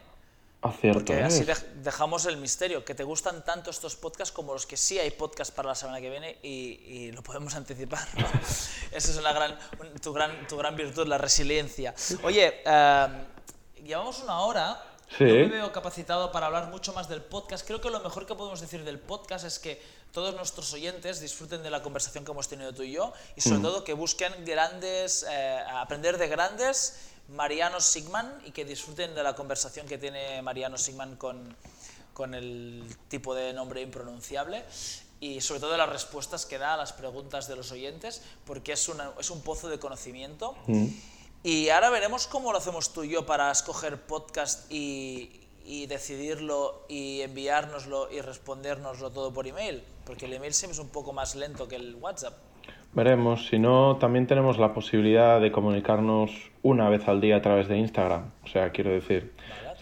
Acierto 0.62 1.00
Porque 1.00 1.20
es. 1.20 1.26
así 1.26 1.44
dej- 1.44 1.66
dejamos 1.82 2.26
el 2.28 2.38
misterio, 2.38 2.86
que 2.86 2.94
te 2.94 3.04
gustan 3.04 3.44
tanto 3.44 3.72
estos 3.72 3.96
podcasts 3.96 4.32
como 4.32 4.54
los 4.54 4.68
que 4.68 4.78
sí 4.78 5.00
hay 5.00 5.10
podcast 5.12 5.54
para 5.56 5.70
la 5.70 5.76
semana 5.76 6.00
que 6.00 6.10
viene 6.10 6.38
y, 6.44 6.80
y 6.86 7.12
lo 7.14 7.24
podemos 7.24 7.56
anticipar. 7.56 8.08
¿no? 8.18 8.28
Esa 8.92 9.12
es 9.12 9.18
una 9.18 9.34
gran, 9.34 9.58
un- 9.80 10.00
tu, 10.00 10.14
gran, 10.14 10.46
tu 10.48 10.58
gran 10.58 10.76
virtud, 10.76 11.08
la 11.08 11.18
resiliencia. 11.18 11.96
Oye, 12.24 12.62
eh, 12.64 13.08
llevamos 13.84 14.22
una 14.24 14.40
hora. 14.42 14.84
Sí. 15.18 15.26
Yo 15.26 15.34
me 15.34 15.48
veo 15.48 15.72
capacitado 15.72 16.32
para 16.32 16.46
hablar 16.48 16.68
mucho 16.70 16.94
más 16.94 17.10
del 17.10 17.22
podcast. 17.22 17.66
Creo 17.68 17.82
que 17.82 17.90
lo 17.90 18.00
mejor 18.00 18.26
que 18.26 18.34
podemos 18.36 18.62
decir 18.62 18.84
del 18.86 18.98
podcast 19.00 19.46
es 19.46 19.60
que 19.60 19.82
todos 20.14 20.34
nuestros 20.36 20.72
oyentes 20.74 21.20
disfruten 21.20 21.64
de 21.64 21.70
la 21.70 21.82
conversación 21.84 22.24
que 22.26 22.32
hemos 22.32 22.48
tenido 22.48 22.74
tú 22.74 22.84
y 22.84 22.94
yo 22.94 23.14
y 23.36 23.42
sobre 23.42 23.60
todo 23.62 23.84
que 23.84 23.94
busquen 23.94 24.46
grandes, 24.46 25.26
eh, 25.30 25.60
aprender 25.74 26.18
de 26.18 26.28
grandes 26.28 27.00
Mariano 27.30 27.80
Sigman 27.82 28.42
y 28.46 28.52
que 28.52 28.66
disfruten 28.66 29.14
de 29.16 29.24
la 29.24 29.36
conversación 29.36 29.88
que 29.88 29.98
tiene 29.98 30.42
Mariano 30.42 30.78
Sigman 30.78 31.16
con, 31.18 31.56
con 32.14 32.34
el 32.34 32.84
tipo 33.10 33.36
de 33.36 33.54
nombre 33.54 33.82
impronunciable 33.82 34.64
y 35.20 35.40
sobre 35.42 35.60
todo 35.62 35.78
las 35.78 35.88
respuestas 35.90 36.46
que 36.46 36.58
da 36.58 36.74
a 36.74 36.78
las 36.78 36.94
preguntas 36.94 37.48
de 37.48 37.56
los 37.56 37.72
oyentes 37.72 38.22
porque 38.46 38.74
es, 38.74 38.88
una- 38.90 39.12
es 39.20 39.30
un 39.30 39.42
pozo 39.42 39.70
de 39.70 39.78
conocimiento. 39.80 40.56
Y 41.44 41.70
ahora 41.70 41.90
veremos 41.90 42.28
cómo 42.28 42.52
lo 42.52 42.60
hacemos 42.60 42.94
tú 42.94 43.04
y 43.04 43.10
yo 43.10 43.26
para 43.26 43.50
escoger 43.52 43.98
podcast 44.02 44.72
y, 44.72 45.48
y 45.66 45.88
decidirlo 45.88 46.86
y 46.88 47.22
enviárnoslo 47.22 48.12
y 48.12 48.22
respondérnoslo 48.22 49.10
todo 49.10 49.34
por 49.34 49.48
email, 49.48 49.84
porque 50.06 50.26
el 50.26 50.34
email 50.34 50.54
siempre 50.54 50.74
es 50.74 50.80
un 50.80 50.90
poco 50.90 51.14
más 51.14 51.36
lento 51.36 51.68
que 51.68 51.78
el 51.78 51.96
WhatsApp. 51.96 52.34
Veremos. 52.94 53.48
Si 53.48 53.58
no, 53.58 53.98
también 53.98 54.28
tenemos 54.28 54.58
la 54.58 54.74
posibilidad 54.74 55.40
de 55.40 55.52
comunicarnos 55.52 56.32
una 56.62 56.90
vez 56.90 57.08
al 57.08 57.22
día 57.22 57.38
a 57.38 57.42
través 57.42 57.68
de 57.70 57.78
Instagram. 57.78 58.32
O 58.44 58.48
sea, 58.48 58.72
quiero 58.72 58.92
decir, 58.92 59.34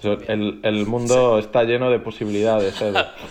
Vale, 0.04 0.26
el, 0.28 0.60
el 0.64 0.86
mundo 0.86 1.40
está 1.40 1.64
lleno 1.64 1.90
de 1.90 2.00
posibilidades, 2.00 2.82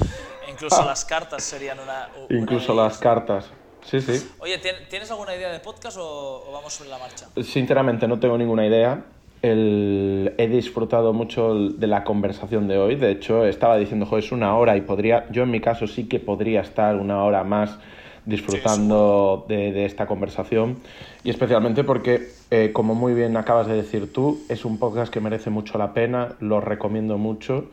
incluso 0.51 0.85
las 0.85 1.05
cartas 1.05 1.45
serían 1.45 1.79
una... 1.79 2.09
Incluso 2.29 2.75
las 2.75 2.99
cartas. 2.99 3.51
Sí, 3.91 4.01
sí. 4.01 4.29
Oye, 4.41 4.59
¿tien- 4.61 4.87
¿tienes 4.91 5.11
alguna 5.11 5.35
idea 5.35 5.51
de 5.51 5.61
podcast 5.61 5.97
o, 5.99 6.45
o 6.49 6.53
vamos 6.53 6.73
sobre 6.75 6.91
la 6.91 6.99
marcha? 6.99 7.27
Sinceramente 7.43 8.07
no 8.07 8.19
tengo 8.21 8.37
ninguna 8.37 8.67
idea. 8.67 9.05
El- 9.41 10.35
he 10.37 10.49
disfrutado 10.49 11.13
mucho 11.13 11.55
de 11.55 11.87
la 11.87 12.05
conversación 12.05 12.69
de 12.69 12.77
hoy. 12.79 12.97
De 12.97 13.11
hecho, 13.11 13.47
estaba 13.47 13.77
diciendo, 13.79 14.05
joder, 14.05 14.25
es 14.25 14.33
una 14.33 14.57
hora 14.57 14.77
y 14.77 14.83
podría, 14.83 15.27
yo 15.31 15.45
en 15.45 15.51
mi 15.51 15.61
caso 15.61 15.87
sí 15.87 16.09
que 16.09 16.19
podría 16.21 16.61
estar 16.61 16.97
una 16.97 17.23
hora 17.25 17.45
más 17.45 17.79
disfrutando 18.27 19.47
de, 19.49 19.73
de 19.73 19.85
esta 19.87 20.07
conversación. 20.07 20.77
Y 21.25 21.31
especialmente 21.31 21.83
porque, 21.85 22.29
eh, 22.51 22.73
como 22.73 22.95
muy 22.95 23.15
bien 23.15 23.37
acabas 23.37 23.67
de 23.69 23.75
decir 23.75 24.13
tú, 24.13 24.39
es 24.49 24.65
un 24.65 24.79
podcast 24.79 25.13
que 25.13 25.21
merece 25.21 25.51
mucho 25.51 25.79
la 25.79 25.95
pena, 25.95 26.37
lo 26.41 26.61
recomiendo 26.61 27.17
mucho. 27.17 27.71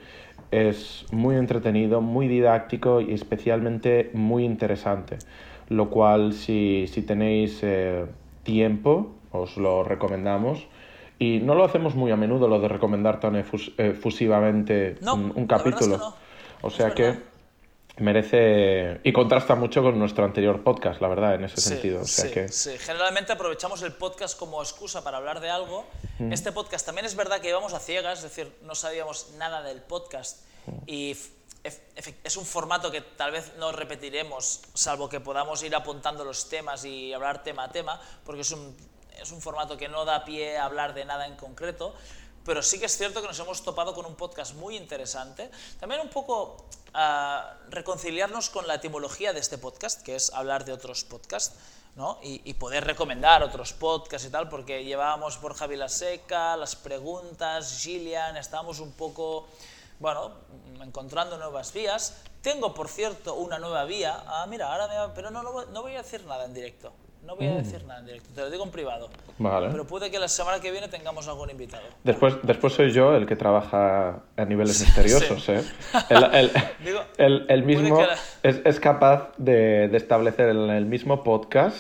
Es 0.52 1.06
muy 1.12 1.36
entretenido, 1.36 2.00
muy 2.02 2.28
didáctico 2.28 3.02
y 3.02 3.14
especialmente 3.14 4.12
muy 4.14 4.46
interesante. 4.46 5.18
Lo 5.70 5.90
cual, 5.90 6.34
si, 6.34 6.86
si 6.88 7.02
tenéis 7.02 7.60
eh, 7.64 8.06
tiempo, 8.44 9.16
os 9.32 9.58
lo 9.58 9.84
recomendamos. 9.84 10.68
Y 11.18 11.40
no 11.40 11.56
lo 11.56 11.64
hacemos 11.64 11.96
muy 11.96 12.12
a 12.12 12.16
menudo, 12.18 12.48
lo 12.48 12.60
de 12.60 12.68
recomendar 12.68 13.20
tan 13.20 13.36
efus- 13.36 13.74
efusivamente 13.78 14.98
No, 15.02 15.16
un, 15.16 15.32
un 15.36 15.48
verdad 15.48 15.58
es 15.58 15.64
que 15.64 15.72
capítulo. 15.72 15.98
no. 15.98 16.16
O 16.62 16.68
Es 16.68 16.74
sea 16.74 16.94
que 16.94 17.04
verdad. 17.04 17.20
merece. 18.00 19.00
Y 19.04 19.14
contrasta 19.14 19.56
mucho 19.56 19.82
con 19.82 19.98
nuestro 19.98 20.26
anterior 20.26 20.62
podcast, 20.64 21.02
la 21.02 21.08
verdad, 21.08 21.36
en 21.36 21.46
ese 21.46 21.58
Sí, 21.62 21.70
sentido. 21.70 22.02
O 22.02 22.06
sea 22.06 22.26
sí, 22.26 22.32
que. 22.34 22.48
sí. 22.50 22.72
Generalmente 22.78 23.32
aprovechamos 23.32 23.82
el 23.84 23.94
podcast 23.94 24.38
como 24.38 24.62
excusa 24.62 25.04
para 25.04 25.18
hablar 25.18 25.40
de 25.40 25.50
algo. 25.50 25.86
Este 26.32 26.52
podcast 26.52 26.86
también 26.86 27.06
es 27.06 27.16
verdad 27.16 27.40
que 27.42 27.50
íbamos 27.50 27.74
a 27.74 27.80
ciegas, 27.80 28.20
es 28.20 28.24
decir, 28.24 28.52
no 28.64 28.76
sabíamos 28.76 29.34
nada 29.38 29.64
del 29.64 29.82
podcast 29.82 30.46
y 30.86 31.12
ef- 31.12 31.30
efe- 31.45 31.45
es 32.24 32.38
un 32.38 32.46
formato 32.46 32.92
que 32.92 33.02
tal 33.02 33.32
vez 33.32 33.54
no 33.58 33.72
repetiremos, 33.72 34.62
salvo 34.74 35.10
que 35.10 35.20
podamos 35.20 35.64
ir 35.64 35.76
apuntando 35.76 36.24
los 36.24 36.50
temas 36.50 36.86
y 36.86 37.14
hablar 37.14 37.44
tema 37.44 37.64
a 37.64 37.72
tema, 37.72 38.00
porque 38.24 38.42
es 38.42 38.52
un, 38.52 38.76
es 39.20 39.32
un 39.32 39.42
formato 39.42 39.78
que 39.78 39.88
no 39.88 40.06
da 40.06 40.26
pie 40.26 40.58
a 40.58 40.66
hablar 40.66 40.94
de 40.94 41.06
nada 41.06 41.26
en 41.26 41.36
concreto. 41.36 41.94
Pero 42.46 42.62
sí 42.62 42.80
que 42.80 42.86
es 42.86 42.96
cierto 42.96 43.22
que 43.22 43.28
nos 43.28 43.40
hemos 43.40 43.64
topado 43.64 43.96
con 43.96 44.06
un 44.06 44.16
podcast 44.16 44.54
muy 44.54 44.78
interesante. 44.78 45.50
También 45.80 46.00
un 46.02 46.10
poco 46.10 46.68
ah, 46.94 47.58
reconciliarnos 47.70 48.52
con 48.52 48.68
la 48.68 48.76
etimología 48.76 49.34
de 49.34 49.40
este 49.40 49.58
podcast, 49.58 50.04
que 50.04 50.16
es 50.16 50.32
hablar 50.32 50.64
de 50.64 50.72
otros 50.72 51.04
podcasts, 51.06 51.56
¿no? 51.96 52.20
Y, 52.22 52.54
poder 52.54 52.84
recomendar 52.84 53.42
otros 53.42 53.74
podcasts 53.74 54.28
y 54.28 54.32
tal, 54.32 54.48
porque 54.48 54.84
llevábamos 54.84 55.38
por 55.38 55.56
Javi 55.56 55.76
La 55.76 55.90
Seca, 55.90 56.56
las 56.58 56.76
preguntas, 56.76 57.80
Gillian, 57.82 58.38
estábamos 58.38 58.80
un 58.80 58.92
poco, 58.92 59.48
bueno, 60.00 60.32
encontrando 60.84 61.38
nuevas 61.38 61.74
vías. 61.74 62.24
Tengo, 62.42 62.74
por 62.74 62.88
cierto, 62.90 63.36
una 63.36 63.58
nueva 63.60 63.86
vía. 63.86 64.18
Ah, 64.28 64.46
mira, 64.48 64.72
ahora 64.72 64.88
me 64.88 64.96
va- 64.96 65.14
Pero 65.14 65.32
no, 65.32 65.42
no, 65.44 65.52
voy- 65.52 65.66
no 65.74 65.82
voy 65.82 65.94
a 65.96 65.98
decir 66.04 66.24
nada 66.26 66.46
en 66.46 66.54
directo. 66.54 66.94
No 67.24 67.36
voy 67.36 67.48
a 67.48 67.56
decir 67.56 67.84
nada 67.86 68.02
en 68.02 68.06
directo, 68.06 68.30
te 68.36 68.42
lo 68.42 68.52
digo 68.52 68.64
en 68.64 68.70
privado. 68.70 69.10
Vale. 69.40 69.70
Pero 69.72 69.88
puede 69.88 70.12
que 70.12 70.20
la 70.20 70.28
semana 70.28 70.60
que 70.60 70.70
viene 70.70 70.90
tengamos 70.90 71.28
algún 71.28 71.50
invitado. 71.50 71.82
Después, 72.04 72.36
después 72.44 72.74
soy 72.74 72.92
yo 72.92 73.16
el 73.16 73.26
que 73.26 73.36
trabaja 73.36 74.22
a 74.38 74.46
niveles 74.46 74.80
misteriosos, 74.80 75.50
¿eh? 75.50 75.64
El, 76.12 76.24
el- 76.36 76.52
Digo, 76.86 77.00
el- 77.18 77.46
el 77.50 77.64
puede 77.64 77.78
mismo 77.78 78.00
la- 78.04 78.16
es, 78.44 78.62
es 78.64 78.80
capaz 78.80 79.32
de, 79.38 79.88
de 79.88 79.98
establecer 79.98 80.50
en 80.50 80.70
el 80.70 80.86
mismo 80.86 81.24
podcast 81.24 81.78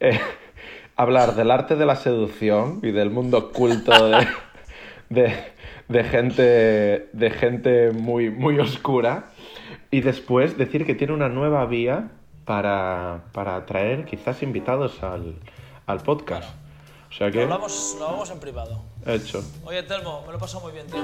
eh, 0.00 0.18
hablar 0.96 1.36
del 1.36 1.52
arte 1.52 1.76
de 1.76 1.86
la 1.86 1.94
seducción 1.94 2.80
y 2.82 2.90
del 2.90 3.10
mundo 3.10 3.38
oculto 3.38 3.92
de, 4.08 4.26
de, 5.10 5.52
de 5.88 6.04
gente, 6.04 7.08
de 7.12 7.30
gente 7.30 7.90
muy, 7.92 8.30
muy 8.30 8.58
oscura 8.58 9.30
y 9.90 10.00
después 10.00 10.58
decir 10.58 10.84
que 10.86 10.94
tiene 10.94 11.12
una 11.12 11.28
nueva 11.28 11.64
vía 11.66 12.10
para, 12.44 13.24
para 13.32 13.56
atraer 13.56 14.04
quizás 14.04 14.42
invitados 14.42 15.02
al, 15.02 15.36
al 15.86 16.00
podcast. 16.00 16.48
O 17.08 17.12
sea 17.12 17.28
Lo 17.28 17.32
que, 17.32 17.42
hablamos, 17.44 17.96
lo 17.98 18.06
hablamos 18.06 18.30
en 18.30 18.40
privado. 18.40 18.82
hecho. 19.06 19.42
Oye, 19.64 19.82
Telmo, 19.84 20.22
me 20.22 20.32
lo 20.32 20.36
he 20.36 20.40
pasado 20.40 20.64
muy 20.64 20.72
bien, 20.72 20.86
tío. 20.86 21.00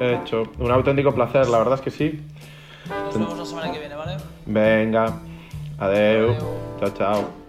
Hecho. 0.00 0.44
Un 0.58 0.70
auténtico 0.70 1.14
placer, 1.14 1.46
la 1.48 1.58
verdad 1.58 1.74
es 1.74 1.80
que 1.82 1.90
sí. 1.90 2.20
Nos 2.88 3.14
vemos 3.18 3.38
la 3.38 3.44
semana 3.44 3.70
que 3.72 3.78
viene, 3.78 3.94
¿vale? 3.94 4.16
Venga. 4.46 5.20
Adeu. 5.78 6.30
Adeu. 6.30 6.36
Chao, 6.80 6.90
chao. 6.94 7.41